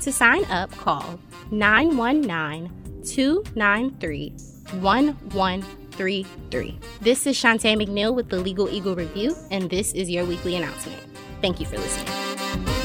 To 0.00 0.12
sign 0.12 0.44
up, 0.46 0.70
call 0.72 1.18
919 1.50 3.02
293 3.04 4.30
1133. 4.80 6.78
This 7.00 7.26
is 7.26 7.36
Shantae 7.36 7.76
McNeil 7.76 8.14
with 8.14 8.28
the 8.28 8.38
Legal 8.38 8.68
Eagle 8.68 8.94
Review, 8.94 9.34
and 9.50 9.68
this 9.70 9.92
is 9.92 10.10
your 10.10 10.24
weekly 10.24 10.56
announcement. 10.56 11.02
Thank 11.40 11.60
you 11.60 11.66
for 11.66 11.78
listening. 11.78 12.77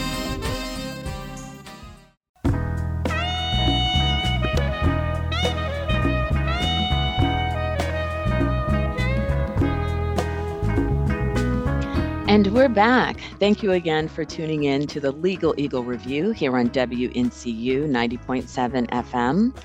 And 12.34 12.48
we're 12.48 12.68
back. 12.68 13.20
Thank 13.40 13.62
you 13.62 13.74
again 13.74 14.08
for 14.08 14.26
tuning 14.26 14.64
in 14.64 14.88
to 14.88 15.00
the 15.00 15.12
Legal 15.12 15.54
Eagle 15.56 15.84
Review 15.84 16.32
here 16.32 16.58
on 16.58 16.68
WNCU 16.70 17.88
90.7 17.88 18.90
FM. 18.90 19.56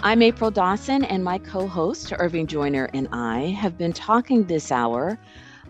I'm 0.00 0.20
April 0.20 0.50
Dawson, 0.50 1.04
and 1.04 1.24
my 1.24 1.38
co 1.38 1.66
host, 1.66 2.12
Irving 2.18 2.46
Joyner, 2.46 2.90
and 2.92 3.08
I 3.10 3.46
have 3.58 3.78
been 3.78 3.94
talking 3.94 4.44
this 4.44 4.70
hour 4.70 5.18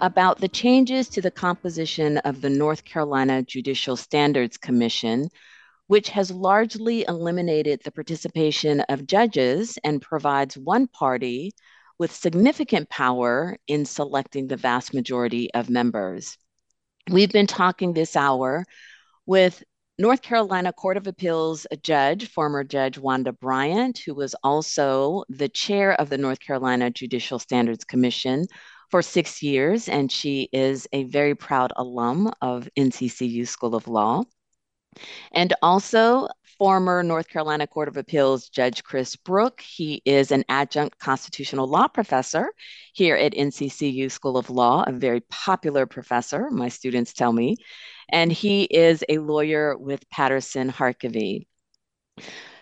about 0.00 0.40
the 0.40 0.48
changes 0.48 1.08
to 1.10 1.20
the 1.20 1.30
composition 1.30 2.18
of 2.18 2.40
the 2.40 2.50
North 2.50 2.84
Carolina 2.84 3.44
Judicial 3.44 3.96
Standards 3.96 4.56
Commission, 4.56 5.28
which 5.86 6.08
has 6.08 6.32
largely 6.32 7.04
eliminated 7.06 7.80
the 7.84 7.92
participation 7.92 8.80
of 8.88 9.06
judges 9.06 9.78
and 9.84 10.02
provides 10.02 10.58
one 10.58 10.88
party 10.88 11.52
with 11.98 12.14
significant 12.14 12.88
power 12.88 13.56
in 13.66 13.84
selecting 13.84 14.46
the 14.46 14.56
vast 14.56 14.94
majority 14.94 15.52
of 15.54 15.70
members. 15.70 16.36
We've 17.10 17.32
been 17.32 17.46
talking 17.46 17.92
this 17.92 18.16
hour 18.16 18.64
with 19.26 19.62
North 19.98 20.22
Carolina 20.22 20.72
Court 20.72 20.96
of 20.96 21.06
Appeals 21.06 21.66
judge, 21.82 22.28
former 22.28 22.64
Judge 22.64 22.98
Wanda 22.98 23.32
Bryant, 23.32 23.98
who 23.98 24.14
was 24.14 24.34
also 24.42 25.22
the 25.28 25.48
chair 25.48 25.92
of 26.00 26.10
the 26.10 26.18
North 26.18 26.40
Carolina 26.40 26.90
Judicial 26.90 27.38
Standards 27.38 27.84
Commission 27.84 28.46
for 28.90 29.02
six 29.02 29.42
years, 29.42 29.88
and 29.88 30.10
she 30.10 30.48
is 30.52 30.88
a 30.92 31.04
very 31.04 31.34
proud 31.34 31.72
alum 31.76 32.32
of 32.40 32.68
NCCU 32.76 33.46
School 33.46 33.76
of 33.76 33.86
Law. 33.86 34.24
And 35.32 35.52
also 35.62 36.28
former 36.58 37.02
North 37.02 37.28
Carolina 37.28 37.66
Court 37.66 37.88
of 37.88 37.96
Appeals 37.96 38.48
Judge 38.48 38.82
Chris 38.82 39.16
Brook. 39.16 39.60
He 39.60 40.02
is 40.04 40.30
an 40.30 40.44
adjunct 40.48 40.98
constitutional 40.98 41.66
law 41.66 41.88
professor 41.88 42.52
here 42.92 43.16
at 43.16 43.32
NCCU 43.32 44.10
School 44.10 44.36
of 44.36 44.50
Law, 44.50 44.84
a 44.86 44.92
very 44.92 45.20
popular 45.30 45.86
professor, 45.86 46.50
my 46.50 46.68
students 46.68 47.12
tell 47.12 47.32
me. 47.32 47.56
And 48.10 48.32
he 48.32 48.64
is 48.64 49.04
a 49.08 49.18
lawyer 49.18 49.76
with 49.76 50.08
Patterson 50.10 50.70
Harkavy. 50.70 51.46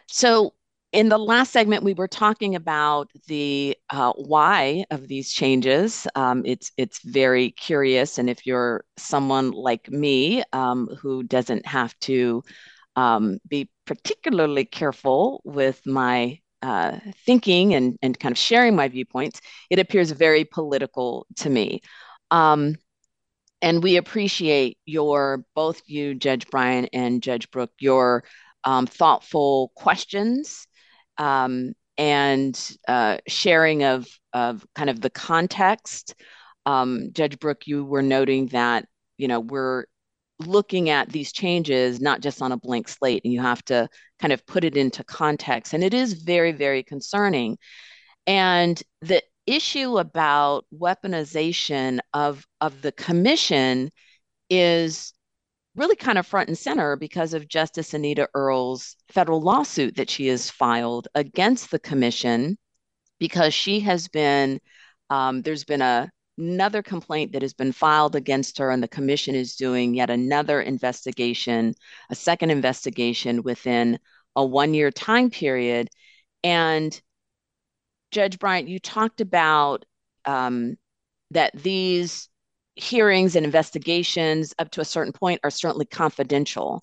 So, 0.09 0.55
in 0.93 1.09
the 1.09 1.19
last 1.19 1.53
segment, 1.53 1.85
we 1.85 1.95
were 1.95 2.07
talking 2.07 2.55
about 2.55 3.11
the 3.27 3.77
uh, 3.89 4.13
why 4.13 4.85
of 4.91 5.09
these 5.09 5.33
changes. 5.33 6.07
Um, 6.15 6.43
it's 6.45 6.71
it's 6.77 7.01
very 7.03 7.51
curious, 7.53 8.19
and 8.19 8.29
if 8.29 8.47
you're 8.47 8.85
someone 8.99 9.53
like 9.53 9.91
me 9.91 10.43
um, 10.53 10.89
who 11.01 11.23
doesn't 11.23 11.65
have 11.67 11.99
to 12.01 12.43
um, 12.97 13.39
be 13.49 13.71
particularly 13.87 14.65
careful 14.65 15.41
with 15.45 15.85
my 15.87 16.39
uh, 16.63 16.99
thinking 17.27 17.75
and, 17.75 17.99
and 18.03 18.19
kind 18.19 18.33
of 18.33 18.39
sharing 18.39 18.77
my 18.77 18.89
viewpoints, 18.89 19.41
it 19.69 19.79
appears 19.79 20.11
very 20.13 20.45
political 20.45 21.27
to 21.37 21.51
me. 21.51 21.81
Um, 22.31 22.77
and 23.61 23.83
we 23.83 23.97
appreciate 23.97 24.79
your, 24.87 25.45
both 25.55 25.83
you, 25.87 26.15
Judge 26.15 26.49
Bryant 26.49 26.89
and 26.93 27.23
Judge 27.23 27.51
Brook, 27.51 27.71
your 27.79 28.25
um, 28.65 28.87
thoughtful 28.87 29.73
questions 29.75 30.67
um, 31.19 31.73
and 31.99 32.77
uh, 32.89 33.19
sharing 33.27 33.85
of, 33.85 34.09
of 34.33 34.65
kind 34.75 34.91
of 34.91 35.01
the 35.01 35.11
context. 35.11 36.15
Um, 36.65 37.11
Judge 37.13 37.39
Brook, 37.39 37.67
you 37.67 37.85
were 37.85 38.03
noting 38.03 38.47
that, 38.49 38.87
you 39.19 39.29
know, 39.29 39.41
we're 39.41 39.85
looking 40.47 40.91
at 40.91 41.09
these 41.09 41.33
changes 41.33 42.01
not 42.01 42.21
just 42.21 42.43
on 42.43 42.53
a 42.53 42.57
blank 42.57 42.89
slate 42.89 43.23
and 43.25 43.33
you 43.33 43.41
have 43.41 43.65
to 43.65 43.89
kind 44.21 44.33
of 44.33 44.45
put 44.47 44.65
it 44.65 44.77
into 44.77 45.05
context. 45.05 45.73
And 45.75 45.85
it 45.85 45.95
is 45.95 46.15
very 46.15 46.53
very 46.53 46.83
concerning. 46.83 47.59
And 48.27 48.83
the 49.01 49.23
issue 49.47 49.99
about 49.99 50.67
weaponization 50.75 52.01
of 52.15 52.47
of 52.61 52.83
the 52.83 52.93
commission 52.93 53.91
is 54.51 55.13
really 55.75 55.97
kind 55.97 56.19
of 56.19 56.27
front 56.27 56.49
and 56.49 56.59
center 56.59 56.97
because 56.97 57.35
of 57.35 57.49
Justice 57.49 57.95
Anita 57.95 58.29
Earls' 58.35 58.97
federal 59.09 59.41
lawsuit 59.41 59.97
that 59.97 60.11
she 60.11 60.27
has 60.29 60.51
filed 60.51 61.09
against 61.15 61.71
the 61.71 61.79
commission 61.79 62.59
because 63.19 63.55
she 63.55 63.81
has 63.81 64.09
been 64.09 64.61
um, 65.11 65.43
there's 65.43 65.65
been 65.65 65.83
a 65.83 66.11
another 66.43 66.83
complaint 66.83 67.33
that 67.33 67.43
has 67.43 67.55
been 67.55 67.73
filed 67.73 68.17
against 68.17 68.59
her, 68.59 68.71
and 68.71 68.83
the 68.83 68.89
commission 68.89 69.35
is 69.35 69.57
doing 69.57 69.95
yet 69.95 70.11
another 70.11 70.61
investigation, 70.61 71.75
a 72.11 72.15
second 72.15 72.51
investigation 72.51 73.43
within 73.43 73.99
a 74.37 74.45
one 74.45 74.75
year 74.75 74.91
time 74.91 75.31
period. 75.31 75.89
And 76.43 77.01
Judge 78.11 78.39
Bryant, 78.39 78.69
you 78.69 78.79
talked 78.79 79.21
about 79.21 79.85
um, 80.25 80.77
that 81.31 81.53
these 81.55 82.29
hearings 82.75 83.37
and 83.37 83.45
investigations 83.45 84.55
up 84.59 84.71
to 84.71 84.81
a 84.81 84.85
certain 84.85 85.13
point 85.13 85.41
are 85.45 85.51
certainly 85.51 85.87
confidential. 85.87 86.83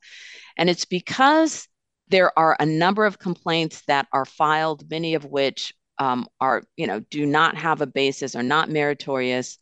And 0.57 0.69
it's 0.69 0.85
because 0.85 1.67
there 2.09 2.37
are 2.37 2.55
a 2.59 2.65
number 2.65 3.05
of 3.05 3.19
complaints 3.19 3.83
that 3.87 4.07
are 4.11 4.25
filed, 4.25 4.89
many 4.89 5.13
of 5.13 5.25
which 5.25 5.73
um, 5.99 6.27
are, 6.39 6.63
you 6.77 6.87
know, 6.87 7.01
do 7.11 7.25
not 7.25 7.55
have 7.57 7.81
a 7.81 7.87
basis, 7.87 8.35
are 8.35 8.43
not 8.43 8.69
meritorious. 8.69 9.57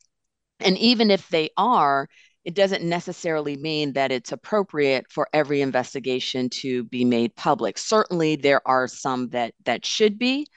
And 0.60 0.78
even 0.78 1.12
if 1.12 1.28
they 1.30 1.50
are, 1.58 2.08
it 2.46 2.54
doesn't 2.54 2.84
necessarily 2.84 3.58
mean 3.58 3.94
that 3.94 4.12
it's 4.12 4.32
appropriate 4.32 5.06
for 5.12 5.28
every 5.34 5.62
investigation 5.62 6.50
to 6.50 6.86
be 6.86 7.04
made 7.04 7.36
public. 7.36 7.78
Certainly, 7.78 8.38
there 8.38 8.66
are 8.66 8.88
some 8.88 9.28
that 9.30 9.54
that 9.66 9.86
should 9.86 10.18
be, 10.18 10.48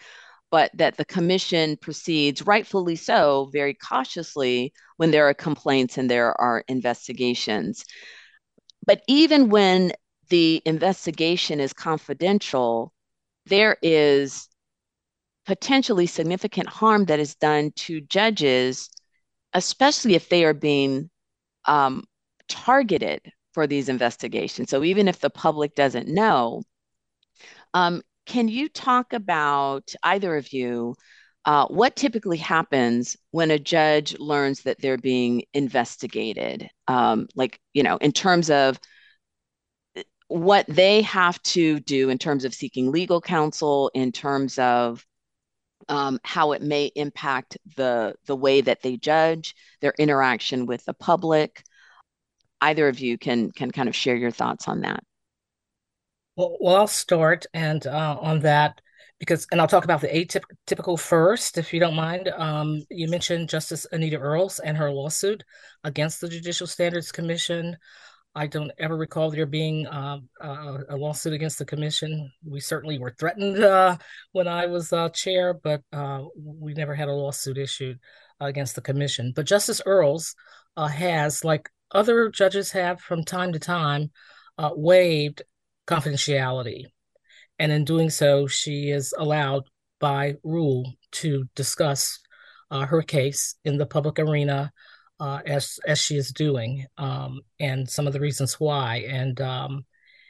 but 0.51 0.71
that 0.75 0.97
the 0.97 1.05
commission 1.05 1.77
proceeds 1.77 2.47
rightfully 2.47 2.95
so, 2.95 3.51
very 3.53 3.75
cautiously 3.75 4.73
when 4.99 5.11
there 5.11 5.29
are 5.29 5.35
complaints 5.35 5.99
and 5.99 6.09
there 6.09 6.41
are 6.41 6.63
investigations. 6.69 7.85
But 8.87 9.03
even 9.09 9.49
when 9.49 9.93
the 10.29 10.63
investigation 10.65 11.59
is 11.59 11.73
confidential, 11.73 12.93
there 13.47 13.77
is 13.83 14.49
potentially 15.51 16.07
significant 16.07 16.69
harm 16.69 17.07
that 17.07 17.19
is 17.19 17.35
done 17.35 17.73
to 17.75 18.01
judges, 18.03 18.89
especially 19.53 20.15
if 20.15 20.29
they 20.29 20.45
are 20.45 20.55
being 20.55 21.11
um, 21.65 22.05
targeted 22.47 23.21
for 23.53 23.67
these 23.67 23.89
investigations. 23.89 24.71
So 24.71 24.85
even 24.85 25.09
if 25.09 25.19
the 25.19 25.29
public 25.29 25.75
doesn't 25.75 26.07
know, 26.07 26.63
um, 27.75 28.01
can 28.27 28.47
you 28.47 28.69
talk 28.69 29.13
about 29.13 29.93
either 30.05 30.37
of 30.37 30.53
you? 30.53 30.95
Uh, 31.45 31.67
what 31.67 31.97
typically 31.97 32.37
happens 32.37 33.17
when 33.33 33.51
a 33.51 33.59
judge 33.59 34.17
learns 34.21 34.63
that 34.63 34.81
they're 34.81 34.99
being 34.99 35.43
investigated? 35.53 36.71
Um, 36.87 37.27
like, 37.35 37.59
you 37.75 37.83
know, 37.83 37.97
in 37.97 38.13
terms 38.13 38.51
of 38.51 38.79
what 40.29 40.65
they 40.69 41.03
have 41.03 41.43
to 41.43 41.81
do 41.81 42.09
in 42.09 42.19
terms 42.19 42.45
of 42.45 42.55
seeking 42.55 42.93
legal 42.93 43.21
counsel, 43.21 43.91
in 43.95 44.13
terms 44.13 44.57
of 44.61 45.05
um, 45.91 46.19
how 46.25 46.53
it 46.53 46.63
may 46.63 46.87
impact 46.95 47.59
the 47.77 48.15
the 48.27 48.37
way 48.37 48.61
that 48.63 48.83
they 48.83 48.97
judge 48.97 49.55
their 49.81 49.93
interaction 49.99 50.65
with 50.65 50.85
the 50.85 50.95
public. 50.95 51.63
Either 52.61 52.89
of 52.89 53.01
you 53.01 53.19
can 53.19 53.51
can 53.51 53.71
kind 53.71 53.89
of 53.89 53.97
share 53.97 54.17
your 54.17 54.31
thoughts 54.31 54.69
on 54.69 54.81
that. 54.81 55.03
Well, 56.37 56.57
well 56.61 56.77
I'll 56.77 56.87
start 56.87 57.45
and 57.53 57.87
uh, 57.87 58.17
on 58.21 58.41
that 58.41 58.81
because, 59.21 59.47
and 59.53 59.61
I'll 59.61 59.69
talk 59.69 59.85
about 59.85 60.01
the 60.01 60.09
atypical 60.09 60.99
first, 60.99 61.59
if 61.59 61.75
you 61.75 61.79
don't 61.79 61.95
mind. 61.95 62.29
Um, 62.29 62.83
you 62.89 63.07
mentioned 63.07 63.51
Justice 63.51 63.87
Anita 63.93 64.17
Earls 64.17 64.59
and 64.59 64.77
her 64.79 64.91
lawsuit 64.91 65.45
against 65.85 66.21
the 66.21 66.29
Judicial 66.29 66.67
Standards 66.67 67.13
Commission. 67.13 67.77
I 68.35 68.47
don't 68.47 68.71
ever 68.79 68.97
recall 68.97 69.31
there 69.31 69.47
being 69.47 69.87
uh, 69.87 70.19
a 70.41 70.97
lawsuit 70.97 71.33
against 71.33 71.59
the 71.59 71.65
commission. 71.65 72.31
We 72.45 72.61
certainly 72.61 72.99
were 72.99 73.15
threatened 73.19 73.63
uh, 73.63 73.97
when 74.33 74.47
I 74.47 74.67
was 74.67 74.93
uh, 74.93 75.09
chair, 75.09 75.53
but 75.53 75.83
uh, 75.93 76.23
we 76.37 76.73
never 76.75 76.95
had 76.95 77.09
a 77.09 77.13
lawsuit 77.13 77.59
issued 77.59 77.99
against 78.39 78.77
the 78.77 78.83
commission. 78.83 79.33
But 79.35 79.47
Justice 79.47 79.83
Earls 79.85 80.37
uh, 80.77 80.87
has, 80.87 81.45
like 81.45 81.69
other 81.91 82.29
judges 82.29 82.71
have 82.71 83.01
from 83.01 83.25
time 83.25 83.53
to 83.53 83.59
time, 83.59 84.11
uh, 84.59 84.71
waived 84.75 85.43
confidentiality. 85.89 86.85
And 87.59 87.73
in 87.73 87.85
doing 87.85 88.11
so, 88.11 88.47
she 88.47 88.91
is 88.91 89.13
allowed 89.19 89.65
by 89.99 90.37
rule 90.45 90.95
to 91.13 91.49
discuss 91.57 92.21
her 92.71 93.03
case 93.03 93.57
in 93.65 93.79
the 93.79 93.87
public 93.87 94.21
arena 94.21 94.73
uh, 95.21 95.41
as 95.47 95.79
as 95.87 95.99
she 95.99 96.17
is 96.17 96.33
doing, 96.33 96.87
um, 96.99 97.41
and 97.61 97.89
some 97.89 98.07
of 98.07 98.13
the 98.13 98.21
reasons 98.21 98.59
why. 98.59 99.05
And 99.09 99.41
um, 99.41 99.85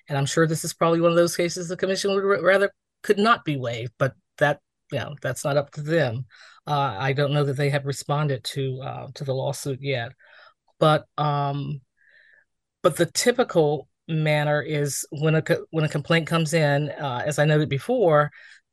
and 0.08 0.18
I'm 0.18 0.26
sure 0.26 0.46
this 0.46 0.64
is 0.64 0.74
probably 0.74 1.00
one 1.00 1.12
of 1.12 1.16
those 1.16 1.36
cases 1.36 1.68
the 1.68 1.76
commission 1.76 2.12
would 2.12 2.42
rather 2.42 2.70
could 3.02 3.18
not 3.18 3.44
be 3.44 3.56
waived, 3.56 3.92
but 3.98 4.14
that 4.38 4.60
you 4.92 4.98
know 4.98 5.14
that's 5.22 5.44
not 5.44 5.56
up 5.56 5.70
to 5.72 5.82
them. 5.82 6.26
Uh, 6.66 6.96
I 6.98 7.12
don't 7.12 7.32
know 7.32 7.44
that 7.44 7.56
they 7.56 7.70
have 7.70 7.86
responded 7.86 8.44
to 8.44 8.80
uh, 8.82 9.06
to 9.14 9.24
the 9.24 9.34
lawsuit 9.34 9.80
yet, 9.80 10.12
but 10.78 11.06
um, 11.16 11.80
but 12.82 12.96
the 12.96 13.06
typical 13.06 13.88
manner 14.08 14.60
is 14.60 15.06
when 15.10 15.36
a 15.36 15.42
when 15.70 15.84
a 15.84 15.88
complaint 15.88 16.26
comes 16.26 16.52
in, 16.52 16.90
uh, 16.90 17.22
as 17.24 17.38
I 17.38 17.44
noted 17.44 17.68
before, 17.68 18.30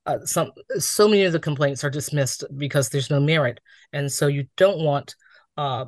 uh, 0.07 0.25
some 0.25 0.51
so 0.79 1.07
many 1.07 1.23
of 1.23 1.33
the 1.33 1.39
complaints 1.39 1.83
are 1.83 1.89
dismissed 1.89 2.43
because 2.57 2.89
there's 2.89 3.11
no 3.11 3.19
merit, 3.19 3.59
and 3.93 4.11
so 4.11 4.27
you 4.27 4.47
don't 4.57 4.79
want 4.79 5.15
uh, 5.57 5.85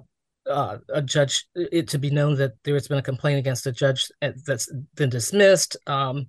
uh, 0.47 0.77
a 0.89 1.01
judge 1.01 1.45
it 1.55 1.87
to 1.89 1.99
be 1.99 2.09
known 2.09 2.35
that 2.35 2.53
there 2.63 2.73
has 2.73 2.87
been 2.87 2.97
a 2.97 3.03
complaint 3.03 3.39
against 3.39 3.67
a 3.67 3.71
judge 3.71 4.07
that's 4.21 4.71
been 4.95 5.09
dismissed. 5.09 5.77
Um, 5.87 6.27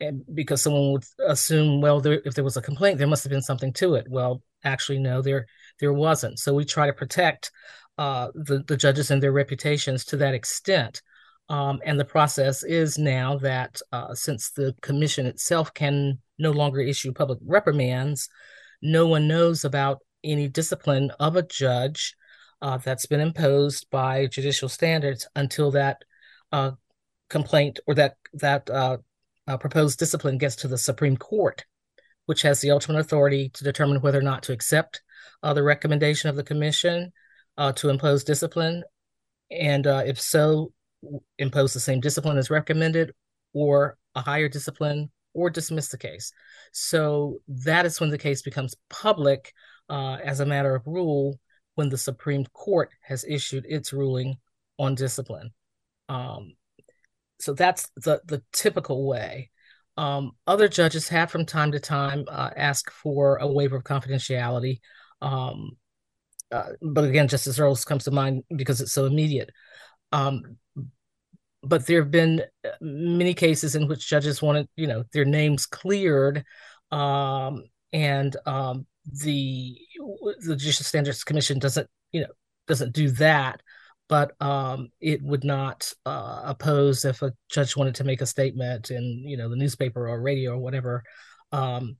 and 0.00 0.22
because 0.34 0.62
someone 0.62 0.92
would 0.92 1.04
assume, 1.26 1.80
well, 1.80 2.00
there, 2.00 2.22
if 2.24 2.34
there 2.34 2.44
was 2.44 2.56
a 2.56 2.62
complaint, 2.62 2.98
there 2.98 3.06
must 3.06 3.22
have 3.22 3.30
been 3.30 3.42
something 3.42 3.72
to 3.74 3.94
it. 3.96 4.06
Well, 4.08 4.42
actually, 4.64 4.98
no, 4.98 5.22
there 5.22 5.46
there 5.78 5.92
wasn't. 5.92 6.38
So 6.38 6.54
we 6.54 6.64
try 6.64 6.86
to 6.86 6.92
protect 6.92 7.50
uh, 7.98 8.28
the 8.34 8.64
the 8.66 8.76
judges 8.76 9.10
and 9.10 9.22
their 9.22 9.32
reputations 9.32 10.04
to 10.06 10.16
that 10.18 10.34
extent. 10.34 11.02
Um, 11.48 11.80
and 11.84 11.98
the 11.98 12.04
process 12.04 12.62
is 12.62 12.96
now 12.96 13.36
that 13.38 13.80
uh, 13.90 14.14
since 14.14 14.52
the 14.52 14.74
commission 14.82 15.26
itself 15.26 15.74
can 15.74 16.18
no 16.38 16.52
longer 16.52 16.80
issue 16.80 17.12
public 17.12 17.40
reprimands, 17.44 18.28
no 18.80 19.06
one 19.06 19.26
knows 19.26 19.64
about 19.64 19.98
any 20.22 20.48
discipline 20.48 21.10
of 21.18 21.36
a 21.36 21.42
judge 21.42 22.14
uh, 22.62 22.78
that's 22.78 23.06
been 23.06 23.20
imposed 23.20 23.88
by 23.90 24.26
judicial 24.26 24.68
standards 24.68 25.26
until 25.34 25.70
that 25.70 26.02
uh, 26.52 26.72
complaint 27.28 27.80
or 27.86 27.94
that 27.94 28.16
that 28.34 28.68
uh, 28.70 28.98
uh, 29.46 29.56
proposed 29.56 29.98
discipline 29.98 30.38
gets 30.38 30.56
to 30.56 30.68
the 30.68 30.78
Supreme 30.78 31.16
Court, 31.16 31.64
which 32.26 32.42
has 32.42 32.60
the 32.60 32.70
ultimate 32.70 33.00
authority 33.00 33.50
to 33.50 33.64
determine 33.64 34.00
whether 34.00 34.18
or 34.18 34.22
not 34.22 34.42
to 34.44 34.52
accept 34.52 35.02
uh, 35.42 35.54
the 35.54 35.62
recommendation 35.62 36.28
of 36.28 36.36
the 36.36 36.44
commission 36.44 37.12
to 37.74 37.90
impose 37.90 38.24
discipline, 38.24 38.82
and 39.50 39.84
if 39.84 40.18
so, 40.18 40.72
impose 41.38 41.74
the 41.74 41.80
same 41.80 42.00
discipline 42.00 42.38
as 42.38 42.48
recommended 42.48 43.12
or 43.52 43.98
a 44.14 44.22
higher 44.22 44.48
discipline 44.48 45.10
or 45.34 45.50
dismiss 45.50 45.88
the 45.88 45.98
case. 45.98 46.32
So 46.72 47.40
that 47.48 47.86
is 47.86 48.00
when 48.00 48.10
the 48.10 48.18
case 48.18 48.42
becomes 48.42 48.74
public 48.88 49.52
uh, 49.88 50.16
as 50.24 50.40
a 50.40 50.46
matter 50.46 50.74
of 50.74 50.86
rule 50.86 51.38
when 51.74 51.88
the 51.88 51.98
Supreme 51.98 52.44
Court 52.52 52.90
has 53.02 53.24
issued 53.24 53.64
its 53.68 53.92
ruling 53.92 54.36
on 54.78 54.94
discipline. 54.94 55.50
Um, 56.08 56.54
so 57.38 57.54
that's 57.54 57.90
the, 57.96 58.20
the 58.26 58.42
typical 58.52 59.06
way. 59.06 59.50
Um, 59.96 60.32
other 60.46 60.68
judges 60.68 61.08
have 61.08 61.30
from 61.30 61.46
time 61.46 61.72
to 61.72 61.80
time 61.80 62.24
uh, 62.28 62.50
asked 62.56 62.90
for 62.90 63.36
a 63.36 63.46
waiver 63.46 63.76
of 63.76 63.84
confidentiality. 63.84 64.80
Um, 65.20 65.72
uh, 66.50 66.70
but 66.80 67.04
again, 67.04 67.28
Justice 67.28 67.58
Earls 67.58 67.84
comes 67.84 68.04
to 68.04 68.10
mind 68.10 68.44
because 68.54 68.80
it's 68.80 68.92
so 68.92 69.06
immediate. 69.06 69.50
Um, 70.12 70.56
but 71.62 71.86
there 71.86 72.00
have 72.02 72.10
been 72.10 72.42
uh, 72.64 72.70
many 72.80 73.34
cases 73.34 73.74
in 73.74 73.86
which 73.86 74.08
judges 74.08 74.42
wanted, 74.42 74.68
you 74.76 74.86
know, 74.86 75.04
their 75.12 75.24
names 75.24 75.66
cleared, 75.66 76.44
um, 76.90 77.64
and 77.92 78.36
um, 78.46 78.86
the 79.06 79.76
the 80.40 80.56
Judicial 80.56 80.84
Standards 80.84 81.24
Commission 81.24 81.58
doesn't, 81.58 81.88
you 82.12 82.22
know, 82.22 82.28
doesn't 82.66 82.92
do 82.92 83.10
that, 83.12 83.62
but 84.08 84.32
um, 84.40 84.88
it 85.00 85.22
would 85.22 85.44
not 85.44 85.92
uh, 86.06 86.42
oppose 86.44 87.04
if 87.04 87.22
a 87.22 87.32
judge 87.48 87.76
wanted 87.76 87.94
to 87.96 88.04
make 88.04 88.20
a 88.20 88.26
statement 88.26 88.90
in, 88.90 89.24
you 89.26 89.36
know, 89.36 89.48
the 89.48 89.56
newspaper 89.56 90.08
or 90.08 90.20
radio 90.20 90.52
or 90.52 90.58
whatever. 90.58 91.02
Um, 91.52 91.96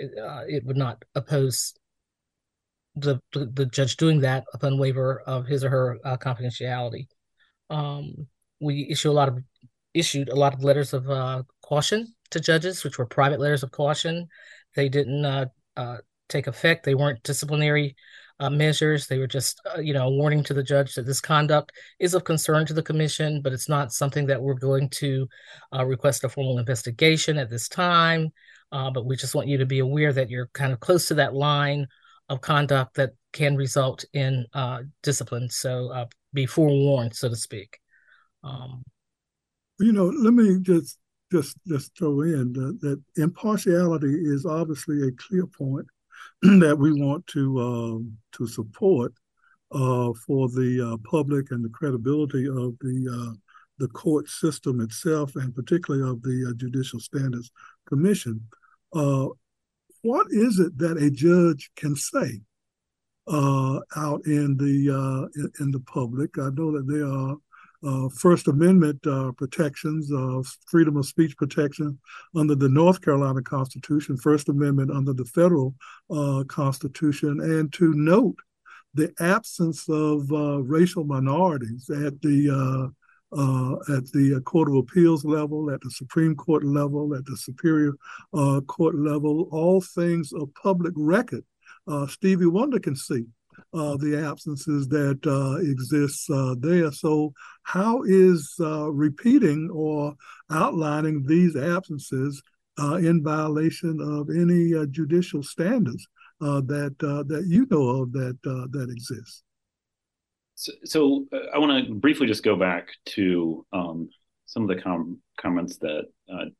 uh, 0.00 0.44
it 0.48 0.64
would 0.64 0.76
not 0.76 1.04
oppose 1.14 1.74
the, 2.94 3.20
the, 3.32 3.46
the 3.46 3.66
judge 3.66 3.96
doing 3.96 4.20
that 4.20 4.44
upon 4.52 4.78
waiver 4.78 5.22
of 5.26 5.46
his 5.46 5.64
or 5.64 5.70
her 5.70 5.98
uh, 6.04 6.16
confidentiality. 6.16 7.06
Um, 7.70 8.26
we 8.60 8.88
issue 8.90 9.10
a 9.10 9.12
lot 9.12 9.28
of 9.28 9.38
issued 9.94 10.28
a 10.30 10.34
lot 10.34 10.54
of 10.54 10.64
letters 10.64 10.92
of 10.92 11.08
uh, 11.10 11.42
caution 11.62 12.14
to 12.30 12.40
judges, 12.40 12.84
which 12.84 12.98
were 12.98 13.06
private 13.06 13.40
letters 13.40 13.62
of 13.62 13.70
caution. 13.70 14.28
They 14.74 14.88
didn't 14.88 15.24
uh, 15.24 15.46
uh, 15.76 15.98
take 16.32 16.46
effect. 16.46 16.84
They 16.84 16.94
weren't 16.94 17.22
disciplinary 17.22 17.96
uh, 18.40 18.50
measures. 18.50 19.06
They 19.06 19.18
were 19.18 19.26
just, 19.26 19.60
uh, 19.74 19.80
you 19.80 19.94
know, 19.94 20.08
a 20.08 20.10
warning 20.10 20.42
to 20.44 20.54
the 20.54 20.62
judge 20.62 20.94
that 20.94 21.06
this 21.06 21.20
conduct 21.20 21.72
is 21.98 22.14
of 22.14 22.24
concern 22.24 22.66
to 22.66 22.74
the 22.74 22.82
commission, 22.82 23.40
but 23.42 23.52
it's 23.52 23.68
not 23.68 23.92
something 23.92 24.26
that 24.26 24.42
we're 24.42 24.54
going 24.54 24.88
to 24.90 25.28
uh, 25.72 25.84
request 25.84 26.24
a 26.24 26.28
formal 26.28 26.58
investigation 26.58 27.38
at 27.38 27.50
this 27.50 27.68
time. 27.68 28.30
but 28.70 29.06
we 29.06 29.16
just 29.16 29.34
want 29.34 29.48
you 29.48 29.58
to 29.58 29.66
be 29.66 29.78
aware 29.78 30.12
that 30.12 30.30
you're 30.30 30.48
kind 30.54 30.72
of 30.72 30.80
close 30.80 31.08
to 31.08 31.14
that 31.14 31.34
line 31.34 31.86
of 32.28 32.40
conduct 32.40 32.94
that 32.94 33.10
can 33.32 33.56
result 33.56 34.04
in 34.12 34.46
discipline. 35.02 35.48
So 35.50 36.06
be 36.32 36.46
forewarned, 36.46 37.14
so 37.14 37.28
to 37.28 37.36
speak. 37.36 37.78
Um, 38.42 38.82
you 39.78 39.92
know, 39.92 40.06
let 40.06 40.34
me 40.34 40.58
just 40.60 40.98
just 41.30 41.56
just 41.66 41.96
throw 41.96 42.20
in 42.22 42.52
that, 42.52 42.78
that 42.82 43.02
impartiality 43.16 44.14
is 44.14 44.44
obviously 44.44 45.08
a 45.08 45.12
clear 45.12 45.46
point 45.46 45.86
that 46.60 46.76
we 46.76 46.92
want 46.92 47.24
to 47.28 47.60
um, 47.60 48.18
to 48.32 48.48
support 48.48 49.12
uh, 49.70 50.12
for 50.26 50.48
the 50.48 50.92
uh, 50.92 50.96
public 51.08 51.52
and 51.52 51.64
the 51.64 51.68
credibility 51.68 52.48
of 52.48 52.76
the 52.80 53.08
uh, 53.08 53.36
the 53.78 53.86
court 53.88 54.28
system 54.28 54.80
itself, 54.80 55.36
and 55.36 55.54
particularly 55.54 56.08
of 56.08 56.20
the 56.22 56.48
uh, 56.50 56.54
Judicial 56.54 56.98
Standards 56.98 57.52
Commission. 57.88 58.40
Uh, 58.92 59.28
what 60.02 60.26
is 60.30 60.58
it 60.58 60.76
that 60.78 61.00
a 61.00 61.10
judge 61.10 61.70
can 61.76 61.94
say 61.94 62.40
uh, 63.28 63.78
out 63.94 64.26
in 64.26 64.56
the 64.56 65.30
in, 65.36 65.52
in 65.60 65.70
the 65.70 65.80
public? 65.80 66.38
I 66.38 66.50
know 66.50 66.72
that 66.72 66.88
there 66.88 67.06
are 67.06 67.36
uh, 67.84 68.08
First 68.08 68.48
Amendment 68.48 69.04
uh, 69.06 69.32
protections, 69.32 70.12
uh, 70.12 70.42
freedom 70.66 70.96
of 70.96 71.06
speech 71.06 71.36
protection 71.36 71.98
under 72.34 72.54
the 72.54 72.68
North 72.68 73.00
Carolina 73.00 73.42
Constitution, 73.42 74.16
First 74.16 74.48
Amendment 74.48 74.90
under 74.90 75.12
the 75.12 75.24
federal 75.24 75.74
uh, 76.10 76.44
Constitution, 76.48 77.40
and 77.40 77.72
to 77.74 77.92
note 77.94 78.36
the 78.94 79.12
absence 79.20 79.88
of 79.88 80.30
uh, 80.32 80.62
racial 80.62 81.04
minorities 81.04 81.88
at 81.90 82.20
the 82.20 82.50
uh, 82.50 82.88
at 83.96 84.04
the 84.12 84.40
Court 84.44 84.68
of 84.68 84.74
Appeals 84.74 85.24
level, 85.24 85.70
at 85.70 85.80
the 85.80 85.90
Supreme 85.90 86.36
Court 86.36 86.64
level, 86.64 87.14
at 87.14 87.24
the 87.24 87.36
Superior 87.36 87.94
Court 88.66 88.94
level, 88.94 89.48
all 89.50 89.80
things 89.80 90.32
of 90.34 90.52
public 90.54 90.92
record. 90.96 91.42
Stevie 92.08 92.46
Wonder 92.46 92.78
can 92.78 92.94
see 92.94 93.24
uh, 93.74 93.96
the 93.96 94.26
absences 94.28 94.88
that 94.88 95.20
uh, 95.26 95.58
exists 95.60 96.28
uh, 96.30 96.54
there. 96.58 96.92
So, 96.92 97.32
how 97.62 98.02
is 98.04 98.54
uh, 98.60 98.90
repeating 98.90 99.70
or 99.72 100.14
outlining 100.50 101.24
these 101.26 101.56
absences 101.56 102.42
uh, 102.78 102.96
in 102.96 103.22
violation 103.22 104.00
of 104.00 104.30
any 104.30 104.74
uh, 104.74 104.86
judicial 104.86 105.42
standards 105.42 106.06
that 106.40 106.96
that 106.98 107.44
you 107.46 107.66
know 107.70 108.02
of 108.02 108.12
that 108.12 108.38
that 108.42 108.88
exists? 108.90 109.42
So, 110.54 110.72
so 110.84 111.26
I 111.54 111.58
want 111.58 111.86
to 111.86 111.94
briefly 111.94 112.26
just 112.26 112.42
go 112.42 112.56
back 112.56 112.88
to 113.10 113.66
um, 113.72 114.08
some 114.46 114.68
of 114.68 114.68
the 114.68 114.82
com- 114.82 115.18
comments 115.40 115.78
that 115.78 116.08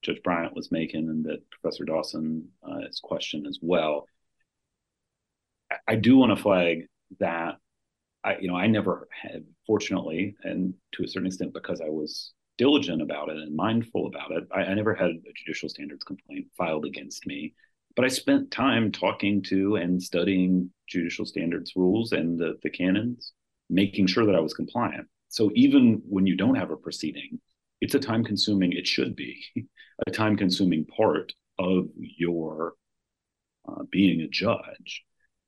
Judge 0.03 0.23
Bryant 0.23 0.55
was 0.55 0.73
making, 0.73 1.09
and 1.09 1.25
that 1.25 1.49
Professor 1.51 1.85
Dawson 1.85 2.49
has 2.85 3.01
questioned 3.01 3.47
as 3.47 3.59
well. 3.61 4.07
I 5.87 5.97
do 5.97 6.17
want 6.17 6.37
to 6.37 6.43
flag 6.43 6.87
that 7.21 7.57
I, 8.25 8.39
you 8.39 8.49
know, 8.49 8.57
I 8.57 8.67
never 8.67 9.09
had, 9.11 9.45
fortunately, 9.67 10.37
and 10.45 10.75
to 10.93 11.05
a 11.05 11.09
certain 11.09 11.27
extent 11.27 11.53
because 11.53 11.81
I 11.81 11.89
was 11.89 12.33
diligent 12.59 13.03
about 13.03 13.29
it 13.29 13.39
and 13.39 13.57
mindful 13.57 14.07
about 14.07 14.31
it, 14.31 14.45
I, 14.53 14.61
I 14.61 14.75
never 14.75 14.95
had 14.95 15.11
a 15.11 15.33
judicial 15.35 15.69
standards 15.69 16.05
complaint 16.05 16.47
filed 16.57 16.85
against 16.85 17.27
me. 17.27 17.55
But 17.97 18.05
I 18.05 18.09
spent 18.09 18.51
time 18.51 18.93
talking 18.93 19.43
to 19.45 19.77
and 19.77 20.03
studying 20.03 20.71
judicial 20.89 21.27
standards 21.27 21.73
rules 21.75 22.13
and 22.13 22.39
the, 22.39 22.59
the 22.63 22.71
canons, 22.71 23.33
making 23.69 24.07
sure 24.07 24.25
that 24.27 24.37
I 24.37 24.41
was 24.41 24.55
compliant. 24.55 25.09
So 25.29 25.51
even 25.55 26.03
when 26.09 26.27
you 26.27 26.37
don't 26.37 26.55
have 26.55 26.71
a 26.71 26.77
proceeding, 26.77 27.41
it's 27.81 27.95
a 27.95 27.99
time 27.99 28.25
consuming, 28.25 28.73
it 28.73 28.87
should 28.87 29.17
be 29.17 29.45
a 30.07 30.11
time 30.11 30.37
consuming 30.37 30.85
part 30.85 31.33
of 31.59 31.89
your 31.97 32.75
uh, 33.69 33.83
being 33.91 34.21
a 34.21 34.29
judge 34.29 35.05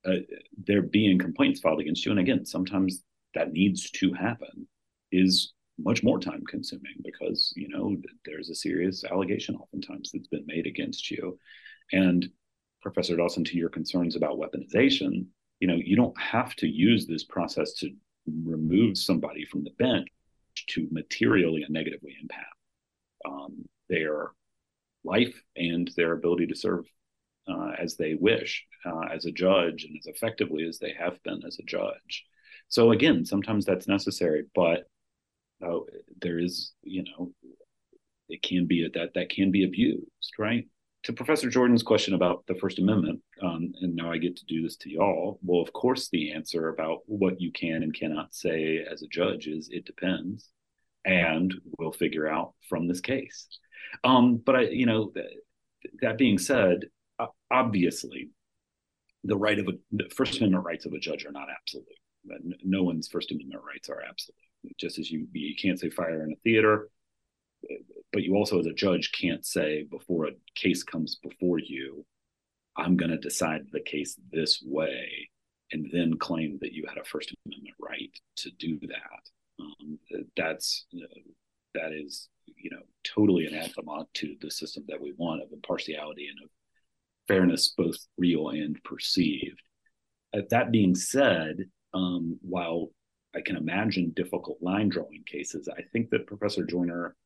uh, 0.07 0.17
there 0.57 0.83
being 0.83 1.19
complaints 1.19 1.61
filed 1.61 1.81
against 1.81 2.05
you, 2.05 2.11
and 2.11 2.21
again, 2.21 2.45
sometimes 2.45 3.03
that 3.35 3.53
needs 3.53 3.91
to 3.91 4.13
happen, 4.13 4.67
is 5.13 5.53
much 5.79 6.05
more 6.05 6.21
time 6.21 6.43
consuming 6.49 6.95
because 7.03 7.53
you 7.57 7.69
know 7.69 7.97
there's 8.25 8.49
a 8.49 8.55
serious 8.55 9.05
allegation 9.05 9.57
oftentimes 9.57 10.11
that's 10.13 10.29
been 10.29 10.47
made 10.47 10.67
against 10.67 11.11
you. 11.11 11.39
And 11.93 12.29
professor 12.81 13.17
dawson 13.17 13.45
to 13.45 13.57
your 13.57 13.71
concerns 13.71 14.15
about 14.15 14.39
weaponization 14.39 15.25
you 15.61 15.67
know 15.67 15.81
you 15.83 15.97
don't 15.97 16.19
have 16.21 16.55
to 16.57 16.67
use 16.67 17.07
this 17.07 17.25
process 17.25 17.73
to 17.73 17.91
remove 18.45 18.99
somebody 18.99 19.45
from 19.47 19.65
the 19.65 19.71
bench 19.79 20.07
to 20.69 20.87
materially 20.91 21.63
and 21.63 21.73
negatively 21.73 22.15
impact 22.21 22.55
um, 23.27 23.65
their 23.89 24.33
life 25.05 25.43
and 25.57 25.91
their 25.97 26.13
ability 26.13 26.47
to 26.47 26.55
serve 26.55 26.85
uh, 27.49 27.73
as 27.79 27.97
they 27.97 28.15
wish 28.15 28.67
uh, 28.87 29.07
as 29.13 29.25
a 29.27 29.33
judge 29.33 29.85
and 29.85 29.97
as 29.99 30.07
effectively 30.07 30.67
as 30.67 30.79
they 30.79 30.93
have 30.99 31.23
been 31.23 31.43
as 31.47 31.59
a 31.59 31.65
judge 31.65 32.25
so 32.69 32.93
again 32.93 33.25
sometimes 33.25 33.65
that's 33.65 33.89
necessary 33.89 34.45
but 34.55 34.89
uh, 35.65 35.79
there 36.21 36.39
is, 36.39 36.73
you 36.83 37.05
know, 37.05 37.33
it 38.29 38.43
can 38.43 38.67
be 38.67 38.89
that 38.95 39.15
that 39.15 39.31
can 39.31 39.51
be 39.51 39.65
abused, 39.65 40.33
right? 40.39 40.67
To 41.05 41.13
Professor 41.13 41.51
Joyner's 41.51 41.83
question 41.83 42.15
about 42.15 42.45
the 42.47 42.55
First 42.55 42.79
Amendment, 42.79 43.21
um, 43.43 43.73
and 43.83 43.95
now 43.95 44.11
I 44.11 44.17
get 44.17 44.37
to 44.37 44.47
do 44.47 44.63
this 44.63 44.77
to 44.79 44.91
y'all. 44.91 45.39
Well, 45.43 45.61
of 45.61 45.73
course, 45.73 46.09
the 46.09 46.33
answer 46.33 46.69
about 46.71 47.01
what 47.07 47.41
you 47.41 47.53
can 47.53 47.83
and 47.83 47.95
cannot 47.95 48.35
say 48.35 48.85
as 48.91 49.03
a 49.03 49.09
judge 49.09 49.47
is 49.47 49.69
it 49.71 49.85
depends, 49.85 50.49
and 51.05 51.55
we'll 51.79 51.93
figure 51.93 52.27
out 52.27 52.55
from 52.69 52.89
this 52.89 53.01
case. 53.01 53.47
Um, 54.03 54.39
but 54.39 54.57
I, 54.57 54.61
you 54.63 54.87
know, 54.87 55.13
that, 55.15 55.29
that 56.01 56.19
being 56.19 56.39
said, 56.39 56.87
obviously, 57.51 58.31
the 59.25 59.37
right 59.37 59.59
of 59.59 59.69
a 59.69 60.09
First 60.15 60.39
Amendment 60.39 60.65
rights 60.65 60.87
of 60.87 60.93
a 60.93 60.99
judge 60.99 61.25
are 61.25 61.33
not 61.33 61.49
absolute. 61.51 61.87
No 62.63 62.83
one's 62.83 63.09
First 63.09 63.33
Amendment 63.33 63.63
rights 63.65 63.89
are 63.89 64.03
absolute 64.03 64.37
just 64.79 64.99
as 64.99 65.11
you 65.11 65.27
you 65.33 65.55
can't 65.55 65.79
say 65.79 65.91
fire 65.91 66.25
in 66.25 66.33
a 66.33 66.37
theater 66.43 66.89
but 68.13 68.23
you 68.23 68.35
also 68.35 68.59
as 68.59 68.67
a 68.67 68.73
judge 68.73 69.13
can't 69.13 69.45
say 69.45 69.85
before 69.91 70.27
a 70.27 70.33
case 70.55 70.83
comes 70.83 71.17
before 71.23 71.59
you 71.59 72.05
i'm 72.77 72.97
going 72.97 73.11
to 73.11 73.19
decide 73.19 73.63
the 73.73 73.81
case 73.81 74.19
this 74.33 74.63
way 74.65 75.29
and 75.73 75.91
then 75.93 76.17
claim 76.17 76.59
that 76.61 76.73
you 76.73 76.85
had 76.89 76.99
a 76.99 77.05
first 77.05 77.35
amendment 77.47 77.75
right 77.81 78.19
to 78.37 78.51
do 78.59 78.79
that 78.81 79.61
um, 79.61 79.99
that's 80.37 80.87
that 81.75 81.93
is 81.93 82.29
you 82.57 82.71
know 82.71 82.83
totally 83.05 83.47
anathema 83.47 84.07
to 84.15 84.37
the 84.41 84.51
system 84.51 84.85
that 84.89 85.01
we 85.01 85.13
want 85.17 85.43
of 85.43 85.53
impartiality 85.53 86.29
and 86.29 86.39
of 86.45 86.51
fairness 87.29 87.75
both 87.77 87.97
real 88.19 88.51
and 88.51 88.83
perceived 88.85 89.61
uh, 90.35 90.43
that 90.51 90.71
being 90.71 90.95
said 90.95 91.57
um, 91.93 92.39
while 92.43 92.91
I 93.35 93.41
can 93.41 93.57
imagine 93.57 94.13
difficult 94.15 94.59
line 94.61 94.89
drawing 94.89 95.25
cases. 95.27 95.69
I 95.69 95.83
think 95.93 96.11
that 96.11 96.27
Professor 96.27 96.65
Joyner 96.65 97.17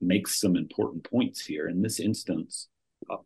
makes 0.00 0.40
some 0.40 0.56
important 0.56 1.04
points 1.04 1.44
here. 1.44 1.68
In 1.68 1.82
this 1.82 2.00
instance, 2.00 2.68
uh, 3.10 3.16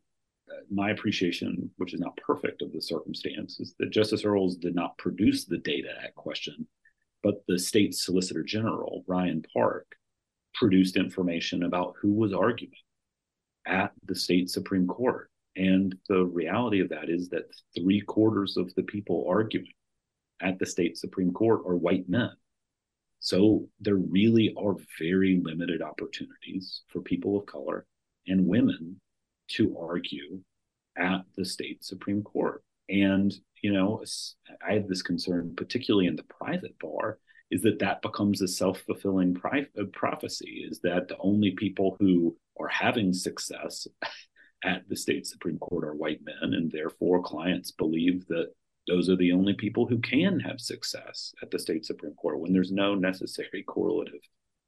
my 0.70 0.90
appreciation, 0.90 1.70
which 1.76 1.94
is 1.94 2.00
not 2.00 2.16
perfect 2.16 2.62
of 2.62 2.72
the 2.72 2.80
circumstance, 2.80 3.60
is 3.60 3.74
that 3.78 3.90
Justice 3.90 4.24
Earls 4.24 4.56
did 4.56 4.74
not 4.74 4.96
produce 4.98 5.44
the 5.44 5.58
data 5.58 5.90
at 6.02 6.14
question, 6.14 6.66
but 7.22 7.42
the 7.46 7.58
state 7.58 7.94
solicitor 7.94 8.42
general, 8.42 9.04
Ryan 9.06 9.44
Park, 9.52 9.86
produced 10.54 10.96
information 10.96 11.64
about 11.64 11.94
who 12.00 12.12
was 12.12 12.32
arguing 12.32 12.72
at 13.66 13.92
the 14.04 14.14
state 14.14 14.50
Supreme 14.50 14.86
Court. 14.86 15.30
And 15.56 15.94
the 16.08 16.24
reality 16.24 16.80
of 16.80 16.88
that 16.88 17.08
is 17.08 17.28
that 17.28 17.44
three 17.76 18.00
quarters 18.00 18.56
of 18.56 18.74
the 18.74 18.82
people 18.82 19.26
arguing 19.28 19.72
at 20.40 20.58
the 20.58 20.66
state 20.66 20.96
Supreme 20.96 21.32
Court 21.32 21.62
are 21.66 21.76
white 21.76 22.08
men. 22.08 22.30
So 23.20 23.68
there 23.80 23.96
really 23.96 24.54
are 24.58 24.76
very 24.98 25.40
limited 25.42 25.80
opportunities 25.80 26.82
for 26.88 27.00
people 27.00 27.38
of 27.38 27.46
color 27.46 27.86
and 28.26 28.46
women 28.46 29.00
to 29.48 29.78
argue 29.78 30.40
at 30.98 31.22
the 31.36 31.44
state 31.44 31.84
Supreme 31.84 32.22
Court. 32.22 32.62
And, 32.88 33.32
you 33.62 33.72
know, 33.72 34.04
I 34.66 34.74
have 34.74 34.88
this 34.88 35.02
concern, 35.02 35.54
particularly 35.56 36.06
in 36.06 36.16
the 36.16 36.24
private 36.24 36.78
bar, 36.78 37.18
is 37.50 37.62
that 37.62 37.78
that 37.78 38.02
becomes 38.02 38.42
a 38.42 38.48
self 38.48 38.80
fulfilling 38.80 39.34
pri- 39.34 39.68
uh, 39.78 39.84
prophecy, 39.92 40.66
is 40.68 40.80
that 40.80 41.08
the 41.08 41.16
only 41.18 41.52
people 41.52 41.96
who 41.98 42.36
are 42.60 42.68
having 42.68 43.12
success 43.12 43.86
at 44.64 44.88
the 44.88 44.96
state 44.96 45.26
Supreme 45.26 45.58
Court 45.58 45.84
are 45.84 45.94
white 45.94 46.20
men. 46.24 46.54
And 46.54 46.70
therefore, 46.70 47.22
clients 47.22 47.70
believe 47.70 48.26
that 48.28 48.48
those 48.86 49.08
are 49.08 49.16
the 49.16 49.32
only 49.32 49.54
people 49.54 49.86
who 49.86 49.98
can 49.98 50.40
have 50.40 50.60
success 50.60 51.32
at 51.42 51.50
the 51.50 51.58
state 51.58 51.84
Supreme 51.84 52.14
Court 52.14 52.40
when 52.40 52.52
there's 52.52 52.72
no 52.72 52.94
necessary 52.94 53.62
correlative 53.66 54.20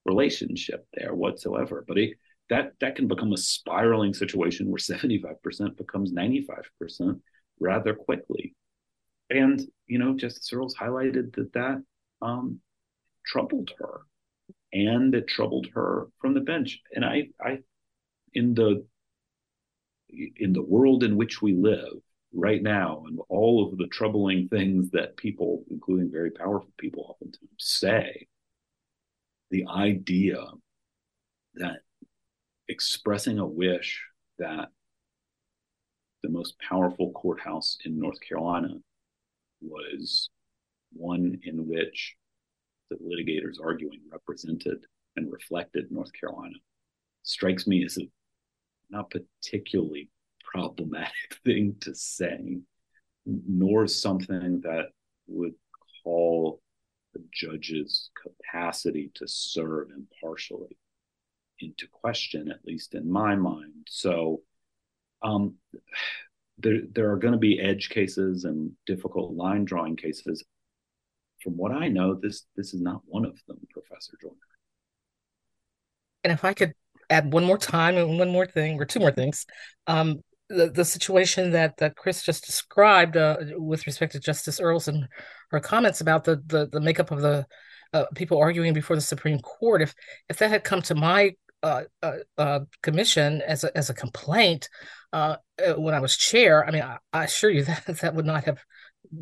relationship 0.05 0.87
there 0.95 1.15
whatsoever. 1.15 1.85
But 1.87 1.99
it, 1.99 2.17
that 2.49 2.73
that 2.81 2.97
can 2.97 3.09
become 3.09 3.33
a 3.33 3.39
spiraling 3.39 4.15
situation 4.15 4.71
where 4.71 4.79
75% 4.79 5.77
becomes 5.77 6.13
95% 6.13 7.21
rather 7.59 7.95
quickly. 7.95 8.55
And, 9.31 9.61
you 9.87 9.99
know, 9.99 10.15
Justice 10.15 10.53
Earls 10.53 10.77
highlighted 10.77 11.35
that 11.35 11.53
that 11.55 11.83
um, 12.23 12.61
troubled 13.27 13.73
her 13.79 14.03
and 14.73 15.15
it 15.15 15.27
troubled 15.27 15.67
her 15.75 16.07
from 16.21 16.35
the 16.35 16.41
bench. 16.41 16.81
And 16.95 17.05
I, 17.05 17.29
I, 17.41 17.59
in 18.35 18.55
the, 18.55 18.87
in 20.37 20.53
the 20.53 20.63
world 20.63 21.03
in 21.05 21.17
which 21.17 21.43
we 21.43 21.55
live, 21.55 21.93
right 22.37 22.63
now 22.63 23.05
and 23.07 23.19
all 23.29 23.67
of 23.67 23.79
the 23.79 23.87
troubling 23.87 24.49
things 24.49 24.91
that 24.91 25.17
people, 25.17 25.65
including 25.71 26.11
very 26.11 26.31
powerful 26.31 26.71
people, 26.79 27.07
oftentimes 27.09 27.51
say, 27.59 28.27
the 29.51 29.65
idea 29.69 30.45
that 31.55 31.81
expressing 32.69 33.39
a 33.39 33.47
wish 33.47 34.03
that 34.39 34.69
the 36.23 36.29
most 36.29 36.57
powerful 36.59 37.13
courthouse 37.13 37.79
in 37.85 37.99
North 37.99 38.19
Carolina 38.21 38.75
was 39.61 40.29
one 40.93 41.39
in 41.45 41.67
which 41.67 42.17
the 42.91 42.97
litigators 42.97 43.57
arguing 43.63 44.01
represented 44.11 44.85
and 45.17 45.33
reflected 45.33 45.91
North 45.91 46.11
Carolina 46.19 46.57
strikes 47.23 47.67
me 47.67 47.85
as 47.85 47.97
a 47.99 48.09
not 48.91 49.11
particularly 49.11 50.11
problematic 50.43 51.13
thing 51.45 51.77
to 51.81 51.95
say, 51.95 52.59
nor 53.25 53.87
something 53.87 54.61
that 54.63 54.87
would 55.27 55.55
call 56.05 56.61
the 57.15 57.25
judge's 57.33 58.11
capacity 58.23 59.11
to 59.15 59.27
serve 59.27 59.89
impartially 59.91 60.77
into 61.61 61.87
question, 61.91 62.51
at 62.51 62.65
least 62.65 62.95
in 62.95 63.11
my 63.11 63.35
mind. 63.35 63.87
So, 63.89 64.43
um, 65.23 65.55
there 66.59 66.81
there 66.93 67.11
are 67.11 67.17
going 67.17 67.33
to 67.33 67.39
be 67.39 67.61
edge 67.61 67.89
cases 67.89 68.45
and 68.45 68.73
difficult 68.87 69.35
line 69.35 69.65
drawing 69.65 69.97
cases. 69.97 70.45
From 71.43 71.57
what 71.57 71.73
I 71.73 71.89
know, 71.89 72.15
this 72.15 72.45
this 72.57 72.75
is 72.75 72.81
not 72.81 73.03
one 73.07 73.25
of 73.25 73.39
them, 73.47 73.59
Professor 73.71 74.13
Joyner. 74.21 74.35
And 76.25 76.33
if 76.33 76.45
I 76.45 76.55
could 76.55 76.75
add 77.11 77.33
one 77.33 77.45
more 77.45 77.59
time 77.59 77.97
and 77.97 78.19
one 78.19 78.31
more 78.31 78.47
thing 78.47 78.81
or 78.81 78.85
two 78.85 79.01
more 79.01 79.13
things, 79.13 79.47
um, 79.87 80.21
the, 80.49 80.71
the 80.71 80.85
situation 80.85 81.51
that 81.53 81.77
that 81.79 81.97
Chris 81.97 82.23
just 82.23 82.47
described 82.47 83.17
uh, 83.17 83.37
with 83.57 83.87
respect 83.87 84.13
to 84.13 84.21
Justice 84.21 84.61
Earls 84.61 84.89
and 84.89 85.09
her 85.51 85.61
comments 85.61 86.01
about 86.01 86.25
the 86.25 86.43
the, 86.47 86.69
the 86.71 86.81
makeup 86.81 87.11
of 87.11 87.21
the 87.21 87.47
uh, 87.93 88.05
people 88.15 88.39
arguing 88.39 88.73
before 88.73 88.97
the 88.97 89.03
Supreme 89.03 89.41
Court, 89.41 89.83
if 89.83 89.95
if 90.29 90.39
that 90.39 90.51
had 90.51 90.65
come 90.65 90.83
to 90.83 90.95
my 90.95 91.33
uh, 91.63 91.85
uh, 92.03 92.13
uh 92.39 92.61
commission 92.83 93.43
as 93.43 93.65
a 93.65 93.77
as 93.77 93.91
a 93.91 93.95
complaint 93.95 94.69
uh, 95.13 95.37
when 95.77 95.95
I 95.95 96.01
was 96.01 96.17
chair, 96.17 96.67
I 96.67 96.71
mean, 96.71 96.83
I, 96.83 96.99
I, 97.13 97.25
assure 97.25 97.51
you 97.51 97.65
that 97.87 97.87
that 97.87 98.15
would 98.15 98.27
not 98.27 98.45
have 98.45 98.59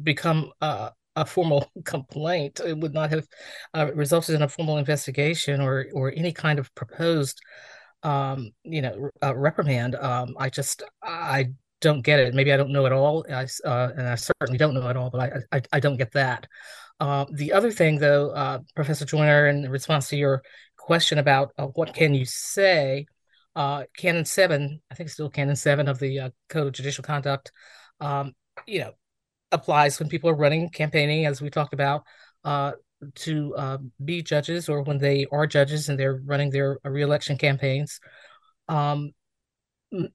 become 0.02 0.50
formal 1.24 1.70
complaint. 1.84 2.60
It 2.64 2.78
would 2.78 2.94
not 2.94 3.10
have 3.10 3.26
resulted 3.94 4.34
in 4.34 4.42
a 4.42 4.48
formal 4.48 4.78
investigation 4.78 5.60
or 5.60 5.86
or 5.92 6.12
any 6.16 6.32
kind 6.32 6.58
of 6.58 6.74
proposed 6.74 7.40
um, 8.04 8.52
you 8.62 8.82
know, 8.82 9.10
uh, 9.22 9.34
reprimand. 9.34 9.96
Um, 9.96 10.36
I 10.38 10.50
just 10.50 10.82
I 11.02 11.50
don't 11.80 12.02
get 12.02 12.20
it. 12.20 12.34
Maybe 12.34 12.52
I 12.52 12.56
don't 12.56 12.70
know 12.70 12.86
it 12.86 12.92
all, 12.92 13.24
I, 13.28 13.46
uh, 13.64 13.90
and 13.96 14.06
I 14.08 14.14
certainly 14.14 14.58
don't 14.58 14.74
know 14.74 14.88
it 14.88 14.96
all. 14.96 15.10
But 15.10 15.20
I 15.52 15.56
I, 15.56 15.62
I 15.72 15.80
don't 15.80 15.96
get 15.96 16.12
that. 16.12 16.46
Uh, 17.00 17.24
the 17.32 17.52
other 17.52 17.72
thing, 17.72 17.98
though, 17.98 18.30
uh, 18.30 18.60
Professor 18.76 19.04
Joyner, 19.04 19.48
in 19.48 19.68
response 19.68 20.08
to 20.10 20.16
your 20.16 20.42
question 20.76 21.18
about 21.18 21.52
uh, 21.58 21.66
what 21.66 21.92
can 21.94 22.14
you 22.14 22.24
say, 22.24 23.06
uh, 23.56 23.84
Canon 23.96 24.24
Seven, 24.24 24.80
I 24.90 24.94
think 24.94 25.06
it's 25.06 25.14
still 25.14 25.30
Canon 25.30 25.56
Seven 25.56 25.88
of 25.88 25.98
the 25.98 26.32
Code 26.48 26.68
of 26.68 26.72
Judicial 26.72 27.02
Conduct, 27.02 27.50
um, 28.00 28.32
you 28.66 28.80
know, 28.80 28.92
applies 29.54 29.98
when 29.98 30.08
people 30.08 30.28
are 30.28 30.36
running 30.36 30.68
campaigning, 30.68 31.26
as 31.26 31.40
we 31.40 31.48
talked 31.48 31.74
about 31.74 32.04
to 33.14 33.54
uh, 33.56 33.78
be 34.04 34.22
judges 34.22 34.68
or 34.68 34.82
when 34.82 34.98
they 34.98 35.26
are 35.30 35.46
judges 35.46 35.88
and 35.88 35.98
they're 35.98 36.20
running 36.24 36.50
their 36.50 36.78
uh, 36.84 36.90
reelection 36.90 37.36
campaigns. 37.36 38.00
Um, 38.68 39.12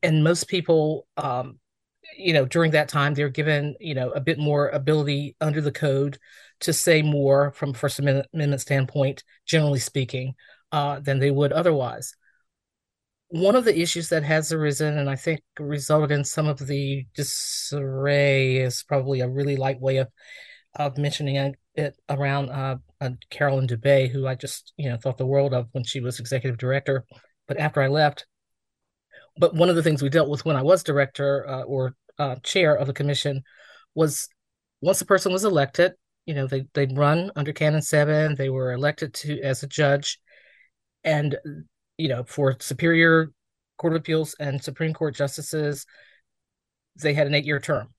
and 0.01 0.23
most 0.23 0.47
people, 0.47 1.07
um, 1.17 1.59
you 2.17 2.33
know, 2.33 2.45
during 2.45 2.71
that 2.71 2.89
time, 2.89 3.13
they're 3.13 3.29
given, 3.29 3.75
you 3.79 3.93
know, 3.93 4.09
a 4.11 4.19
bit 4.19 4.39
more 4.39 4.69
ability 4.69 5.35
under 5.39 5.61
the 5.61 5.71
code 5.71 6.17
to 6.61 6.73
say 6.73 7.01
more 7.01 7.51
from 7.51 7.73
First 7.73 7.99
Amendment 7.99 8.61
standpoint, 8.61 9.23
generally 9.45 9.79
speaking, 9.79 10.33
uh, 10.71 10.99
than 10.99 11.19
they 11.19 11.31
would 11.31 11.53
otherwise. 11.53 12.15
One 13.29 13.55
of 13.55 13.63
the 13.63 13.79
issues 13.79 14.09
that 14.09 14.23
has 14.23 14.51
arisen, 14.51 14.97
and 14.97 15.09
I 15.09 15.15
think 15.15 15.41
resulted 15.59 16.11
in 16.11 16.23
some 16.23 16.47
of 16.47 16.57
the 16.65 17.05
disarray, 17.13 18.57
is 18.57 18.83
probably 18.83 19.21
a 19.21 19.29
really 19.29 19.55
light 19.55 19.79
way 19.79 19.97
of 19.97 20.07
of 20.75 20.97
mentioning 20.97 21.55
it 21.75 21.95
around 22.09 22.49
uh, 22.49 22.77
uh, 23.01 23.09
Carolyn 23.29 23.67
Dubay, 23.67 24.09
who 24.09 24.27
I 24.27 24.35
just 24.35 24.73
you 24.77 24.89
know 24.89 24.97
thought 24.97 25.17
the 25.17 25.25
world 25.25 25.53
of 25.53 25.67
when 25.73 25.83
she 25.83 25.99
was 25.99 26.19
executive 26.19 26.57
director, 26.57 27.05
but 27.47 27.57
after 27.57 27.81
I 27.81 27.87
left. 27.87 28.25
But 29.37 29.53
one 29.55 29.69
of 29.69 29.75
the 29.75 29.83
things 29.83 30.01
we 30.01 30.09
dealt 30.09 30.29
with 30.29 30.43
when 30.43 30.55
I 30.55 30.63
was 30.63 30.83
director 30.83 31.47
uh, 31.47 31.61
or 31.63 31.95
uh, 32.17 32.35
chair 32.43 32.75
of 32.75 32.87
the 32.87 32.93
commission 32.93 33.43
was 33.93 34.27
once 34.81 35.01
a 35.01 35.05
person 35.05 35.31
was 35.31 35.45
elected, 35.45 35.93
you 36.25 36.33
know, 36.33 36.47
they 36.47 36.65
they'd 36.73 36.97
run 36.97 37.31
under 37.35 37.53
Canon 37.53 37.81
Seven. 37.83 38.35
They 38.35 38.49
were 38.49 38.73
elected 38.73 39.13
to 39.15 39.39
as 39.41 39.61
a 39.61 39.67
judge, 39.67 40.19
and 41.03 41.37
you 41.99 42.07
know, 42.07 42.23
for 42.23 42.55
Superior 42.59 43.31
Court 43.77 43.93
of 43.93 43.99
Appeals 43.99 44.33
and 44.39 44.63
Supreme 44.63 44.93
Court 44.93 45.13
justices, 45.13 45.85
they 46.95 47.13
had 47.13 47.27
an 47.27 47.35
eight-year 47.35 47.59
term. 47.59 47.89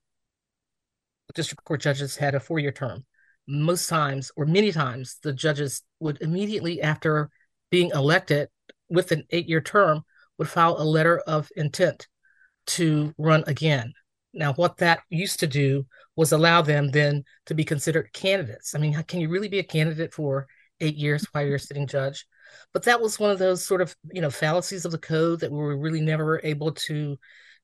District 1.34 1.62
court 1.64 1.82
judges 1.82 2.16
had 2.16 2.34
a 2.34 2.40
four-year 2.40 2.72
term. 2.72 3.05
Most 3.46 3.88
times, 3.88 4.32
or 4.36 4.46
many 4.46 4.72
times, 4.72 5.18
the 5.22 5.34
judges 5.34 5.82
would 6.01 6.20
immediately 6.22 6.80
after 6.80 7.28
being 7.70 7.90
elected 7.94 8.48
with 8.88 9.12
an 9.12 9.24
eight-year 9.30 9.61
term 9.61 10.03
would 10.38 10.48
file 10.48 10.76
a 10.78 10.84
letter 10.84 11.18
of 11.20 11.51
intent 11.55 12.09
to 12.68 13.12
run 13.18 13.44
again. 13.46 13.92
Now, 14.32 14.55
what 14.55 14.78
that 14.78 15.01
used 15.11 15.40
to 15.40 15.46
do 15.46 15.86
was 16.16 16.32
allow 16.32 16.62
them 16.62 16.90
then 16.90 17.24
to 17.46 17.55
be 17.55 17.64
considered 17.64 18.12
candidates. 18.14 18.74
I 18.74 18.78
mean, 18.78 18.94
can 19.05 19.20
you 19.20 19.28
really 19.28 19.48
be 19.48 19.59
a 19.59 19.64
candidate 19.64 20.14
for 20.14 20.46
eight 20.80 20.96
years 20.96 21.26
while 21.32 21.44
you're 21.44 21.57
a 21.57 21.61
sitting 21.61 21.86
judge? 21.86 22.26
But 22.72 22.84
that 22.84 23.01
was 23.01 23.18
one 23.18 23.30
of 23.30 23.38
those 23.38 23.64
sort 23.64 23.80
of 23.80 23.94
you 24.12 24.20
know 24.20 24.30
fallacies 24.30 24.84
of 24.84 24.92
the 24.92 24.98
code 24.98 25.40
that 25.40 25.51
we 25.51 25.59
were 25.59 25.76
really 25.76 26.01
never 26.01 26.40
able 26.44 26.72
to 26.72 27.18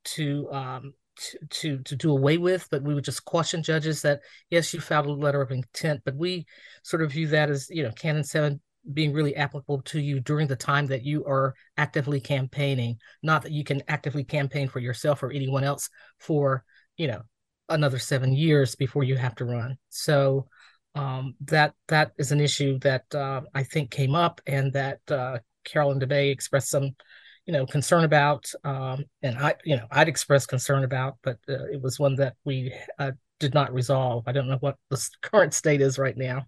to 0.04 0.52
um, 0.52 0.92
to, 1.16 1.38
to 1.50 1.78
to 1.82 1.96
do 1.96 2.10
away 2.10 2.38
with, 2.38 2.68
but 2.70 2.82
we 2.82 2.94
would 2.94 3.04
just 3.04 3.24
caution 3.24 3.62
judges 3.62 4.02
that 4.02 4.20
yes, 4.50 4.72
you 4.74 4.80
filed 4.80 5.06
a 5.06 5.12
letter 5.12 5.40
of 5.40 5.50
intent, 5.50 6.02
but 6.04 6.16
we 6.16 6.46
sort 6.82 7.02
of 7.02 7.12
view 7.12 7.26
that 7.28 7.50
as 7.50 7.68
you 7.70 7.82
know 7.82 7.92
Canon 7.92 8.24
Seven 8.24 8.60
being 8.92 9.12
really 9.12 9.34
applicable 9.34 9.82
to 9.82 10.00
you 10.00 10.20
during 10.20 10.46
the 10.46 10.54
time 10.54 10.86
that 10.86 11.04
you 11.04 11.24
are 11.24 11.54
actively 11.76 12.20
campaigning, 12.20 12.96
not 13.22 13.42
that 13.42 13.50
you 13.50 13.64
can 13.64 13.82
actively 13.88 14.22
campaign 14.22 14.68
for 14.68 14.78
yourself 14.78 15.22
or 15.22 15.32
anyone 15.32 15.64
else 15.64 15.88
for 16.20 16.64
you 16.96 17.06
know 17.08 17.22
another 17.68 17.98
seven 17.98 18.32
years 18.32 18.76
before 18.76 19.02
you 19.02 19.16
have 19.16 19.34
to 19.34 19.44
run. 19.44 19.76
So 19.88 20.48
um, 20.96 21.34
that 21.42 21.74
that 21.88 22.12
is 22.18 22.32
an 22.32 22.40
issue 22.40 22.78
that 22.80 23.04
uh, 23.14 23.42
I 23.54 23.62
think 23.62 23.90
came 23.90 24.14
up 24.14 24.40
and 24.46 24.72
that 24.72 25.00
uh, 25.10 25.38
Carolyn 25.64 26.00
Dubay 26.00 26.32
expressed 26.32 26.70
some 26.70 26.96
you 27.44 27.52
know 27.52 27.66
concern 27.66 28.04
about 28.04 28.50
um, 28.64 29.04
and 29.22 29.38
I 29.38 29.54
you 29.64 29.76
know 29.76 29.86
I'd 29.90 30.08
expressed 30.08 30.48
concern 30.48 30.84
about, 30.84 31.18
but 31.22 31.38
uh, 31.48 31.66
it 31.66 31.80
was 31.82 32.00
one 32.00 32.16
that 32.16 32.34
we 32.44 32.72
uh, 32.98 33.12
did 33.38 33.52
not 33.52 33.74
resolve. 33.74 34.24
I 34.26 34.32
don't 34.32 34.48
know 34.48 34.58
what 34.60 34.76
the 34.90 35.08
current 35.20 35.52
state 35.52 35.82
is 35.82 35.98
right 35.98 36.16
now, 36.16 36.46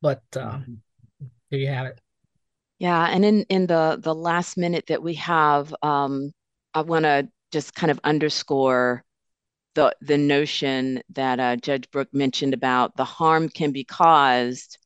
but 0.00 0.22
mm-hmm. 0.32 0.74
there 1.50 1.60
you 1.60 1.68
have 1.68 1.86
it. 1.86 2.00
Yeah, 2.78 3.06
and 3.06 3.24
in 3.24 3.42
in 3.50 3.66
the 3.66 3.98
the 4.02 4.14
last 4.14 4.56
minute 4.56 4.86
that 4.88 5.02
we 5.02 5.14
have, 5.14 5.74
um, 5.82 6.32
I 6.72 6.80
want 6.80 7.04
to 7.04 7.28
just 7.52 7.74
kind 7.74 7.90
of 7.90 8.00
underscore 8.02 9.04
the 9.74 9.94
the 10.00 10.18
notion 10.18 11.02
that 11.10 11.40
uh, 11.40 11.56
Judge 11.56 11.90
Brook 11.90 12.08
mentioned 12.12 12.54
about 12.54 12.96
the 12.96 13.04
harm 13.04 13.48
can 13.48 13.72
be 13.72 13.84
caused 13.84 14.78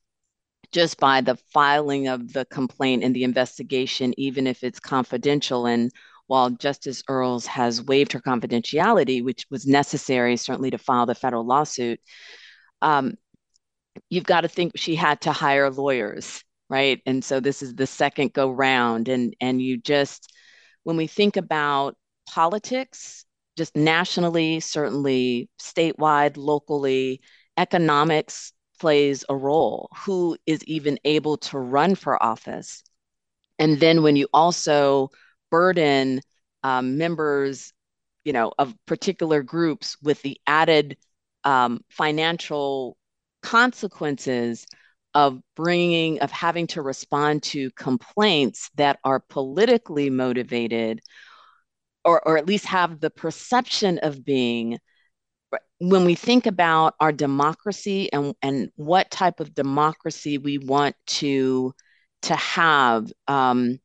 just 0.73 0.99
by 0.99 1.21
the 1.21 1.37
filing 1.53 2.09
of 2.09 2.33
the 2.33 2.45
complaint 2.47 3.03
and 3.03 3.15
the 3.15 3.25
investigation, 3.25 4.13
even 4.19 4.47
if 4.47 4.63
it's 4.63 4.81
confidential. 4.81 5.67
And 5.67 5.91
while 6.27 6.51
Justice 6.51 7.03
Earls 7.09 7.47
has 7.47 7.83
waived 7.83 8.13
her 8.13 8.21
confidentiality, 8.21 9.25
which 9.25 9.47
was 9.51 9.67
necessary 9.67 10.37
certainly 10.37 10.71
to 10.71 10.79
file 10.79 11.07
the 11.07 11.15
federal 11.15 11.47
lawsuit, 11.47 12.01
um, 12.83 13.15
you've 14.11 14.25
got 14.25 14.43
to 14.43 14.49
think 14.49 14.73
she 14.77 14.95
had 14.95 15.23
to 15.23 15.33
hire 15.33 15.71
lawyers, 15.71 16.45
right? 16.69 17.01
And 17.07 17.25
so 17.25 17.41
this 17.41 17.63
is 17.63 17.75
the 17.75 17.87
second 17.87 18.33
go 18.33 18.51
round, 18.51 19.09
and 19.09 19.35
and 19.41 19.61
you 19.61 19.79
just 19.79 20.33
when 20.85 20.97
we 20.97 21.07
think 21.07 21.37
about 21.37 21.97
politics 22.31 23.25
just 23.59 23.77
nationally, 23.77 24.61
certainly 24.61 25.51
statewide, 25.61 26.37
locally, 26.37 27.21
economics 27.59 28.53
plays 28.81 29.25
a 29.29 29.37
role. 29.37 29.91
Who 30.07 30.39
is 30.47 30.65
even 30.65 30.99
able 31.05 31.37
to 31.39 31.59
run 31.59 31.97
for 31.97 32.23
office? 32.23 32.83
And 33.59 33.81
then 33.81 34.03
when 34.03 34.17
you 34.17 34.29
also 34.33 35.11
burden 35.51 36.21
um, 36.63 36.97
members, 36.97 37.73
you 38.25 38.33
know, 38.33 38.53
of 38.59 38.75
particular 38.87 39.43
groups 39.43 39.97
with 40.03 40.23
the 40.23 40.39
added 40.47 40.97
um, 41.45 41.81
financial 41.89 42.97
consequences 43.43 44.67
of 45.15 45.41
bringing 45.57 46.21
of 46.21 46.31
having 46.31 46.67
to 46.69 46.83
respond 46.83 47.43
to 47.43 47.71
complaints 47.73 48.71
that 48.77 48.99
are 49.05 49.21
politically 49.21 50.11
motivated 50.11 51.01
or, 52.09 52.27
or 52.27 52.39
at 52.39 52.47
least 52.47 52.65
have 52.65 53.01
the 53.01 53.11
perception 53.11 53.99
of 53.99 54.25
being 54.25 54.79
when 55.79 56.07
we 56.07 56.15
think 56.15 56.47
about 56.47 56.95
our 57.01 57.13
democracy 57.13 58.11
and, 58.13 58.35
and 58.41 58.71
what 58.77 59.11
type 59.11 59.41
of 59.41 59.55
democracy 59.55 60.39
we 60.39 60.57
want 60.57 60.97
to 61.07 61.75
to 62.23 62.35
have 62.35 63.13
um, 63.29 63.79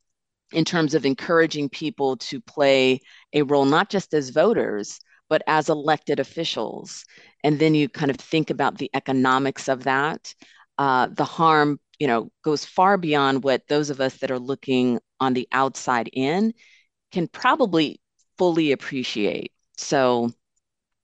in 0.54 0.64
terms 0.64 0.94
of 0.96 1.06
encouraging 1.06 1.68
people 1.68 2.16
to 2.18 2.40
play 2.40 3.02
a 3.34 3.42
role 3.44 3.66
not 3.66 3.90
just 3.90 4.14
as 4.14 4.30
voters 4.30 5.00
but 5.30 5.42
as 5.48 5.68
elected 5.70 6.20
officials. 6.20 7.06
And 7.44 7.60
then 7.60 7.76
you 7.76 7.90
kind 7.90 8.12
of 8.12 8.18
think 8.18 8.50
about 8.50 8.78
the 8.78 8.90
economics 8.94 9.68
of 9.68 9.84
that. 9.84 10.34
Uh, 10.78 11.08
the 11.12 11.26
harm 11.26 11.78
you 12.00 12.08
know 12.08 12.32
goes 12.42 12.64
far 12.64 12.98
beyond 12.98 13.44
what 13.44 13.68
those 13.68 13.90
of 13.90 14.00
us 14.00 14.18
that 14.18 14.32
are 14.32 14.40
looking 14.40 15.00
on 15.20 15.34
the 15.34 15.48
outside 15.52 16.10
in 16.14 16.54
can 17.12 17.28
probably 17.28 18.00
fully 18.38 18.72
appreciate. 18.72 19.52
So 19.78 20.32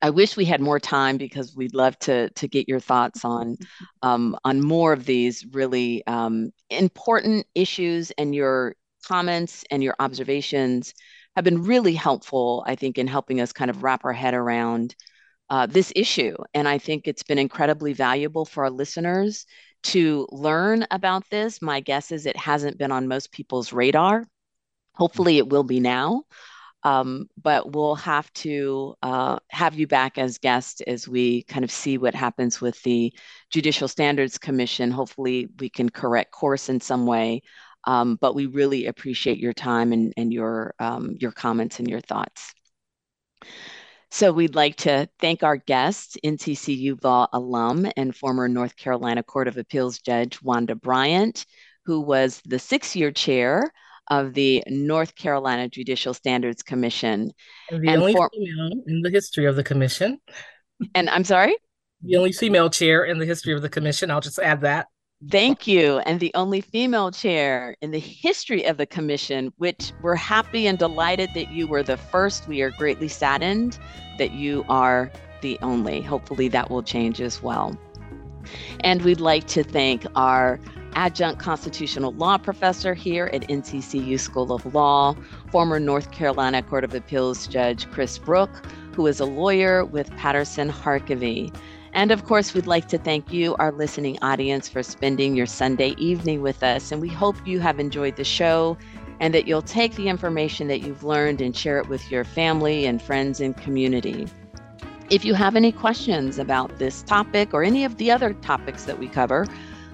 I 0.01 0.09
wish 0.11 0.37
we 0.37 0.45
had 0.45 0.61
more 0.61 0.79
time 0.79 1.17
because 1.17 1.55
we'd 1.55 1.75
love 1.75 1.97
to 1.99 2.29
to 2.29 2.47
get 2.47 2.69
your 2.69 2.79
thoughts 2.79 3.25
on 3.25 3.57
um, 4.01 4.37
on 4.45 4.61
more 4.61 4.93
of 4.93 5.05
these 5.05 5.45
really 5.51 6.05
um, 6.07 6.51
important 6.69 7.45
issues 7.53 8.11
and 8.11 8.33
your 8.33 8.75
comments 9.05 9.65
and 9.71 9.83
your 9.83 9.95
observations 9.99 10.93
have 11.35 11.43
been 11.43 11.63
really 11.63 11.93
helpful. 11.93 12.63
I 12.65 12.75
think 12.75 12.97
in 12.97 13.07
helping 13.07 13.41
us 13.41 13.51
kind 13.51 13.69
of 13.69 13.83
wrap 13.83 14.05
our 14.05 14.13
head 14.13 14.33
around 14.33 14.95
uh, 15.49 15.65
this 15.65 15.91
issue, 15.95 16.35
and 16.53 16.67
I 16.67 16.77
think 16.77 17.07
it's 17.07 17.23
been 17.23 17.39
incredibly 17.39 17.93
valuable 17.93 18.45
for 18.45 18.65
our 18.65 18.69
listeners 18.69 19.45
to 19.81 20.27
learn 20.31 20.85
about 20.91 21.23
this. 21.29 21.61
My 21.61 21.79
guess 21.79 22.11
is 22.11 22.25
it 22.25 22.37
hasn't 22.37 22.77
been 22.77 22.91
on 22.91 23.07
most 23.07 23.31
people's 23.31 23.73
radar. 23.73 24.25
Hopefully, 24.93 25.37
it 25.37 25.49
will 25.49 25.63
be 25.63 25.79
now. 25.79 26.23
Um, 26.83 27.27
but 27.41 27.73
we'll 27.73 27.95
have 27.95 28.31
to 28.33 28.95
uh, 29.01 29.39
have 29.49 29.77
you 29.77 29.85
back 29.85 30.17
as 30.17 30.37
guest 30.37 30.81
as 30.87 31.07
we 31.07 31.43
kind 31.43 31.65
of 31.65 31.71
see 31.71 31.97
what 31.97 32.15
happens 32.15 32.61
with 32.61 32.81
the 32.83 33.13
Judicial 33.49 33.87
Standards 33.87 34.37
Commission. 34.37 34.91
Hopefully, 34.91 35.49
we 35.59 35.69
can 35.69 35.89
correct 35.89 36.31
course 36.31 36.69
in 36.69 36.79
some 36.79 37.05
way. 37.05 37.41
Um, 37.85 38.17
but 38.19 38.35
we 38.35 38.45
really 38.45 38.87
appreciate 38.87 39.39
your 39.39 39.53
time 39.53 39.93
and, 39.93 40.13
and 40.17 40.33
your 40.33 40.75
um, 40.79 41.15
your 41.19 41.31
comments 41.31 41.79
and 41.79 41.89
your 41.89 42.01
thoughts. 42.01 42.53
So 44.11 44.31
we'd 44.31 44.55
like 44.55 44.75
to 44.77 45.07
thank 45.19 45.43
our 45.43 45.57
guest, 45.57 46.17
NCCU 46.23 47.03
Law 47.03 47.27
alum 47.31 47.87
and 47.95 48.15
former 48.15 48.47
North 48.49 48.75
Carolina 48.75 49.21
Court 49.21 49.47
of 49.47 49.57
Appeals 49.57 49.99
Judge 49.99 50.41
Wanda 50.41 50.75
Bryant, 50.75 51.45
who 51.85 52.01
was 52.01 52.41
the 52.45 52.57
six-year 52.57 53.11
chair 53.11 53.71
of 54.09 54.33
the 54.33 54.63
North 54.67 55.15
Carolina 55.15 55.69
Judicial 55.69 56.13
Standards 56.13 56.63
Commission. 56.63 57.31
And 57.69 57.83
the 57.83 57.89
and 57.89 58.01
only 58.01 58.13
for- 58.13 58.29
female 58.33 58.83
in 58.87 59.01
the 59.01 59.09
history 59.09 59.45
of 59.45 59.55
the 59.55 59.63
commission. 59.63 60.19
And 60.95 61.09
I'm 61.09 61.23
sorry? 61.23 61.55
The 62.03 62.15
only 62.15 62.31
female 62.31 62.69
chair 62.69 63.03
in 63.03 63.19
the 63.19 63.25
history 63.25 63.53
of 63.53 63.61
the 63.61 63.69
commission. 63.69 64.09
I'll 64.09 64.21
just 64.21 64.39
add 64.39 64.61
that. 64.61 64.87
Thank 65.29 65.67
you. 65.67 65.99
And 65.99 66.21
the 66.21 66.31
only 66.33 66.61
female 66.61 67.11
chair 67.11 67.75
in 67.81 67.91
the 67.91 67.99
history 67.99 68.63
of 68.63 68.77
the 68.77 68.85
commission, 68.85 69.51
which 69.57 69.91
we're 70.01 70.15
happy 70.15 70.65
and 70.65 70.79
delighted 70.79 71.29
that 71.35 71.51
you 71.51 71.67
were 71.67 71.83
the 71.83 71.97
first. 71.97 72.47
We 72.47 72.61
are 72.61 72.71
greatly 72.71 73.09
saddened 73.09 73.77
that 74.17 74.31
you 74.31 74.63
are 74.69 75.11
the 75.41 75.59
only. 75.61 76.01
Hopefully 76.01 76.47
that 76.47 76.69
will 76.69 76.83
change 76.83 77.19
as 77.19 77.41
well. 77.41 77.77
And 78.79 79.01
we'd 79.01 79.19
like 79.19 79.47
to 79.47 79.63
thank 79.63 80.05
our 80.15 80.57
adjunct 80.93 81.39
constitutional 81.39 82.13
law 82.13 82.37
professor 82.37 82.93
here 82.93 83.29
at 83.33 83.41
NCCU 83.43 84.19
School 84.19 84.51
of 84.51 84.73
Law, 84.73 85.15
former 85.51 85.79
North 85.79 86.11
Carolina 86.11 86.61
Court 86.61 86.83
of 86.83 86.93
Appeals 86.93 87.47
Judge 87.47 87.89
Chris 87.91 88.17
Brook, 88.17 88.49
who 88.93 89.07
is 89.07 89.19
a 89.19 89.25
lawyer 89.25 89.85
with 89.85 90.15
Patterson 90.17 90.69
Harkavy. 90.69 91.55
And 91.93 92.11
of 92.11 92.25
course, 92.25 92.53
we'd 92.53 92.67
like 92.67 92.87
to 92.89 92.97
thank 92.97 93.31
you, 93.31 93.55
our 93.55 93.71
listening 93.71 94.17
audience, 94.21 94.69
for 94.69 94.83
spending 94.83 95.35
your 95.35 95.45
Sunday 95.45 95.95
evening 95.97 96.41
with 96.41 96.63
us. 96.63 96.91
And 96.91 97.01
we 97.01 97.09
hope 97.09 97.35
you 97.47 97.59
have 97.59 97.79
enjoyed 97.79 98.15
the 98.15 98.23
show 98.23 98.77
and 99.19 99.33
that 99.33 99.47
you'll 99.47 99.61
take 99.61 99.95
the 99.95 100.07
information 100.07 100.67
that 100.67 100.81
you've 100.81 101.03
learned 101.03 101.41
and 101.41 101.55
share 101.55 101.79
it 101.79 101.89
with 101.89 102.09
your 102.11 102.23
family 102.23 102.85
and 102.85 103.01
friends 103.01 103.41
and 103.41 103.57
community. 103.57 104.27
If 105.09 105.25
you 105.25 105.33
have 105.33 105.55
any 105.55 105.71
questions 105.71 106.37
about 106.37 106.77
this 106.77 107.01
topic 107.01 107.53
or 107.53 107.63
any 107.63 107.83
of 107.83 107.97
the 107.97 108.11
other 108.11 108.33
topics 108.33 108.85
that 108.85 108.99
we 108.99 109.07
cover, 109.07 109.47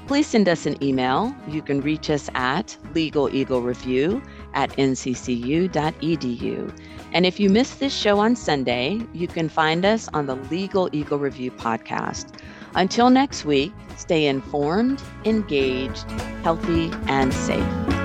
please 0.07 0.27
send 0.27 0.47
us 0.47 0.65
an 0.65 0.81
email. 0.83 1.35
You 1.47 1.61
can 1.61 1.81
reach 1.81 2.09
us 2.09 2.29
at 2.35 2.77
legaleaglereview 2.93 4.25
at 4.53 4.69
nccu.edu. 4.71 5.69
And 7.13 7.25
if 7.25 7.39
you 7.39 7.49
missed 7.49 7.79
this 7.79 7.95
show 7.95 8.19
on 8.19 8.35
Sunday, 8.35 9.01
you 9.13 9.27
can 9.27 9.49
find 9.49 9.85
us 9.85 10.09
on 10.13 10.25
the 10.25 10.35
Legal 10.35 10.89
Eagle 10.91 11.19
Review 11.19 11.51
podcast. 11.51 12.39
Until 12.75 13.09
next 13.09 13.45
week, 13.45 13.71
stay 13.95 14.27
informed, 14.27 15.01
engaged, 15.23 16.09
healthy, 16.43 16.91
and 17.07 17.33
safe. 17.33 18.04